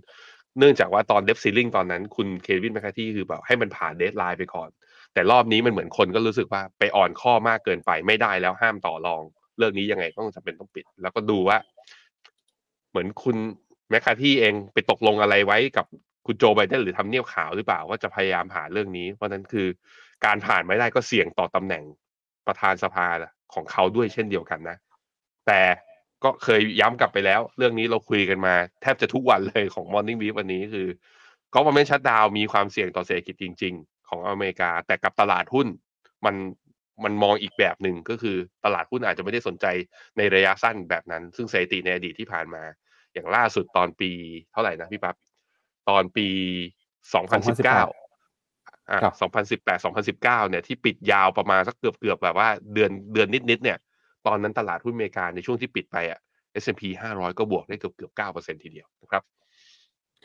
[0.59, 4.69] เนื่องจากว่าตอน debt ceiling ตอนนั้นคุณเควินแมคคาร์ธีคือแบบให้มันผ่าน deadline ไปก่อน
[5.15, 9.23] แต่รอบนี้มันเหมือนคนก็รู้สึกว่าไปอ่อนข้อมากเกินไปไม่ได้แล้วห้ามต่อรอง
[9.59, 11.59] เรื่องนี้ยังไงต้องจำเป็นต้องปิด แล้วก็ดูว่า
[12.91, 13.37] เหมือนคุณ
[13.91, 15.87] แมคคาร์ธีเองไปตกลงอะไรไว้กับ
[16.27, 19.67] คุณโจไบเดนหรือทำเนียบขาวหรือเปล่าว่าจะพยายามหาเรื่องนี้ เพราะนั้นคือ
[20.25, 21.83] การผ่านไม่ได้ก็เสี่ยงต่อตำแหน่ง
[22.47, 23.07] ประธานสภา
[23.55, 24.77] ของเขาด้วยเช่นเดียวกันนะ
[25.47, 25.61] แต่
[26.25, 30.87] ก็เคยย้ำกลับไปแล้ว เรื่องนี้เราคุยกันมา แทบจะทุกวันเลยของ Morning Brief วันนี้คือ
[31.55, 35.67] ก็มันไม่ชัดดาวมีความเสี่ยงต่อเศรษฐกิจจริงๆ ของอเมริกา แต่กับตลาดหุ้น
[36.25, 36.35] มัน
[37.05, 39.67] มันมองอีกแบบหนึ่งก็คือตลาดหุ้นอาจจะไม่ได้สนใจ
[40.17, 42.63] ในระยะสั้นแบบนั้น ซึ่งสถิติในอดีตที่ผ่านมา
[43.13, 44.11] อย่างล่าสุดตอนปี
[44.53, 45.17] เท่าไหร่นะพี่ปั๊บ
[45.89, 46.29] ตอนปี
[47.15, 48.99] 2019อ่า
[49.41, 49.85] 2018
[50.17, 53.79] 2019เนี่ยที่ปิดยาวประมาณสักเกือบเกือบแบบว่าเดือนเดือนนิดๆเนี่ย
[54.27, 56.21] ตอนนั้นตลาดหุ้นอเมริกาในช่วงที่ปิดไปอะ
[56.63, 56.83] S&P
[57.15, 59.23] 500 ก็บวกได้เกือบเกือบ9%ทีเดียวนะครับ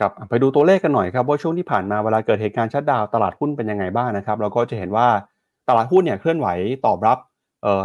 [0.00, 5.06] ครับไปดูตัวเลขกันหน่อยครับว่าช่วงที่ผ่านมาเวลาเกิดเหตุการณ์ชัดดาวตลาดหุ้นเป็นยังไงบ้างนะครับเราก็จะเห็นว่า
[5.68, 6.48] ตลาดหุ้นเนี่ยเคลื่อนไหว
[6.86, 7.18] ตอบรับ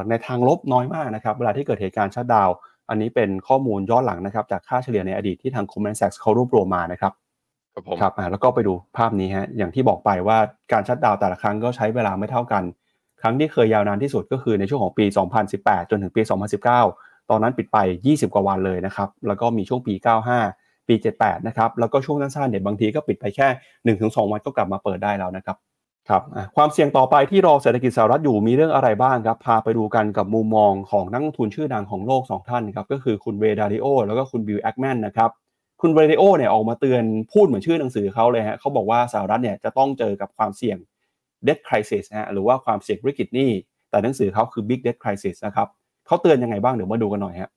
[0.09, 2.49] ในทางลบน้อยมากนะครับเวลาที่เกิดเหตุการณ์ชัดดาว
[2.89, 7.13] อันนี้เป็นข้อมูลย้อนหลังนะครับจากค่าเฉลี่ยในอดีตที่ทาง Goldman Sachs เขารวบรวมมานะครับ
[7.74, 10.38] ครับผมครับแล้วก็ไปดูภาพนี้ฮะอย่างที่บอกไปว่า
[10.74, 12.63] การชัดดาวแต่ละครั้งก็ใช้เวลาไม่เท่ากัน
[13.22, 15.05] ครั้งที่เคยยาวนานที่สุดก็คือในช่วงของปี
[15.47, 16.22] 2018 จนถึงปี
[16.76, 23.47] 2019 ตอนนั้นปิดไป 20 กว่าวันเลยนะครับแล้วก็มีช่วงปี 95 ปี 78 นะครับ แล้วก็ช่วงสั้นๆเนี่ยบางทีก็ปิดไปแค่
[23.97, 25.57] 1-2 วันก็กลับมาเปิดได้แล้วนะครับ
[26.09, 26.23] ครับ
[26.55, 35.29] ความเสี่ยงต่อไปที่รอเศรษฐกิจสหรัฐอยู่มีเรื่องอะไรบ้างครับ พาไปดูกันกับมุมมองของนักลงทุนชื่อดังของโลก 2 ท่านครับ ก็คือคุณเรย์ ดาลิโอแล้วก็คุณบิลแอคแมนนะครับ
[35.81, 40.77] คุณเรย์ ดาลิโอเนี่ยออกมาเตือนพูดเหมือนชื่อหนังสือเขาเลยฮะเขาบอกว่าสหรัฐเนี่ยจะต้องเจอกับความเสี่ยง
[41.47, 43.49] debt crisis ฮะหรือว่าความเสี่ยงวิกฤตหนี้
[43.89, 45.67] แต่หนังสือเขาคือ big debt crisis นะครับ
[46.07, 47.49] เขาเตือนยังไงบ้างเดี๋ยวมาดูกันหน่อยฮะ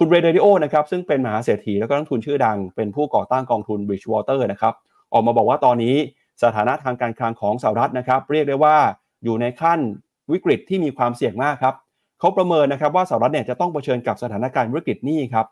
[0.00, 4.74] คุณเรย์ ดาลิโอนะครับซึ่งเป็นมหาเศรษฐีแล้วก็นักลงทุนชื่อดัง เป็นผู้ก่อตั้งกองทุน Bridgewater นะครับ
[5.12, 5.94] ออกมาบอกว่าตอนนี้
[6.42, 8.76] สถานะทางการคลังของสหรัฐนะครับ เรียกได้ว่า
[9.24, 9.80] อยู่ในขั้น
[10.32, 11.74] วิกฤตที่มีความเสี่ยงมากครับ
[12.18, 15.46] เขาประเมินนะครับว่าสหรัฐเนี่ยจะต้องเผชิญกับสถานการณ์วิกฤตหนี้ครับ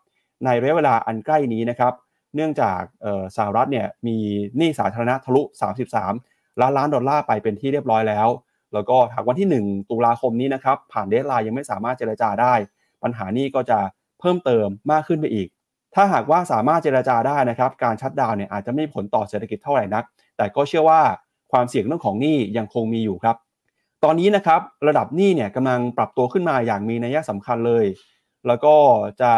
[0.44, 1.92] ในระยะเวลาอันใกล้นี้นะครับ
[2.34, 2.80] เนื่องจาก
[3.36, 4.16] สหรัฐเนี่ยมี
[4.57, 5.42] หนี้สาธารณะทะลุ
[6.03, 8.28] 33 ล้านล้านดอลลาร์ไปเป็นที่เรียบร้อยแล้ว
[8.74, 12.55] แล้วก็หากวันที่ 1 ตุลาคมนี้นะครับผ่าน deadline ยังไม่สามารถเจรจาได้
[13.03, 15.48] ปัญหานี้ก็จะเพิ่มเติมมากขึ้นไปอีก
[15.94, 20.04] ถ้าหากว่าสามารถเจรจาได้นะครับ การชัดดาวเนี่ยอาจจะไม่ผลต่อเศรษฐกิจเท่าไหร่นัก
[20.36, 21.00] แต่ก็เชื่อว่า
[21.52, 23.36] ความเสี่ยงเรื่องของหนี้ยังคงมีอยู่ครับ
[24.04, 27.84] ตอนนี้นะครับระดับหนี้เนี่ยกำลังปรับตัวขึ้นมาอย่างมีนัยสำคัญเลย
[28.46, 28.74] แล้วก็
[29.20, 29.32] จะ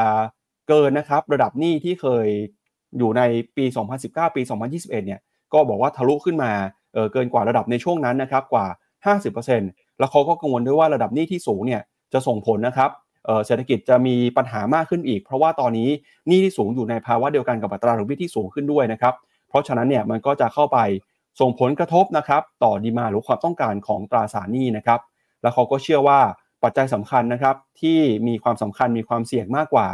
[0.68, 2.26] เกินนะครับระดับหนี้ที่เคย
[2.98, 3.22] อยู่ใน
[3.56, 3.64] ปี
[4.00, 5.20] 2019 ปี 2021 เนี่ย
[5.52, 6.52] ก็บอกว่าทะลุขึ้นมา
[6.92, 8.66] เเกินกว่าระดับในช่วงนั้นนะครับกว่า
[9.28, 11.82] 50%แล้วเขาก็กังวลด้วยว่าระดับหนี้ที่สูงเนี่ย
[12.12, 12.90] จะส่งผลนะครับ
[13.46, 15.88] เศรษฐกิจจะมีปัญหามากขึ้นอีก เพราะว่าตอนนี้
[16.28, 19.14] หนี้ที่สูงอยู่ในภาวะเดียวกันกับอัตราดอกเบี้ยที่สูงขึ้นด้วยนะครับ
[19.48, 20.78] เพราะฉะนั้นเนี่ยมันก็จะเข้าไป
[21.40, 25.00] ส่งผลกระทบนะครับต่อดีมาหรือความต้องการของตราสารหนี้นะครับ
[25.42, 26.20] แล้วเขาก็เชื่อว่า
[26.62, 29.88] ปัจจัยสำคัญนะครับที่มีความสำคัญมีความเสี่ยงมากกว่า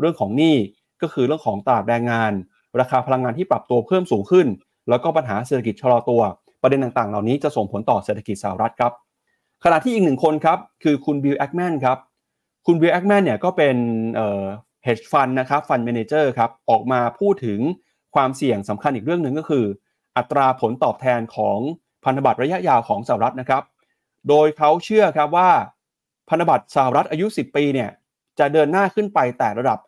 [0.00, 0.56] เรื่องของหนี้
[1.02, 2.32] ก็คือเรื่องของตลาดแรงงาน
[2.80, 4.46] ราคาพลังงานที่ปรับตัวเพิ่มสูงขึ้น
[4.88, 6.20] แล้วก็ปัญหาเศรษฐกิจชะลอตัว
[6.62, 8.92] ประเด็นต่างๆ เหล่านี้จะส่งผลต่อเศรษฐกิจสหรัฐครับ
[9.64, 11.98] ขณะที่อีกหนึ่งคนครับคือคุณบิลแอคแมนครับ
[12.66, 13.76] คุณบิลแอคแมนเนี่ยก็เป็น
[14.14, 14.44] เอ่อ
[14.86, 17.60] hedge fund นะครับ fund manager ครับออกมาพูดถึง
[18.14, 19.64] ความเสี่ยงสำคัญอีกเรื่องหนึ่งก็คือ
[20.16, 21.58] อัตราผลตอบแทนของ
[22.04, 23.62] พันธบัตรระยะยาวของสหรัฐนะครับ
[24.28, 25.50] โดยเขาเชื่อครับว่า
[26.28, 27.90] พันธบัตรสหรัฐอายุ 10 ปีเนี่ย
[28.38, 29.78] จะเดินหน้าขึ้นไปแตะระดับ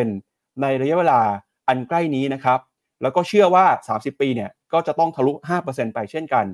[0.00, 1.20] 5%ในระยะเวลา
[1.68, 2.58] อันใกล้นี้นะครับ
[3.02, 3.66] แล้วก็เชื่อว่า
[3.98, 5.32] 30 ปีเนี่ยก็จะต้องทะลุ
[5.64, 6.46] 5%ไปเช่นกัน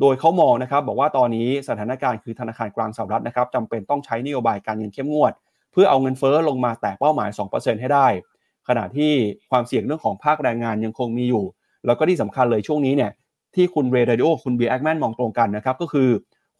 [0.00, 5.32] โดยเขามองนะครับบอกว่าตอนนี้สถานการณ์คือธนาคารกลางสหรัฐนะครับจำเป็นต้องใช้นโยบายการเงินเข้มงวด
[5.72, 8.06] เพื่อเอาเงินเฟ้อลงมาแตะเป้าหมาย 2%ให้ได้
[8.68, 9.12] ขณะที่
[9.50, 11.44] ความเสี่ยงเรื่องของภาคแรงงานยังคงมีอยู่
[11.86, 13.10] แล้วก็ที่สำคัญเลยช่วงนี้เนี่ย
[13.54, 16.08] ที่คุณเรย์ ดาลิโอคุณบิลแอคแมนมองตรงกันนะครับก็คือ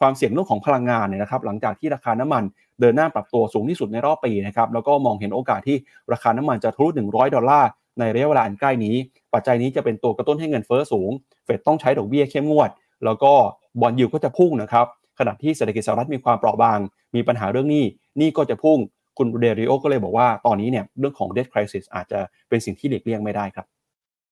[0.00, 2.42] ความเสี่ยงเรื่องของพลังงานเนี่ยนะครับหลังจากที่ราคาน้ำมัน
[2.80, 5.76] เดินหน้าปรับตัวสูงที่สุดในรอบปีนะครับแล้วก็มองเห็นโอกาสที่
[6.12, 7.68] ราคาน้ำมันจะทะลุ100 ดอลลาร์
[7.98, 8.94] ในระยะเวลาอันใกล้นี้
[9.34, 11.10] ปัจจัยนี้จะเป็นตัวกระตุ้นให้เงินเฟ้อสูง
[11.44, 12.70] เฟดต้องใช้ดอกเบี้ยเข้มงวด
[13.04, 13.32] แล้วก็
[13.80, 14.86] บอลยูก็จะพุ่งนะครับ
[15.18, 16.78] ขณะที่เศรษฐกิจสหรัฐมีความเปราะบาง
[17.14, 17.84] มีปัญหาเรื่องนี้
[18.20, 18.78] นี่ก็จะพุ่ง
[19.18, 23.66] คุณเดริโอก็เลยบอกว่าตอนนี้เนี่ยเรื่องของ debt crisis อาจจะเป็นสิ่งที่หลีกเลี่ยงไม่ได้ครับ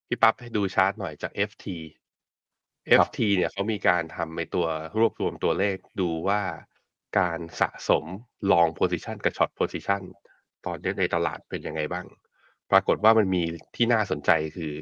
[0.09, 1.67] พี่ปั๊บให้ดูชาร์ตหน่อยจาก FT
[3.01, 4.67] FT เนี่ยเขามีการทำในตัว
[4.99, 6.41] รวบรวมตัวเลขดูว่า
[7.19, 8.05] การสะสม
[8.51, 10.03] long position กับ short position
[10.67, 12.07] ตอนนี้ในตลาดเป็นยังไงบ้าง
[12.71, 13.43] ปรากฏว่ามันมี
[13.77, 14.73] ที่น่าสนใจคือ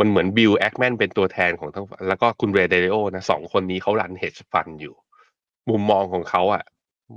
[0.00, 4.94] มันเหมือนบิลแอคแมนเป็นตัวแทนของทั้งแล้วก็คุณเรย์ ดาลิโอนะสองคนนี้เขา run hedge fund อยู่
[5.70, 6.64] มุมมองของเขาอะ่ะ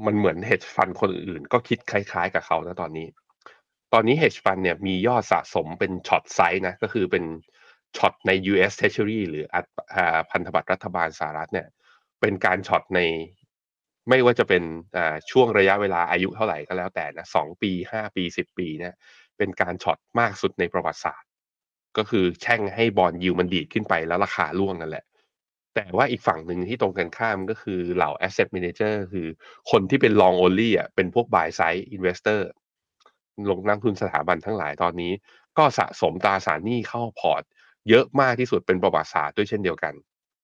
[0.06, 3.08] มันเหมือน hedge fund คนอื่นก็คิดคล้ายๆกับเขานะตอนนี้
[3.94, 7.24] ตอนนี้ hedge fund เนี่ยมียอดสะสมเป็น short side นะ ก็คือเป็น
[7.98, 9.46] short ใน US Treasury หรือ
[10.32, 11.68] พันธบัตรรัฐบาลสหรัฐเนี่ย
[12.22, 13.02] เป็นการ short ใน
[14.10, 14.64] ไม่ว่าจะเป็น
[14.98, 18.94] อ่าช่วงระยะเวลาอายุเท่าไหร่ก็แล้วแต่นะสองปีห้าปีสิบปีเนี่ย
[19.38, 21.29] เป็นการช็อตมากสุดในประวัติศาสตร์
[21.98, 25.06] ก็คือแช่งให้บอลยิวมันดีดขึ้นไปแล้วราคาร่วงนั่นแหละ
[25.76, 29.28] แต่ว่าอีกฝั่งหนึ่งที่ตรงกันข้ามก็คือเหล่า asset manager คือ
[29.72, 32.42] คนที่เป็น long only อะเป็นพวก buy side investor
[33.50, 35.12] ลงนักทุนสถาบันทั้งหลายตอนนี้
[35.58, 37.44] ก็สะสมตราสารหนี้เข้าพอร์ต
[37.90, 39.94] เยอะมากที่สุดเป็นประวัติศาสตร์ด้วยเช่นเดียวกัน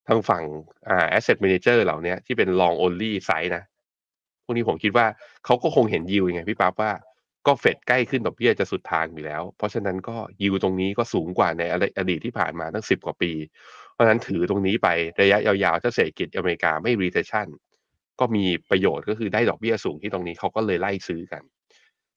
[0.07, 0.43] ทางฝั่ง
[0.89, 3.63] อ่า asset manager เหล่านี้ที่เป็น long only size นะ
[4.43, 5.05] พวกนี้ผมคิดว่า
[5.45, 6.91] เขาก็คงเห็นยิวยังไงพี่ป๊าบว่า
[7.47, 11.63] ก็เฟดใกล้ขึ้นดอกเบี้ยจะสุดทางอยู่แล้ว เพราะฉะนั้นก็ยิวตรงนี้ก็สูงกว่าใน
[11.97, 13.31] อดีตที่ผ่านมาตั้งสิบกว่าปี
[13.93, 14.87] เพราะฉะนั้นถือตรงนี้ไป
[15.21, 17.47] ระยะยาวๆถ้าเศรษฐกิจอเมริกาไม่ recession
[18.19, 21.43] ก็มีประโยชน์ก็คือได้ดอกเบี้ยสูงที่ตรงนี้เขาก็เลยไล่ซื้อกัน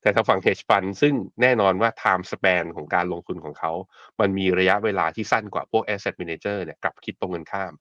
[0.01, 3.71] แต่ทางฝั่ง hedge fund ซึ่งแน่นอนว่า time span ของการลงทุนของเขา
[4.19, 7.73] มันมีระยะเวลาที่สั้นกว่าพวก asset manager เนี่ยกลับคิดตรงกันข้าม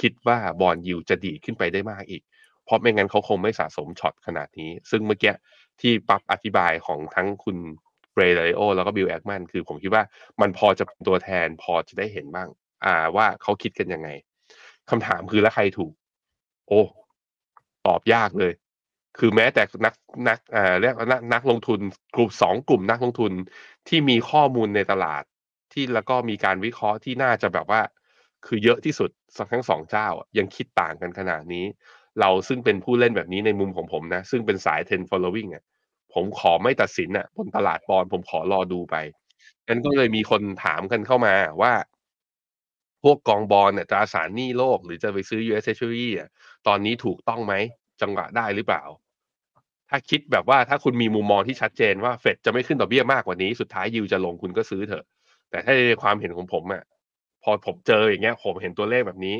[0.00, 2.22] คิดว่า bond yield จะดีดขึ้นไปได้มากอีก
[2.64, 5.32] เพราะไม่งั้นเขาคงไม่สะสม short ขนาดนี้ ซึ่งเมื่อกี้
[5.80, 7.56] ที่ปั๊บอธิบายของทั้งคุณ
[8.12, 10.02] เรย์ ดาลิโอแล้วก็บิลแอคแมนคือผมคิดว่า
[10.40, 12.48] มันพอจะเป็นตัวแทนพอจะได้เห็นบ้าง
[12.84, 14.08] อ่าว่าเขาคิดกันยังไง
[14.90, 15.92] คำถามคือแล้วใครถูก
[16.68, 16.82] โอ้
[17.86, 18.52] ตอบยากเลย
[19.18, 19.94] คือแม้แต่นัก
[20.28, 21.80] นักอ่าเรียกนักนักลงทุน
[22.16, 23.32] กลุ่มสองกลุ่มนักลงทุน
[23.88, 25.22] ที่มีข้อมูลในตลาด
[25.72, 27.80] ที่แล้วก็มีการวิเคราะห์ที่น่าจะแบบว่า
[28.46, 29.10] คือเยอะที่สุด
[29.52, 30.08] ทั้งสองเจ้า
[30.38, 31.64] ยังคิดต่างกันขนาดนี้
[32.20, 35.62] เราซึ่งเป็นผู้เล่นแบบนี้ในมุมของผมนะ ซึ่งเป็นสาย10 following อะ
[36.14, 38.96] ผมขอไม่ตัดสินอะบนตลาดบอลผมขอรอดูไป
[39.68, 41.72] งั้นก็เลยมีคนถามกันเข้ามาว่า
[43.02, 46.28] พวกกองบอลเนี่ยตราสารหนี้โลก หรือจะไปซื้อ US Treasury อะ
[46.66, 47.54] ตอนนี้ถูกต้องไหม
[48.00, 48.82] จังหวะได้หรือเปล่า
[49.90, 55.04] ถ้าคิดแบบว่าถ้าคุณมีมุมมองที่ชัดเจนว่าเฟดจะไม่ขึ้นดอกเบี้ยมากกว่านี้สุดท้ายยิวจะลงคุณก็ซื้อเถอะ
[55.50, 56.82] แต่ถ้าในความเห็นของผมอะ
[57.42, 59.36] พอผมเจออย่างเงี้ย ผมเห็นตัวเลขแบบนี้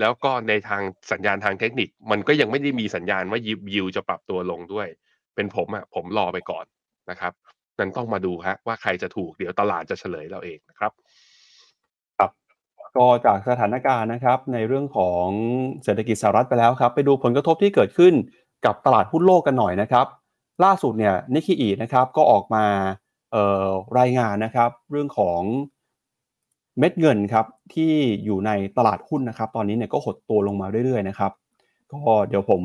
[0.00, 0.82] แล้วก็ในทาง
[1.12, 4.88] สัญญาณทางเทคนิค มันก็ยังไม่ได้มีสัญญาณว่ายิวยิวจะปรับตัวลงด้วย
[5.34, 6.64] เป็นผมอะผมรอไปก่อน
[7.10, 7.32] นะครับ
[7.78, 10.92] นั้นต้องมาดูฮะว่าใครจะถูกเดี๋ยวตลาดจะเฉลยเราเองนะครับ
[12.18, 12.30] ครับ
[12.96, 15.26] ก็จากสถานการณ์นะครับ ในเรื่องของ
[15.84, 18.14] เศรษฐกิจสหรัฐไปแล้วครับ ไปดูผลกระทบที่เกิดขึ้น
[18.66, 20.06] กับตลาดหุ้นโลกกันหน่อยนะครับ
[20.64, 22.64] ล่าสุดเนี่ยนิก k ีอีนะครับก็ออกมา
[23.98, 25.40] รายงานนะครับ เรื่องของ
[26.78, 27.92] เม็ดเงินครับที่
[28.24, 31.32] อยู่ในตลาดหุ้นนะครับ ตอนนี้เนี่ยก็หดตัวลงมาเรื่อยๆนะครับ
[31.92, 32.62] ก็เดี๋ยวผม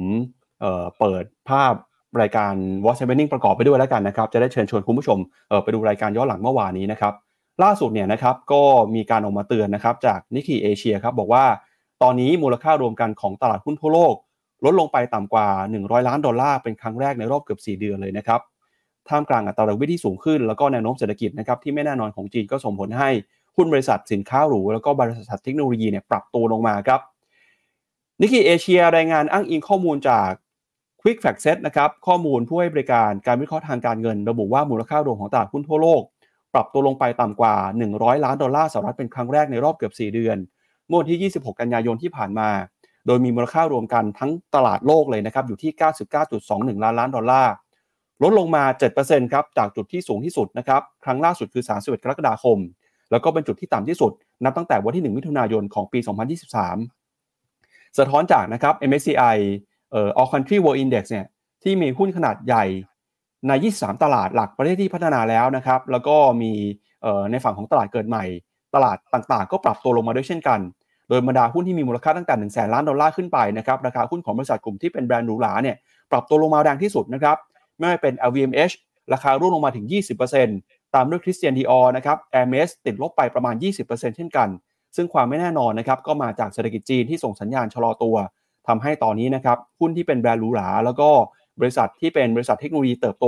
[0.59, 1.73] เเปิดภาพ
[2.21, 2.53] รายการ
[2.85, 5.17] Watch Happening ประกอบไปด้วยแล้วกันนะครับ จะได้เชิญชวนคุณผู้ชม
[5.63, 7.13] ไปดูรายการย้อนหลังเมื่อวานนี้นะครับ
[7.63, 8.63] ล่าสุดเนี่ยนะครับก็
[8.95, 11.45] มีการออกมาเตือนนะครับ จากนิก k ีเอเชียครับบอกว่า
[12.03, 14.15] ตอนนี้มูลค่ารวมกันของตลาดหุ้นทั่วโลก
[14.65, 15.47] ลดลงไปต่ำกว่า
[15.77, 18.41] 100 ล้านดอลลาร์เป็นครั้งแรกในรอบเกือบ 4 เดือนเลยนะครับ
[19.09, 23.09] ท่ามกลางอัตราดอกเบี้ยที่สูงขึ้นแล้วก็แนวโน้มเศรษฐกิจนะครับที่ไม่แน่นอนของจีนก็ส่งผลให้
[23.57, 27.01] หุ้นบริษัทสินค้าหรูแล้วก็บริษัทเทคโนโลยีเนี่ยปรับตัวลงมาครับ
[28.21, 30.29] นิก k ีเอเชียรายงานอ้างอิงข้อมูลจาก
[31.01, 36.01] Quick Fact Set นะครับข้อมูลผู้ให้บริการการวิเคราะห์ทางการเงิน ระบุว่ามูลค่ารวมของตลาดหุ้นทั่วโลก
[36.53, 37.55] ปรับตัวลงไปต่ำกว่า
[37.89, 40.37] 100 ล้านดอลลาร์สหรัฐเป็นครั้งแรกในรอบเกือบ 4 เดือน
[40.87, 42.49] เมื่อวันที่ 26 กันยายนที่ผ่านมา
[43.05, 45.71] โดยมีมูลค่ารวมกันทั้งตลาดโลกเลยนะครับอยู่ที่
[46.27, 47.53] 99.21 ล้านล้านดอลลาร์
[48.23, 48.63] ลดลงมา
[48.97, 52.57] 7%ครับจากจุดที่สูงที่สุดนะครับครั้งล่าสุดคือ 31 กรกฎาคม
[53.11, 54.11] แล้วก็เป็นจุดที่ต่ำที่สุด
[54.43, 55.99] นับตั้งแต่วันที่ 1 มิถุนายนของปี
[56.97, 59.37] 2023 สะท้อนจากนะครับ MSCI
[59.91, 61.25] เอ่อ All Country World Index เนี่ย
[61.63, 62.65] ที่มีหุ้นขนาดใหญ่
[63.47, 66.53] ใน 23 ตลาดหลักประเทศที่พัฒนาแล้วนะครับ แล้วก็มี
[67.31, 68.25] ในฝั่งของตลาดเกิดใหม่
[68.75, 70.59] ตลาดต่างๆ ก็ปรับตัวลงมาด้วยเช่นกัน
[71.09, 75.75] โดยบรรดาหุ้นที่มีมูลค่าตั้งแต่1 0 0 0 0แล้านดอลลาร์ขึ้นไปนะครับราคาหุ้นของบริษัทกลุ่มที่เป็นแบรนด์หรูหราเนี่ย
[76.11, 77.37] ปรับตัวลงมาแรงที่สุดนะครับ
[77.77, 78.73] ไม่ว่าเป็น LVMH
[79.13, 79.85] ราคาร่วงลงมาถึง
[80.33, 84.49] 20% ตามด้วย Christian Dior นะครับ Hermes ติดลบไปประมาณ 20%เช่นกัน
[84.95, 88.15] ซึ่งความไม่แน่นอนนะครับก็มาจากเศรษฐกิจจีนที่ส่งสัญญาณชะลอตัว
[88.67, 91.09] ทำให้ตอนนี้นะครับหุ้นที่เป็นแบรนด์หรูหราแล้วก็
[91.59, 93.25] บริษัทที่เป็นบริษัทเทคโนโลยีเติบโต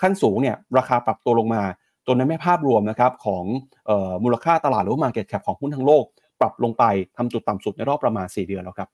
[0.00, 1.62] ขั้นสูงเนี่ยราคาปรับตัวลงมา
[2.06, 3.44] จนในแม่ภาพรวมนะครับของ
[3.88, 6.04] ออมูลค่าตลาดหรือ Market Cap ของหุ้นทั้งโลก
[6.40, 6.84] ปรับลงไป
[7.16, 8.88] ทำจุดต่ำสุดในรอบประมาณ 4 เดือนแล้วครับ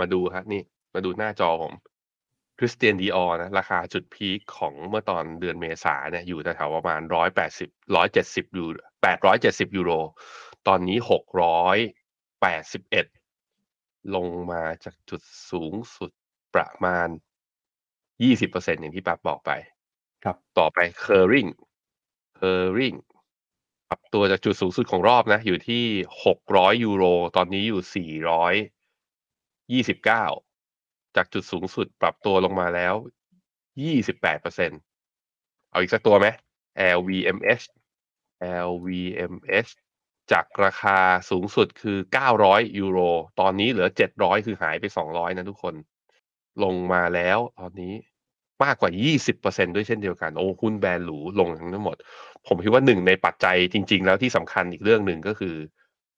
[0.00, 0.62] มาดูครับนี่
[0.94, 1.72] มาดูหน้าจอผม
[2.64, 8.64] ริสเตียนดีออนะราคาจุดพีคของเมื่อตอนเดือนเมษาเนี่ยอยู่แถวๆประมาณร้อยแปดสิบร้อยเจ็ดสิบยู
[9.02, 9.92] แปดร้อยเจ็ดสิบยูโร
[10.68, 11.76] ตอนนี้หกร้อย
[12.42, 13.06] แปดสิบเอ็ด
[14.14, 16.10] ลงมาจากจุดสูงสุด
[16.54, 17.08] ประมาณ
[18.22, 19.50] ยี่สิบเปอร์เซ็นอย่างที่ปั๊บบอกไป
[20.24, 21.46] ครับ ต่อไป Kering
[22.36, 22.94] Kering
[23.88, 25.84] ปรับตัวจากจุดสูงสุดของรอบนะ อยู่ที่
[26.24, 27.04] หกร้อยยูโร
[27.36, 28.54] ตอนนี้อยู่สี่ร้อย
[29.72, 30.24] ยี่สิบเก้า
[31.16, 32.94] จากจุดสูงสุดปรับตัวลงมาแล้ว
[33.82, 34.70] ยี่สิบแปดเอร์เซ็น
[35.70, 36.26] เอาอีกสักตัวไหม
[36.96, 37.64] LVMH
[38.68, 39.70] LVMH
[40.32, 40.98] จากราคา
[41.30, 41.98] สูงสุดคือ
[42.38, 42.98] 900 ยูโร
[43.40, 45.74] ตอนนี้เหลือ 700 คือหายไป 200 นะทุกคน
[46.64, 47.94] ลงมาแล้วตอนนี้
[48.64, 48.90] มากกว่า
[49.32, 51.96] 20%ด้วยเช่นเดียวกัน โอ้หุ้นแบรนด์หรูลงทั้งหมด
[52.46, 55.54] ผมคิดว่าหนึ่งในปัจจัยจริง ๆ แล้วที่สำคัญอีกเรื่องหนึ่งก็คือ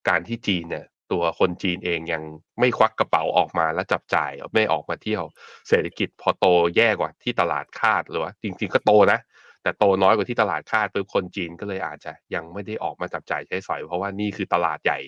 [0.09, 2.23] การที่จีนเนี่ย ตัวคนจีนเองยัง
[2.61, 5.23] ไม่ควักกระเป๋าออกมาแล้วจับจ่ายไม่ออกมาเที่ยว
[5.69, 6.47] เศรษฐกิจพอโต
[6.77, 9.19] แย่กว่าที่ตลาดคาดหรือว่าจริง ๆ ก็โตนะ
[9.63, 14.99] แต่โตน้อยกว่าที่ตลาดคาดปุ๊บคนจีนก็เลยอาจจะยังไม่ได้ออกมาจับจ่ายใช้สอย เพราะว่านี่คือตลาดใหญ่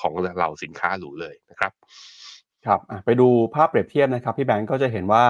[0.00, 1.72] ของเหล่าสินค้าหรูเลยนะครับ
[2.66, 5.24] ครับไปดูภาพเปรียบเทียบนะครับพี่แบงก์ก็จะเห็นว่า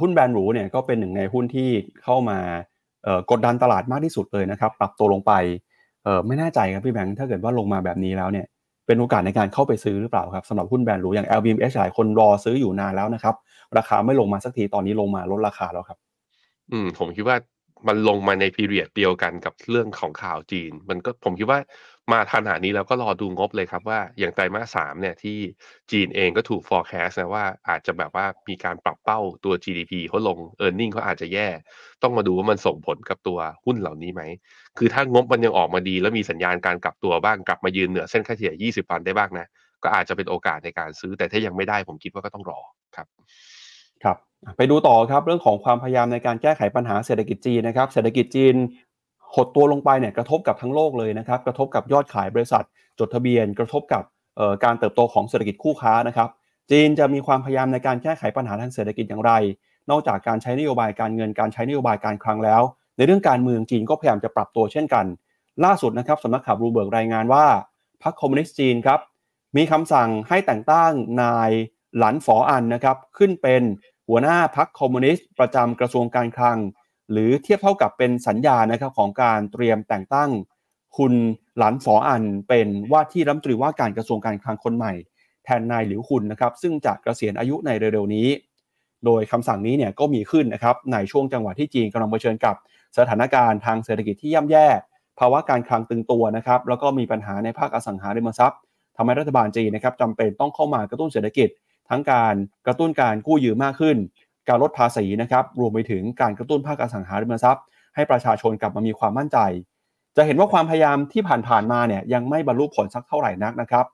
[0.00, 1.70] หุ้นแบรนด์หรูเนี่ยก็เป็นหนึ่งในหุ้นที่
[2.02, 2.38] เข้ามา
[3.30, 5.32] กดดันตลาดมากที่สุดเลยนะครับ ปรับตัวลงไป
[6.26, 8.46] ไม่แน่ใจครับพี่แบงก์ถ้าเกิดว่าลงมาแบบนี้แล้วเนี่ย
[8.88, 13.34] เป็นโอกาสในการเข้าไปซื้อหรือเปล่าครับสำหรับหุ้นแบรนด์หรูอย่าง LVMH หลายคนรอซื้ออยู่นานแล้วนะครับ
[13.78, 15.98] ราคาไม่ลงมาสักทีตอนนี้ลงมาลดราคาแล้วครับ
[16.72, 17.36] อืม ผมคิดว่า
[17.88, 21.58] มันลงมาในพีเรียดเดียวกันกับเรื่องของข่าวจีน มันก็ผมคิดว่า
[22.12, 25.38] มาขนานี้แล้วก็รอดูงบเลยครับว่าอย่างไตรมาสสามเนี่ยที่
[25.90, 31.48] จีนเองก็ถูก forecast นะว่าอาจจะแบบว่ามีการปรับเป้าตัว GDP เขาลง e a r n i n g เขาอาจจะแย่
[32.02, 34.22] ต้องมาดูว่ามันส่งผลกับตัวหุ้นเหล่านี้ไหม
[34.78, 39.46] คือถ้างบมันยังออกมาดี แล้วมีสัญญาณการกลับตัวบ้างกลับมายืนเหนือเส้นค่าเฉลี่ย 20 วันได้บ้างนะ
[39.82, 42.58] ก็อาจจะเป็นโอกาสในการซื้อ แต่ถ้ายังไม่ได้ผมคิดว่าก็ต้องรอ
[42.96, 43.06] ครับ
[44.04, 44.16] ครับ
[44.56, 48.54] ไปดูต่อครับเรื่องของความพยายามในการแก้ไขปัญหาเศรษฐกิจจีนนะครับเศรษฐกิจจีน
[49.36, 52.64] หดตัวลงไปเนี่ยกระทบกับทั้งโลกเลยนะครับกระทบกับยอดขายบริษัท
[52.98, 54.02] จดทะเบียน กระทบกับ
[54.64, 56.28] การเติบโตของเศรษฐกิจคู่ค้านะครับ
[56.70, 59.32] จีนจะมีความพยายามในการแก้ไขปัญหาทางเศรษฐกิจอย่างไร
[59.90, 62.62] นอกจากการใช้นโยบายการเงินการใช้นโยบายการคลังแล้ว
[62.96, 65.04] ในเรื่องการเมืองจีนก็พยายามจะปรับตัวเช่นกัน
[65.64, 67.46] ล่าสุดนะครับสำนักข่าวบลูเบิร์กรายงานว่า
[68.02, 69.00] พรรคคอมมิวนิสต์จีนครับ
[69.56, 71.50] มีคำสั่งให้แต่งตั้งนาย
[71.98, 73.62] หลันฝออันนะครับขึ้นเป็น
[74.08, 76.58] หัวหน้าพรรคคอมมิวนิสต์ประจำกระทรวงการคลัง
[77.12, 80.30] หรือเทียบเท่ากับเป็นสัญญานะครับของการเตรียมแต่งตั้ง
[80.96, 81.12] คุณ
[81.58, 84.92] หลันฝออันเป็นว่าที่รัฐมนตรีว่าการกระทรวงการคลังคนใหม่
[85.44, 88.28] แทนนายหลิวคุนนะครับซึ่งจะเกษียณอายุในเร็วๆนี้
[89.04, 92.54] โดยคำสั่งนี้เนี่ยก็มีขึ้นนะครับในช่วงจังหวะที่จีนกำลังเผชิญกับ
[92.98, 94.66] สถานการณ์ทางเศรษฐกิจที่ย่ำแย่
[95.18, 98.60] ภาวะการคลังตึงตัวนะครับแล้วก็มีปัญหาในภาคอสังหาริมทรัพย์
[98.96, 101.48] ทำให้รัฐบาลจีนนะครับจำเป็นต้องเข้ามากระตุ้นเศรษฐกิจ
[101.88, 102.34] ทั้งการ
[102.66, 103.96] กระตุ้นการกู้ยืมมากขึ้น
[104.48, 109.38] การลดภาษีนะครับรวมไปถึงการกระตุ้นภาคอสังหาริมทรัพย์ ให้ประชาชนกลับมามีความมั่นใจ
[110.16, 113.86] จะเห็นว่าความพยายามที่ผ่านๆมาเนี่ยยังไม่บรรลุผลสักเท่าไหร่นักนะครับ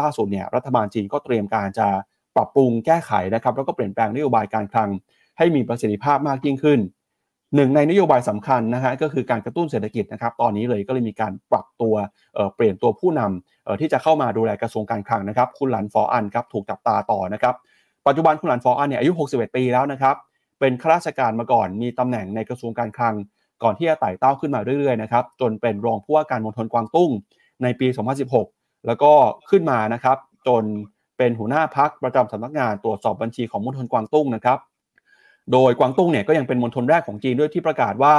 [0.00, 1.88] ล่าสุดเนี่ยรัฐบาลจีนก็เตรียมการจะ
[2.36, 4.88] ปรับปรุงแก้ไขนะครับแล้วก็เปลี่ยนแปลงนโยบายการคลัง
[5.38, 6.80] ให้มีประสิทธิภาพมากยิ่งขึ้น
[7.56, 11.94] หนึ่งในนโยบายสำคัญนะฮะก็คือการกระตุ้นเศรษฐกิจนะครับตอนนี้เลยก็เลยมีการปรับตัว
[12.34, 17.54] เเปลี่ยนตัวผู้นำที่จะเข้ามาดูแลกระทรวงการคลังนะครับ คุณหลันฟออันครับถูกจับตาต่อนะครับ
[18.06, 20.16] ปัจจุบันคุณหลันฟออันเนี่ยอายุ 61 ปีแล้วนะครับ
[20.60, 23.14] เป็นข้าราชการมาก่อน มีตำแหน่งในกระทรวงการคลัง
[23.62, 27.10] ก่อนที่จะไต่เต้าขึ้นมาเรื่อยๆนะครับ จนเป็นรองผู้ว่าการมณฑลกวางตุ้ง
[27.62, 27.86] ในปี
[28.36, 29.12] 2016 แล้วก็
[29.50, 30.64] ขึ้นมานะครับ จน
[31.18, 34.58] เป็นหัวหน้าพักประจำสำนักงานตรวจสอบบัญชีของมณฑลกวางตุ้งนะครับ
[35.52, 38.14] โดยกวางตุ้งเนี่ยก็ยังเป็นมณฑลแรกของจีนด้วยที่ประกาศว่า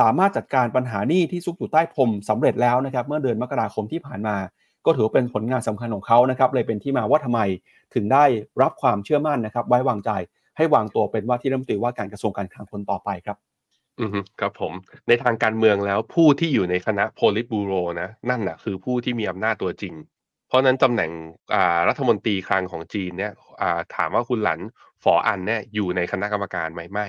[0.00, 4.36] สามารถจัดการปัญหาหนี้ที่ซุกอยู่ใต้พรมสำเร็จแล้วนะครับ เมื่อเดือนมกราคมที่ผ่านมา
[4.86, 7.40] ก็ถือเป็นผลงานสำคัญของเขานะครับเลยเป็นที่มาว่าทำไม
[7.94, 8.24] ถึงได้
[8.62, 10.10] รับความเชื่อมั่นนะครับ ไว้วางใจ
[10.56, 13.36] ให้วางตัวเป็นว่าที่รัฐมนตรีว่าการกระทรวงการคลังคนต่อไปครับ
[14.00, 14.72] อือฮึครับผม
[15.08, 19.94] ในทางการเมืองแล้วผู้ที่อยู่ในคณะโพลิตบูโรนะนั่นน่ะคือผู้ที่มีอำนาจตัวจริง
[20.48, 21.10] เพราะนั้นตำแหน่ง
[21.88, 23.32] รัฐมนตรีคลังของจีนเนี่ย
[23.94, 24.60] ถามว่าคุณหลัน
[25.04, 27.06] ฝออันเนี่ยอยู่ในคณะกรรมการไหมไม่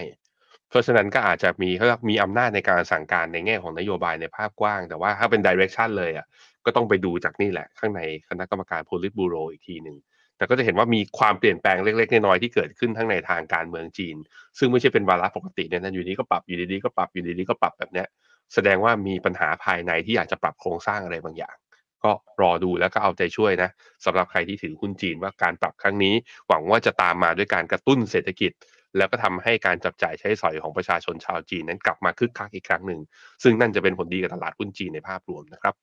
[0.70, 6.26] เพราะฉะนั้นก็อาจจะมีเขาเรียกมีอำนาจในการสั่งการในแง่ของนโยบายในภาพกว้าง แต่ว่าถ้าเป็นดิเรกชันเลยอะ
[6.68, 9.97] ก็ต้องไปดูจากนี่แหละ ข้างในคณะกรรมการโพลิตบูโรอีกทีหนึ่ง
[10.38, 14.15] แต่ก็จะเห็นว่ามีความเปลี่ยนแปลงเล็กๆน้อยๆที่เกิดขึ้นทั้งในทางการเมืองจีน
[14.57, 18.07] ซึ่งไม่ใช่เป็นวาระปกติเนี่ยนะอยู่ดีก็ปรับอยู่ดีๆก็ปรับอยู่ดีๆก็ปรับแบบเนี้ย
[18.53, 21.55] แสดงว่ามีปัญหาภายในที่อยากจะปรับโครงสร้างอะไรบางอย่าง
[22.03, 22.11] ก็
[22.41, 23.70] รอดูแล้วก็เอาใจช่วยนะ
[24.05, 26.13] สำหรับใครที่ถือหุ้นจีนว่าการปรับครั้งนี้
[26.47, 28.51] หวังว่าจะตามมาด้วยการกระตุ้นเศรษฐกิจ
[28.97, 32.99] แล้วก็ทำให้การจับจ่ายใช้สอยของประชาชนชาวจีนนั้นกลับมาคึกคักอีกครั้งหนึ่ง
[33.43, 35.76] ซึ่งนั่นจะเป็นผลดีกับตลาดหุ้นจีนในภาพรวมนะครับ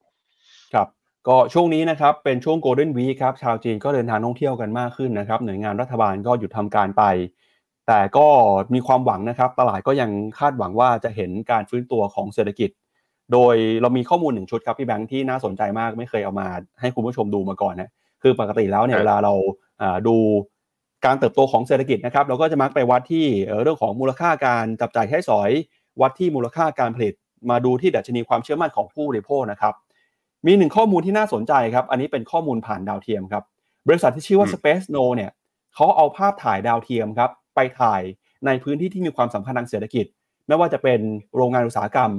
[0.75, 0.89] ครับ
[1.29, 7.05] ก็ช่วงนี้นะครับเป็นช่วงโกลเด้นวีครับชาวจีนก็เดินทางท่องเที่ยวกันมากขึ้นนะครับหน่วยงานรัฐบาลก็หยุดทำการไป
[7.87, 8.27] แต่ก็
[8.75, 12.71] มีความหวังนะครับ ตลาดก็ยังคาดหวังว่าจะเห็นการฟื้นตัวของเศรษฐกิจ
[13.33, 16.49] โดยเรามีข้อมูลหนึ่งชุดครับพี่แบงค์ที่น่าสนใจมากไม่เคยเอามา
[16.81, 17.91] ให้คุณผู้ชมดูมาก่อนนะ
[18.23, 19.35] คือปกติแล้วเนี่ยครับเวลาเรา
[19.83, 20.17] อ่าดู
[21.05, 25.51] การเติบโตของเศรษฐกิจนะครับเราก็จะมักไปวัดที่เอ่อเรื่องของมูลค่าการจับจ่ายใช้สอย
[26.01, 27.15] วัดที่มูลค่าการผลิต
[27.51, 29.75] มาดูที่ดัชนีความเชื่อมั่นของผู้บริโภคนะครับ
[30.47, 33.45] มีหนึ่งข้อมูลที่น่าสนใจครับ อันนี้เป็นข้อมูลผ่านดาวเทียมครับ
[33.89, 35.31] บริษัทที่ชื่อว่าอืม Space No เนี่ย
[35.75, 38.03] เขาเอาภาพถ่ายดาวเทียมครับ ไปถ่าย
[38.47, 40.07] ในพื้นที่ที่มีความสำคัญทางเศรษฐกิจ
[40.49, 41.01] ไม่ว่าจะเป็น
[41.37, 42.11] โรงงานอุตสาหกรรม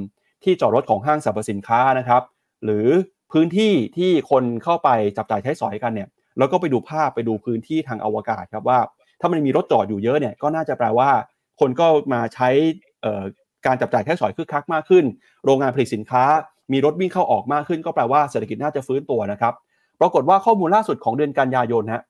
[0.44, 2.24] ที่จอดรถของห้างสรรพสินค้านะครับ
[2.64, 2.88] หรือ
[3.32, 8.80] พื้นที่ที่คนเข้าไปจับจ่ายใช้สอยกันเนี่ย แล้วก็ไปดูภาพไปดูพื้นที่ทางอวกาศครับว่า
[9.20, 11.10] ถ้ามันมีรถจอดอยู่เยอะเนี่ย ก็น่าจะแปลว่า
[11.60, 12.50] คนก็มาใช้
[13.66, 15.06] การจับจ่ายใช้สอยคึกคักมากขึ้น
[15.46, 16.24] โรงงานผลิตสินค้า
[16.72, 19.53] มีรถวิ่งเข้าออกมากขึ้นก็แปลว่าเศรษฐกิจน่าจะฟื้นตัวนะครับ
[19.99, 22.01] ปรากฏว่าข้อมูลล่าสุดของเดือนกันยายนฮะ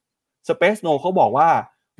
[0.48, 1.50] Space No เขาบอกว่า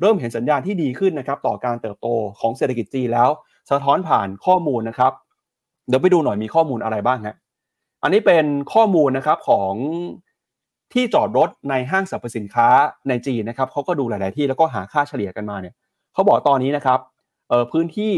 [0.00, 2.08] เริ่มเห็นสัญญาณที่ดีขึ้นนะครับต่อการเติบโต
[2.40, 3.30] ของเศรษฐกิจจีนแล้ว
[3.70, 5.12] สะท้อนผ่านข้อมูลนะครับ
[5.88, 7.36] เดี๋ยวไปดูหน่อยมีข้อมูลอะไรบ้างฮะ
[8.02, 8.44] อันนี้เป็น
[8.74, 9.72] ข้อมูลนะครับของ
[10.92, 12.68] ที่จอดรถในห้างสรรพสินค้า
[13.08, 15.74] ในจีนนะครับเขาก็ดูหลาย ๆ ที่แล้วก็หาค่าเฉลี่ยกันมาเนี่ย
[16.12, 17.00] เขาบอกตอนนี้นะครับ
[17.72, 18.12] พื้นที่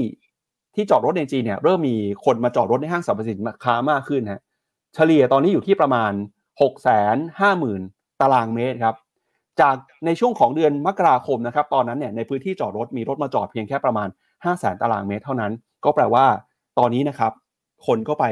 [0.79, 4.41] ที่จอดรถในจีนเนี่ยเริ่มมีคนมาจอดรถในห้างสรรพสินค้ามากขึ้นฮะ
[4.95, 6.13] เฉลี่ยตอนนี้อยู่ที่ประมาณ
[6.61, 8.97] 6 5 0 0 0 0 ตารางเมตรครับ
[9.61, 9.77] จาก
[10.07, 14.09] ในช่วงของเดือนมกราคมนะครับตอนนั้นเนี่ยในพื้นที่จอดรถมีรถมาจอดเพียงแค่ประมาณ
[14.45, 15.53] 5 0 0 0 0 0ตารางเมตรเท่านั้น
[15.85, 16.27] ก็แปลว่า
[16.79, 17.33] ตอนนี้นะครับ
[17.87, 18.25] คนก็ไป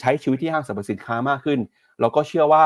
[0.00, 1.58] ใช้ชีวิตที่ห้างสรรพสินค้ามากขึ้น
[2.00, 2.64] แล้วก็เชื่อว่า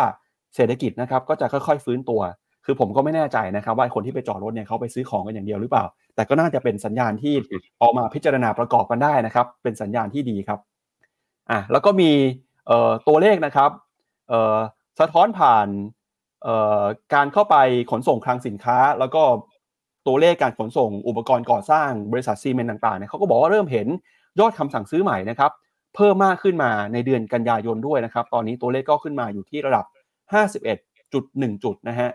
[0.54, 2.20] เศรษฐกิจนะครับก็จะค่อยๆ ฟื้นตัว
[2.64, 5.84] คือผมก็ไม่แน่ใจนะครับว่าคนที่ไปจอดรถเนี่ยเขาไปซื้อของกันอย่างเดียวหรือเปล่า
[6.14, 7.34] แต่ก็น่าจะเป็นสัญญาณที่
[7.82, 10.58] ออกมาพิจารณาประกอบกันได้นะครับ เป็นสัญญาณที่ดีครับ
[11.50, 12.10] อะแล้วก็มี
[13.08, 13.70] ตัวเลขนะครับ
[15.00, 15.68] สะท้อนผ่าน
[17.14, 17.56] การเข้าไป
[17.90, 19.22] ขนส่งคลังสินค้า แล้วก็
[20.06, 23.86] ตัวเลขการขนส่งอุปกรณ์ก่อสร้างบริษัทซีเมนต์ต่างๆเนี่ยเขาก็บอกว่าเริ่มเห็น
[24.40, 25.50] ยอดคำสั่งซื้อใหม่นะครับ
[25.96, 29.84] เพิ่มมากขึ้นมาในเดือนกันยายนด้วยนะครับ ตอนนี้ตัวเลขก็ขึ้นมาอยู่ที่ระดับ
[30.74, 32.10] 51.1 จุดนะฮะ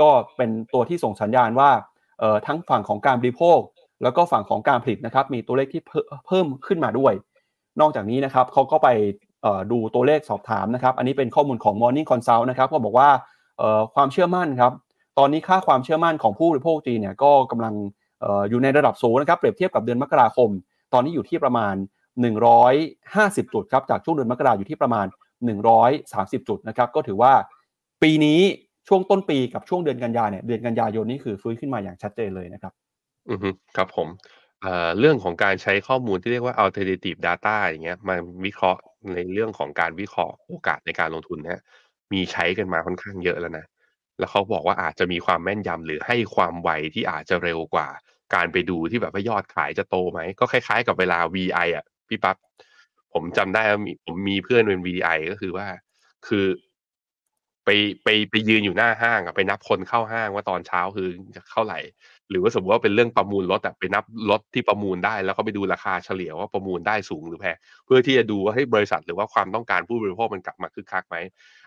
[0.00, 1.70] ก็เป็นตัวที่ส่งสัญญาณว่า
[2.46, 3.58] ทั้งฝั่งของการบริโภค
[4.02, 5.82] แล้วก็ฝั่งของการผลิตนะครับ มีตัวเลขที่
[6.26, 7.12] เพิ่มขึ้นมาด้วย
[7.80, 8.88] นอกจากนี้นะครับเขาก็ไป
[9.70, 13.08] ดูตัวเลขสอบถามนะครับ อันนี้เป็นข้อมูลของ Morning Consult นะครับก็บอกว่า
[13.94, 14.72] ความเชื่อมั่นครับ
[15.18, 17.74] ตอนนี้ค่าความเชื่อมั่นของผู้บริโภคจีนเนี่ยก็กำลัง
[18.50, 20.48] อยู่ในระดับสูงนะครับ เปรียบเทียบกับเดือนมกราคม
[20.92, 21.74] ตอนนี้อยู่ที่ประมาณ
[22.64, 25.06] 150 จุดครับ จากช่วงเดือนมกราอยู่ที่ประมาณ
[25.76, 27.32] 130 จุดนะครับ ก็ถือว่า
[28.02, 28.40] ปีนี้
[28.88, 32.72] ช่วงต้นปีกับช่วงเดือนกันยาเนี่ยเดือนกันยายนนี่คือฟื้นขึ้นมาอย่างชัดเจนเลยนะครับ
[33.30, 34.08] อือฮึครับผม
[34.98, 38.80] เรื่องของการใช้ข้อมูลที่เรียกว่า alternative data อย่างเงี้ยมาวิเคราะห์
[39.14, 41.60] ในเรื่องของการวิเคราะห์โอกาสในการลงทุนเนี่ย
[42.12, 43.66] มีใช้กันมาค่อนข้างเยอะแล้วนะ
[44.18, 47.88] แล้วเขาบอกว่าอาจจะมีความแม่นยำหรือให้ความไวที่อาจจะเร็วกว่า
[48.34, 52.36] การไปดูที่แบบว่ายอดขายจะโตไหม ก็คล้ายๆ กับเวลา VI อะพี่ปั๊บ
[53.12, 55.66] ผมจำได้ว่าผมมีเพื่อนเป็น VI ก็คือว่า
[56.26, 56.46] คือ
[57.66, 57.70] ไป
[58.04, 61.78] ไปไปยืนอยู่หน้าห้างอะไปนับคนเข้าห้างว่าตอนเช้าคือจะเข้าไหร่
[62.30, 67.56] หรือว่าสมมติว่าเป็นเรื่องประมูลรถอะไปนับรถที่ประมูลได้ แล้วก็ไปดูราคาเฉลี่ยว่าประมูลได้สูงหรือแพง
[67.86, 71.16] เพื่อที่จะดูว่าให้บริษัทหรือว่าความต้องการผู้บริโภคมันกลับมาคึกคักไหม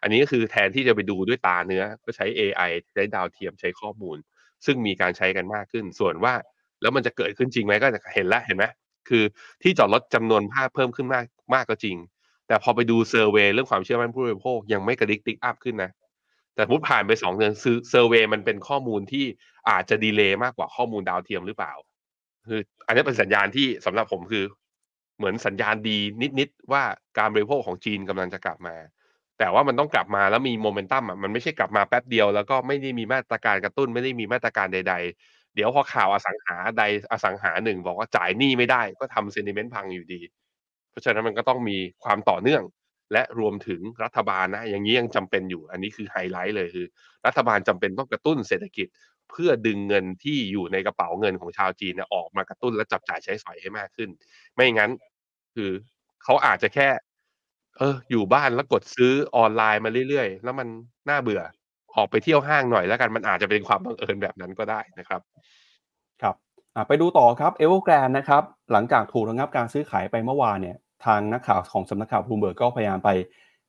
[0.01, 2.61] อันนี้ก็คือแทนที่จะไปดูด้วยตาเนื้อ ก็ใช้ AI
[2.93, 4.17] ใช้ดาวเทียมใช้ข้อมูล
[4.65, 6.33] ซึ่งมีการใช้กันมากขึ้น ส่วนว่า
[6.81, 8.65] แล้วมันจะเกิดขึ้นจริงไหมก็จะเห็นแล้วเห็นไหม
[9.09, 9.23] คือ
[9.63, 11.97] ที่จอดรถจำนวนภาพเพิ่มขึ้นมากมากก็จริง
[12.49, 15.91] แต่พอไปดู survey เรื่องความเชื่อมั่นผู้บริโภคยังไม่กระดิก tick up ขึ้นนะ
[16.55, 19.25] แต่พุทผ่านไปสองเดือนซื้อเซอร์เวยมันเป็นข้อมูลที่
[19.69, 21.73] อาจจะ delay มากกว่าข้อมูลดาวเทียมหรือเปล่า
[22.47, 24.43] คืออันนี้เป็นสัญญาณที่สำหรับผมคือ
[25.17, 25.97] เหมือนสัญญาณดี
[26.39, 26.83] นิดๆว่า
[27.17, 28.75] การบริโภคของจีนกำลังจะกลับมา
[29.39, 34.95] แต่ว่ามันต้องกลับมาแล้วมีโมเมนตัมอะมันไม่ใช่กลับมาแป๊บเดียวแล้วก็ไม่ได้มีมาตรการกระตุ้นไม่ได้มีมาตรการใด
[35.25, 40.21] ๆ เดี๋ยวพอข่าวอสังหาใดอสังหาหนึ่งบอกว่าจ่ายหนี้ไม่ได้ก็ทำ sentiment พังอยู่ดี
[40.99, 42.63] เพราะฉะนั้นมันก็ต้องมีความต่อเนื่อง
[43.13, 46.85] และรวมถึงรัฐบาลนะอย่างนี้ยังจำเป็นอยู่ อันนี้คือไฮไลท์เลยคือ
[47.25, 48.87] รัฐบาลจำเป็นต้องกระตุ้นเศรษฐกิจ
[49.31, 54.09] เพื่อดึงเงินที่อยู่ในกระเป๋าเงินของชาวจีนออกมากระตุ้นและจับจ่ายใช้สอยให้มากขึ้น
[54.55, 54.91] ไม่งั้น
[55.55, 55.71] คือ
[56.23, 56.87] เขาอาจจะแค่
[57.77, 60.67] เออ อยู่บ้านแล้วกดซื้อออนไลน์มาเรื่อยๆ แล้วมัน
[61.09, 61.41] น่าเบื่อ
[61.95, 65.21] ออกไปเที่ยวห้างหน่อยแล้วกันมันอาจจะเป็นความบังเอิญแบบนั้นก็ได้นะครับ
[66.21, 66.35] ครับ
[66.87, 73.09] ไปดูต่อครับเอเวอร์แกรนนะครับ หลังจากถูกระงับการซื้อขายไปเมื่อวานเนี่ย ทางนักข่าวของสำนักข่าวบูมเบิร์กก็พยายามไป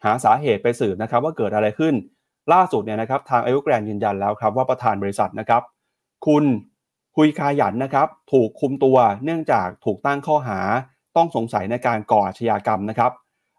[0.05, 1.95] หาสาเหตุไปสืบนะครับ ว่าเกิดอะไรขึ้น
[2.53, 5.63] ล่าสุดเนี่ยนะครับทางเอวอแกรนยืนยันแล้วครับว่าประธานบริษัทนะครับ
[6.27, 6.45] คุณ
[7.17, 10.61] ฮุยคาหยันนะครับ ถูกคุมตัวเนื่องจากถูกตั้งข้อหา
[11.17, 13.13] ต้องสงสัยในการก่ออาชญากรรมนะครับ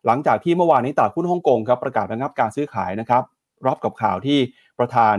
[0.05, 3.24] หลังจากที่เมื่อวานนี้ตลาดหุ้นฮ่องกงครับประกาศระงับการซื้อขายนะครับ
[3.67, 4.39] รับกับข่าวที่
[4.80, 5.15] ประธาน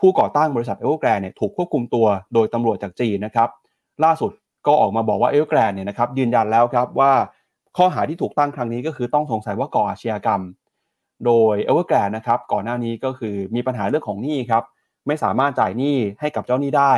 [0.00, 3.48] ผู้ก่อตั้งบริษัทเอวแกรนเนี่ยถูกควบคุมตัวโดยตำรวจจากจีนนะครับ
[4.04, 4.32] ล่าสุด
[4.66, 7.12] ก็ออกมาบอกว่าเอวแกรนเนี่ยนะครับยืนยันแล้วครับว่า
[7.80, 10.40] ข้อหาที่ถูกตั้งครั้งนี้ก็คือต้องสงสัยว่าก่ออาชญากรรม
[11.26, 14.64] โดยเอเวอร์แกรนนะครับ ก่อนหน้านี้ก็คือมีปัญหาเรื่องของหนี้ครับ
[15.06, 16.92] ไม่สามารถจ่ายหนี้ให้กับเจ้าหนี้ได้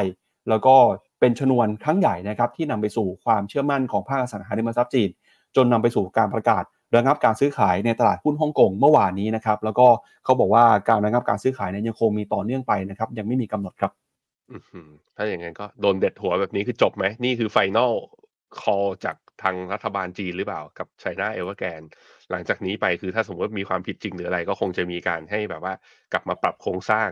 [0.48, 0.74] แล้วก็
[1.20, 5.10] เป็นชนวนครั้งใหญ่นะครับที่นำไปสู่ความเชื่อมั่นของภาคอสังหาริมทรัพย์จีน
[5.56, 6.64] จนนำไปสู่การประกาศ
[6.96, 9.86] ระงับการซื้อขายในตลาดหุ้นฮ่องกงเมื่อวานนี้นะครับ แล้วก็
[10.24, 13.92] เขาบอกว่าการระงับการซื้อขายเนี่ยยังคงมีต่อเนื่องไปนะครับ ยังไม่มีกำหนดครับ
[15.16, 17.92] ถ้าอย่างนั้นก็โดนเด็ดหัวแบบนี้คือจบไหมนี่คือ final
[18.60, 21.80] call จาก ทางรัฐบาลจีนหรือเปล่ากับ China Evergrande
[22.30, 25.74] หลังจากนี้ไปคือถ้าสมมติว่ามีความผิดจริงหรืออะไรก็คงจะมีการให้แบบว่า
[26.12, 27.08] กลับมาปรับโครงสร้าง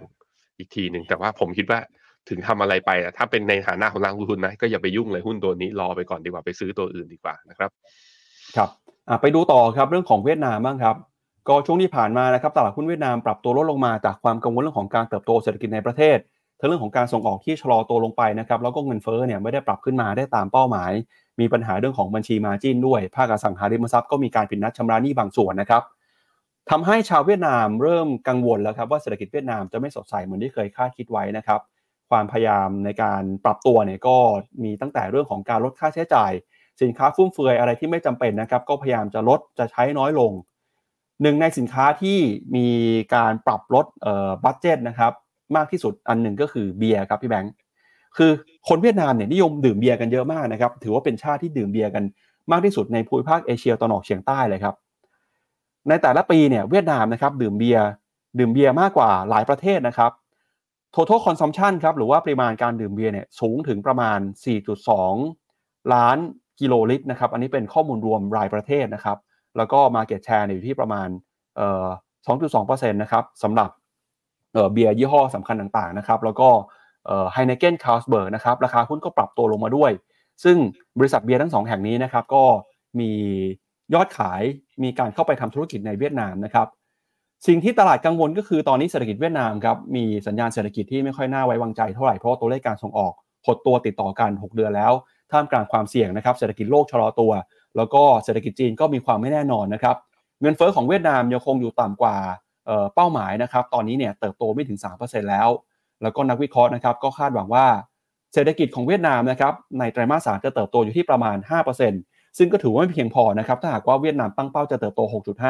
[0.58, 1.80] อีกทีหนึ่งแต่ว่าผมคิดว่า
[2.28, 7.70] ถึงทำอะไรไปอะถ้าเป็นในฐานะของนักลงทุนนะก็อย่าไปยุ่งเลยหุ้นตัวนี้รอไปก่อนดีกว่าไปซื้อตัวอื่นดีกว่านะครับ
[8.56, 8.70] ครับ
[9.20, 10.96] ไปดูต่อครับเรื่องของเวียดนามบ้างครับ
[11.48, 16.18] ก็ช่วงที่ผ่านมานะครับตลาดหุ้นเวียดนามปรับตัวลดลงมาจากความกังวลเรื่องของการเติบโตเศรษฐกิจในประเทศ
[16.60, 20.92] ทั้งเรื่องของการส่งออกที่ชะลอตัวลงไปนะครับแล้วก็เงินเฟ้อเนี่ยไม่ได้ปรับขึ้นมาได้ตามเป้าหมาย
[21.40, 25.82] มีปัญหาเรื่องของบัญชีมาจินด้วย ภาคอสังหาริมทรัพย์ก็มีการผิดนัดชำระหนี้บางส่วนนะครับ
[26.70, 31.60] ทำให้ชาวเวียดนามเริ่มกังวลแล้วครับว่าเศรษฐกิจเวียดนามจะไม่สดใสเหมือนที่เคยคาดคิดไว้นะครับ
[32.10, 34.16] ความพยายามในการปรับตัวเนี่ยก็
[34.64, 36.32] มีตั้งแต่เรื่องของการลดค่าใช้จ่าย
[36.82, 40.32] สินค้าฟุ่มเฟือยอะไรที่ไม่จำเป็นนะครับ ก็พยายามจะลดจะใช้น้อยลง
[41.22, 42.18] หนึ่งในสินค้าที่
[42.56, 42.68] มี
[43.14, 45.12] การปรับลดเอ่อ budget นะครับ
[45.56, 47.52] มากที่สุดอันหนึ่งก็คือเบียร์ครับพี่แบงค์
[48.16, 48.30] คือ
[48.68, 52.04] คนเวียดนามเนี่ยนิยมดื่มเบียร์กันเยอะมากนะครับ ถือว่าเป็นชาติที่ดื่มเบียร์กัน
[52.52, 54.74] มากที่สุดในภูมิภาคเอเชียตะวันออกเฉียงใต้เลยครับ
[55.88, 57.84] ในแต่ละปีเนี่ยเวียดนามนะครับดื่มเบียร์
[58.38, 60.12] ดื่มเบียร์มากกว่าหลายประเทศนะครับ
[60.94, 64.18] total consumption ครับหรือว่าปริมาณการดื่มเบียร์เนี่ยสูงถึงประมาณ
[65.06, 66.18] 4.2 ล้าน
[66.60, 69.18] กิโลลิตรนะครับ อันนี้เป็นข้อมูลรวมรายประเทศนะครับ
[69.56, 71.08] แล้วก็ market share อยู่ที่ประมาณ
[71.56, 71.86] เอ่อ
[72.26, 73.70] 2.2%นะครับสำหรับ
[74.52, 76.48] เเบียร์ยี่ห้อสำคัญต่างๆนะครับ แล้วก็
[77.08, 79.90] เอ่อ Heineken Carlsberg นะครับราคาหุ้นก็ปรับตัวลงมาด้วย
[80.44, 80.56] ซึ่ง
[80.98, 82.44] บริษัทเบียร์ทั้งสองแห่งนี้นะครับก็
[83.00, 83.10] มี
[83.94, 84.42] ยอดขาย
[84.82, 86.66] มีการเข้าไปทำธุรกิจในเวียดนามนะครับ
[87.46, 93.12] สิ่งที่ตลาดกังวลก็คือตอนนี้เศรษฐกิจเวียดนามครับมีสัญญาณเศรษฐกิจที่ไม่ค่อยน่าไว้วางใจเท่าไหร่เพราะตัวเลขการส่งออก
[93.46, 94.92] หดตัวติดต่อกัน 6 เดือนแล้ว
[95.32, 97.32] ท่ามกลางความเสี่ยงนะครับเศรษฐกิจโลกชะลอตัว
[97.76, 99.96] แล้วก็เศรษฐกิจจีนก็มีความไม่แน่นอนนะครับ
[100.40, 102.16] เงินเฟ้อของเวียดนามยังคงอยู่ต่ำกว่า
[102.66, 105.48] เเป้าหมายนะครับตอนนี้เนี่ยเติบโตไม่ถึง 3%แล้ว
[106.02, 107.66] แล้วก็นักวิเคราะห์นะครับก็คาดหวังว่า
[108.34, 111.36] เศรษฐกิจของเวียดนามนะครับในไตรมาสสามจะเติบโตอยู่ที่ประมาณ
[111.86, 115.00] 5%ซึ่งก็ถือว่าไม่เพียงพอนะครับถ้าหากว่าเวียดนามตั้งเป้าจะเติบโต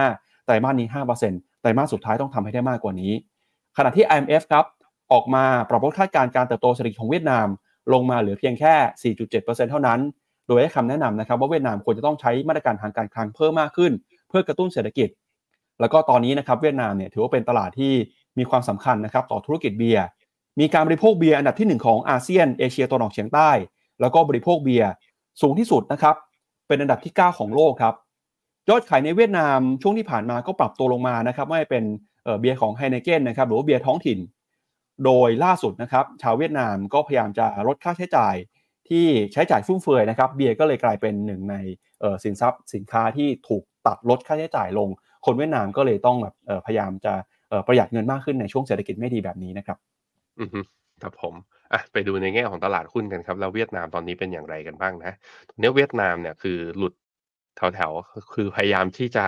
[0.02, 0.88] 6.5 ไตรมาสนี้
[1.24, 3.12] 5%ไตรมาสสุดท้ายต้องทำให้ได้มากกว่านี้
[3.76, 4.64] ขณะที่ IMF ครับ
[5.12, 7.46] ออกมาปรับลดคาดการณ์การเติบโตเศรษฐกิจของเวียดนาม
[7.92, 10.00] ลงมาเหลือเพียงแค่ 4.7%เท่านั้น
[10.46, 13.92] โดยให้คำแนะนำนะครับว่าเวียดนามควรจะต้องใช้มาตรการทางการคลังเพิ่มมากขึ้น
[14.28, 15.08] เพื่อกระตุ้นเศรษฐกิจ
[15.80, 17.92] แล้วก็ตอนนี้นะครับเวียดนามเนี่ยถือว่าเป็นตลาดที่
[18.38, 20.06] มีความสำคัญนะครับต่อธุรกิจเบียร์
[20.60, 23.50] มีการบริโภคเบียร์อันดับที่ 1 ของอาเซียนเอเชียตะวันออกเฉียงใต้
[24.00, 24.90] แล้วก็บริโภคเบียร์
[25.42, 26.14] สูงที่สุดนะครับ
[26.66, 27.94] เป็นอันดับที่ 9 ของโลกครับ
[28.68, 31.84] ยอดขายในเวียดนามช่วงที่ผ่านมาก็ปรับตัวลงมานะครับ ไม่เป็น
[32.40, 34.18] เบียร์ของไฮเนเกนนะครับ หรือว่าเบียร์ท้องถิ่น
[35.04, 38.34] โดยล่าสุดนะครับ ชาวเวียดนามก็พยายามจะลดค่าใช้จ่าย
[38.88, 41.54] ที่ใช้จ่ายฟุ่มเฟือยนะครับ เบียร์ก็เลยกลายเป็นหนึ่งใน
[42.24, 44.88] สินทรัพย์สินค้าที่ถูกตัดลดค่าใช้จ่ายลง
[45.26, 46.34] คนเวียดนามก็เลยต้องแบบ
[46.66, 47.12] พยายามจะ
[47.66, 49.78] ประหยัดเงินมากขึ้นในช่วงเศรษฐกิจไม่ดีแบบนี้นะครับ
[50.40, 50.60] อือฮึ
[51.02, 51.34] ครับผม
[51.72, 55.12] อะไปดูในแง่ของตลาดหุ้นกันครับ แล้วเวียดนามตอนนี้เป็นอย่างไรกันบ้างนะ
[55.48, 56.94] ตอนนี้เวียดนามเนี่ย คือหลุด
[57.74, 59.26] แถว ๆคือพยายามที่จะ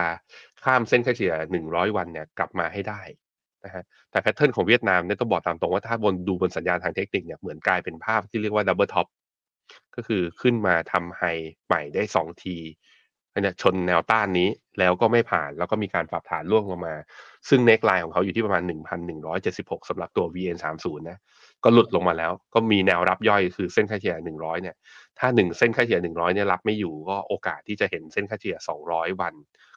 [0.64, 3.02] ข้ามเส้นค่าเฉลี่ย 100 วันเนี่ย กลับมาให้ได้
[3.64, 9.06] นะฮะแต่ pattern ของเวียดนามเนี่ย ต้องบอกตามตรงว่า ถ้าบน ดูบนสัญญาณทางเทคนิคเนี่ย เหมือนกลายเป็นภาพที่เรียกว่า double top
[9.96, 11.22] ก็คือขึ้นมาทำ high
[11.66, 12.56] ใหม่ได้สองที
[13.42, 14.48] เนี่ยชนแนวต้านนี้
[14.78, 16.94] แล้วก็ไม่ผ่าน แล้วก็มีการปรับฐานร่วงลงมา
[17.48, 18.62] ซึ่งเน็กไลน์ของเขาอยู่ที่ประมาณ
[19.26, 21.18] 1,176สำหรับตัว VN30 นะ
[21.64, 24.76] ก็หลุดลงมาแล้ว ก็มีแนวรับย่อยคือเส้นค่าเฉลี่ย 100 เนี่ย
[25.18, 28.56] ถ้า 1 เส้นค่าเฉลี่ย 100 เนี่ยรับไม่อยู่ก็โอกาสที่จะเห็นเส้นค่าเฉลี่ย
[28.88, 29.34] 200 วัน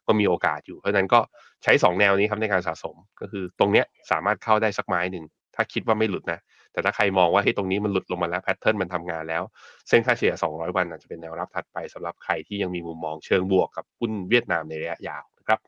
[0.07, 1.19] ก็มีโอกาสอยู่ เพราะนั้นก็
[1.63, 6.39] ใช้ 2 แนวนี้ครับในการสะสม ก็คือตรงเนี้ยสามารถเข้าได้สักไม้หนึ่ง ถ้าคิดว่าไม่หลุดนะ
[6.73, 9.43] แต่ถ้าใครมองว่าเฮ้ยตรงนี้มันหลุดลงมาแล้วแพทเทิร์นมันทำงานแล้ว
[9.89, 15.59] เส้นค่าเฉลี่ย 200 วันอาจจะเป็นแนวรับถัดไปสำหรับใครที่ยังมีมุมมองเชิงบวกกับหุ้นเวียดนามในระยะยาวนะครับ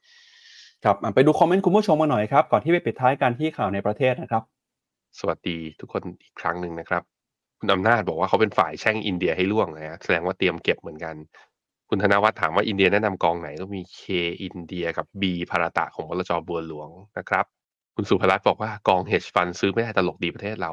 [0.86, 4.44] ครับอะไปดูคอมเมนต์คุณผู้ชมมาหน่อยครับ ก่อนที่ไปปิดท้ายกันที่ข่าวในประเทศนะครับ
[5.20, 7.04] สวัสดีทุกคนอีกครั้งหนึ่งนะครับ
[7.60, 11.16] คุณอำนาจบอกว่าเขาเป็นฝ่ายแช่งอินเดียให้ล่วงนะฮะแสดงว่าเตรียมเก็บเหมือนกัน
[11.90, 14.02] คุณธนวัฒน์ถามว่าอินเดียแนะนำกองไหนก็มี K
[14.44, 17.46] อินเดียกับ B พาราตะของบลจบัวหลวงนะครับ
[17.96, 20.72] คุณสุภรัตน์บอกว่ากอง hedge fund ซื้อไม่ได้ตลกดีประเทศเรา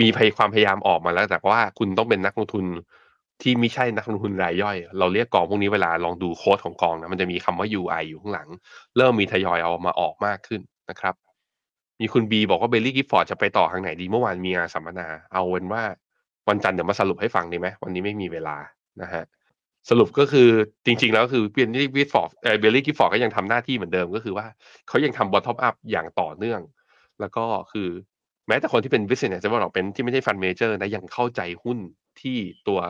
[0.00, 2.64] มีพยความพยายามออกมาแล้ว แต่ว่าคุณต้องเป็นนักลงทุน
[3.42, 8.48] ที่ไม่ใช่นักลงทุนรายย่อย เราเรียกกองพวกนี้เวลาลองดูโค้ดของกองนะมันจะมีคำว่า UI อยู่ข้างหลัง
[8.96, 10.60] เริ่มมีทยอยเอามาออกมากขึ้น
[10.90, 11.14] นะครับ
[12.00, 15.82] มีคุณบีบอกว่า Baillie Gifford จะไปต่อทางไหนดีเมื่อวานมีงานสัมมนา เอาเป็นว่า
[16.48, 18.56] วันจันทร์เดี๋ยวมาสรุปให้ฟังดีไหมวันนี้ไม่มีเวลา
[19.02, 19.24] นะฮะ
[19.90, 20.48] สรุปก็คือ
[20.86, 24.46] จริง ๆ แล้วคือ Baillie Gifford เอ Baillie Gifford ก็ยังทำหน้าที่เหมือนเดิมก็คือว่า
[24.88, 26.60] เขายังทำ bottom up อย่างต่อเนื่อง
[27.20, 27.88] แล้วก็คือ
[28.48, 31.78] แม้แต่คนที่เป็น business development ที่ไม่ใช่ fund manager นะยังเข้าใจหุ้น
[32.20, 32.80] ที่ตัว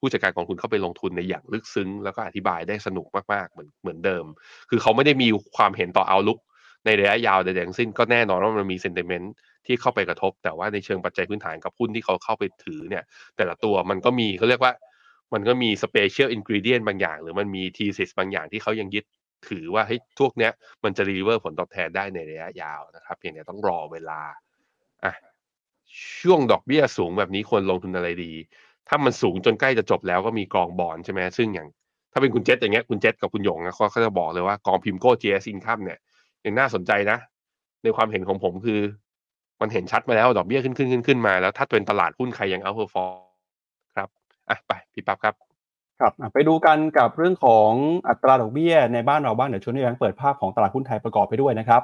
[0.00, 4.24] ผู้จัดการกองทุนเข้าไปลงทุนในอย่างลึกซึ้ง แล้วก็อธิบายได้สนุกมากๆเหมือนเหมือนเดิม
[4.70, 6.38] คือเขาไม่ได้มีความเห็นต่อ outlook
[6.86, 9.32] ในระยะยาวใดๆทั้งสิ้นก็แน่นอนว่ามันมี sentiment
[9.66, 13.04] ที่เข้าไปกระทบ แต่ว่าในเชิงปัจจัยพื้นฐานกับหุ้นที่เขาเข้าไปถือเนี่ย
[13.36, 14.72] แต่ละตัวมันก็มีเขาเรียกว่า
[15.34, 19.04] มันก็มี special ingredient บางอย่าง หรือมันมี thesis บางอย่างที่เขายังยึด
[19.48, 20.52] ถือว่าเฮ้ยพวกเนี้ย
[20.84, 24.20] มันจะรีเวอร์ผลตอบแทนได้ในระยะยาวนะครับเพียงแต่ต้องรอเวลา
[25.04, 25.14] อะ
[26.20, 28.32] ช่วงดอกเบี้ยสูงแบบนี้ควรลงทุนอะไรดี
[28.88, 31.68] ถ้ามันสูงจนใกล้จะจบแล้วก็มีกองบอลใช่ไหมซึ่งอย่าง
[32.12, 35.98] ถ้าเป็นคุณเจษอย่างเงี้ยคุณเจษกับคุณหยงนะเขาก็จะบอกเลยว่ากอง PIMCO GS Income เนี่ย
[36.44, 37.18] ยังน่าสนใจนะ
[37.82, 38.80] ในความเห็นของผมคือ
[39.60, 43.16] มันเห็นชัดมาแล้วดอกเบี้ยขึ้นขึ้นขึ้นขึ้นมาแล้วถ้าเป็นตลาดหุ้นใครยัง outperform
[43.96, 44.08] ครับ
[44.50, 45.34] อะไปพี่ปั๊บครับ
[46.00, 47.70] ครับอะไปดูกันกับเรื่องของ
[48.08, 51.82] อัตราดอกเบี้ยในบ้านเราบ้างเดี๋ยวชวนพี่แบงค์เปิดภาพของตลาดหุ้นไทยประกอบไปด้วยนะครับ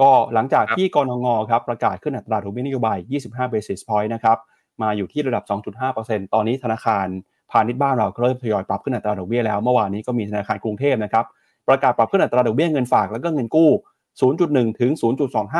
[0.00, 4.38] ก็หลังจากที่กรงงครับประกาศขึ้นอัตราดอกเบี้ยนโยบาย 25 basis point นะครับ
[4.82, 5.44] มาอยู่ที่ระดับ
[5.88, 7.06] 2.5%ตอนนี้ธนาคาร
[7.50, 11.24] พาณิชย์บ้านเราก็เริ่มทยอยปรับขึ้นอัตราดอกเบี้ยแล้ว เมื่อวานนี้ก็มีธนาคารกรุงเทพนะครับ
[11.68, 13.70] ประกาศปรับขึ้นอัตราดอกเบี้ยเงินฝากแล้วก็เงินกู้
[14.24, 14.90] 0.1 ถึง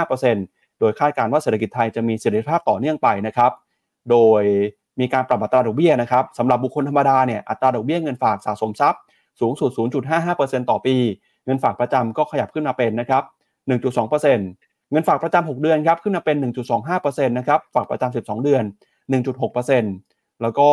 [0.05, 3.53] 0.25%โดยคาดการณ์ว่าเศรษฐกิจไทยจะมีเสถียรภาพต่อเนื่องไปนะครับ
[4.11, 4.43] โดย
[5.01, 9.01] มีการปรับอัตราดอกเบี้ยนะครับสำหรับบุคคลธรรมดาเนี่ยอัตราดอกเบี้ยเงินฝากสะสมทรัพย์
[9.41, 9.71] สูงสุด
[10.21, 10.97] 0.55%ต่อปี
[11.45, 13.23] เงินฝากประจำก็ขยับขึ้นมาเป็นนะครับ
[13.89, 16.37] 1.2%เงินฝากประจำ6เดือนครับขึ้นมาเป็น
[16.83, 18.65] 1.25%นะครับฝากประจำ12 เดือน
[19.13, 20.69] 1.6%แล้วก็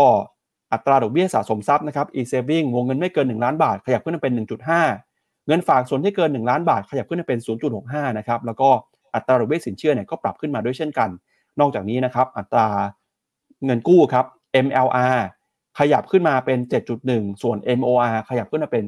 [0.74, 4.34] อัตราดอกเบี้ยสะสมทรัพย์นะครับ e-saving วงเงินไม่เกิน 1 ล้านบาท ขยับขึ้นมาเป็น
[4.90, 7.40] 1.5 เงินฝากส่วนที่เกิน 1 ล้านบาท ขยับขึ้นมาเป็น
[7.78, 8.70] 0.65 นะครับ แล้วก็
[9.16, 11.10] อัตราดอกเบี้ยสินเชื่อเนี่ยก็ปรับขึ้นมาด้วยเช่นกัน
[11.60, 12.68] นอกจากนี้นะครับ อัตรา
[13.66, 14.26] เงินกู้ครับ
[14.66, 15.20] MLR
[15.80, 16.60] ขยับขึ้นมาเป็น
[17.00, 18.84] 7.1 ส่วน MOR ขยับขึ้นมาเป็น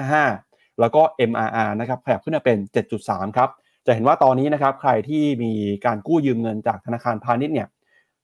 [0.00, 2.58] 7.55 แล้วก็ MRR นะครับขยับขึ้นมาเป็น
[2.96, 3.48] 7.3 ครับ
[3.86, 5.52] จะเห็นว่าตอนนี้นะครับใครที่มี
[5.86, 7.68] การกู้ยืมเงินจากธนาคารพาณิชย์เนี่ย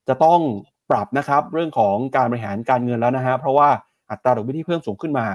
[0.09, 0.40] จะต้อง
[0.90, 3.68] ปรับนะครับเรื่องของการบริหารการเงินแล้วนะฮะเพราะว่า
[4.11, 5.26] อัตราดอกเบี้ยที่เพิ่มสูงขึ้นมา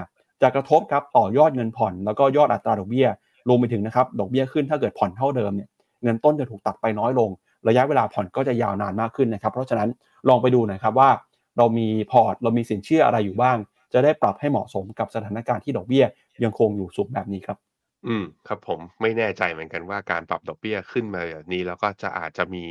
[0.42, 3.06] จะกระทบครับต่อยอดเงินผ่อน แล้วก็ยอดอัตราดอกเบี้ย
[3.48, 5.68] รวมไปถึงนะครับดอกเบี้ยขึ้นถ้าเกิดผ่อนเท่าเดิมเนี่ย
[6.02, 7.30] เงินต้นจะถูกตัดไปน้อยลง
[7.68, 9.88] ระยะเวลาผ่อนก็จะยาวนานมากขึ้นนะครับ เพราะฉะนั้น
[10.28, 11.10] ลองไปดูน่อยครับว่า
[11.58, 13.56] เรามีพอร์ตเรามีสินเชื่ออะไรอยู่บ้าง
[13.92, 16.04] จะได้ปรับให้เหมาะสมกับสถานการณ์ที่ดอกเบี้ย
[16.44, 17.58] ยังคงอยู่สูงแบบนี้ครับ
[18.06, 22.64] อืมครับผมไม่แน่ใจเหมือนกันว่าการปรับดอกเบี้ยขึ้นมาแบบนี้ แล้วก็จะอาจจะมี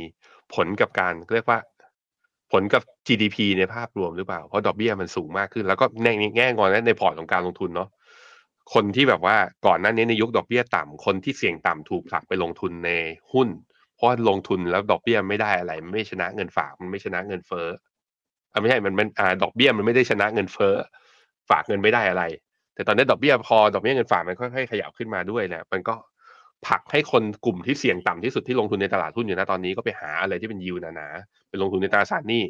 [0.54, 1.58] ผลกับการเรียกว่า
[2.52, 7.88] ผลกับ GDP ในภาพรวมหรือเปล่า เพราะดอกเบี้ยมันสูงมากขึ้น แล้วก็ในแง่งอนในพอร์ตของการลงทุนเนาะ
[8.74, 9.36] คนที่แบบว่า
[9.66, 12.90] ก่อนหน้านี้ในยุคดอกเบี้ยต่ำคนที่เสี่ยงต่ำถูกผลักไปลงทุนใน
[13.32, 13.48] หุ้น
[13.96, 17.68] เพราะลงทุนแล้วดอกเบี้ยไม่ได้อะไรไม่ชนะเงินฝากมันไม่ชนะเงินเฟ้อ
[18.52, 20.74] อ่ไม่ใช่มันมันอ่าดอกเบี้ยมันไม่ได้ชนะเงินเฟ้อ
[21.50, 22.24] ฝากเงินไม่ได้อะไร
[22.74, 25.94] แต่ตอนนี้ดอกเบี้ยพอดอกเบี้ยเงินฝากมันค่อยๆขยับขึ้นมาด้วยเนี่ยมันก็
[26.66, 32.44] ผลักให้คนกลุ่มที่เสี่ยงต่ำที่สุดที่ลงทุนในตลาดหุ้นอยู่นะตอนนี้ก็ไปหาอะไรที่เป็นยิวหนาๆไปลงทุนในตราสารหนี้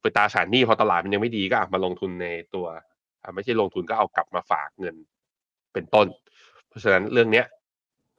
[0.00, 2.66] ไปตราสารหนี้พอตลาดมันยังไม่ดีก็มาลงทุนในตัว
[3.34, 4.96] ไม่ใช่ลงทุนก็เอากลับมาฝากเงิน
[5.72, 6.06] เป็นต้น
[6.68, 7.46] เพราะฉะนั้นเรื่องเนี้ย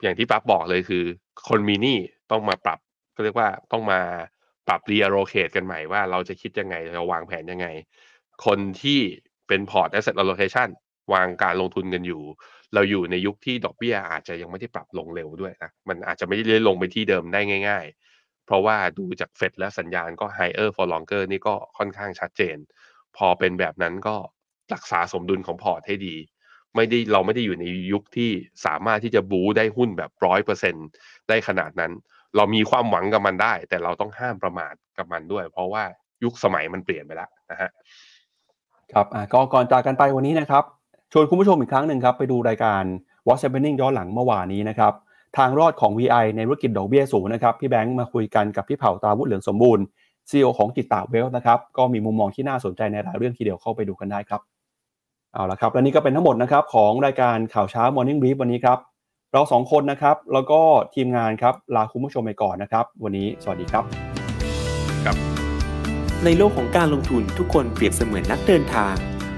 [0.03, 1.03] อย่างที่ปั๊บบอกเลยคือ
[1.49, 1.97] คนมีหนี้
[2.31, 2.79] ต้องมาปรับ
[3.15, 3.99] ก็เรียกว่าต้องมา
[4.67, 7.67] ปรับ reallocate กันใหม่ว่าเราจะคิดยังไงเราวางแผนยังไง
[8.45, 8.99] คนที่
[9.47, 10.69] เป็นพอร์ต asset allocation
[11.13, 12.21] วางการลงทุนกันอยู่
[12.73, 22.57] เราอยู่ในยุคที่ดอกเบี้ยอาจจะยังไม่ได้ปรับลงเร็วด้วยนะมันอาจจะไม่ได้ลงไปที่เดิมได้ง่าย ๆ เพราะว่าดูจากเฟดและสัญญาณก็ higher for longer นี่ก็ค่อนข้างชัดเจน
[23.17, 24.15] พอเป็นแบบนั้นก็
[24.73, 26.15] รักษาสมดุลของพอร์ตให้ดี
[26.75, 28.31] ไม่ได้เราไม่ได้อยู่ในยุคที่
[28.65, 30.75] สามารถที่จะบูได้หุ้นแบบร้อยเปอร์เซ็น
[31.29, 31.91] ได้ขนาดนั้น
[32.35, 35.83] เรามีความหวังกับมันได้ แต่เราต้องห้ามประมาทกับมันด้วย เพราะว่า
[36.23, 37.69] ยุคสมัยมันเปลี่ยนไปแล้วนะฮะ
[38.93, 40.63] ครับอะก็ก่อนจากกันไปวันนี้นะครับ
[41.11, 42.83] ชวนคุณผู้ชมอีกครั้งหนึ่งครับไปดูรายการ
[43.27, 44.93] What's Happening ย้อนหลังเมื่อวานนี้นะครับ
[45.37, 49.83] ทางรอดของ VI ในธุรกิจดอกเบี้ยสูงนะครับพี่แบงค์มาคุยกันกับพี่เผ่าตาวุฒิเหลืองสมบูรณ์
[50.29, 54.41] CEO ของจิตตาเวลนะครับก็มีมุมมองที่น่าสนใจในหลายเรื่องทีเดียวเข้าไปดูกันได้ครับ
[55.33, 58.77] เอาละครับและนี่ก็เป็นทั้งหมดนะครับของรายการข่าวเช้า Morning Brief วันนี้ครับ
[59.33, 60.59] เราสองคนนะครับแล้วก็
[60.95, 63.83] ทีมงานครับลาคุณผู้ชมไปก่อนนะครับ วันนี้สวัสดีครับ
[66.25, 68.95] ในโลกของการลงทุนทุกคนเปรียบเสมือนนักเดินทาง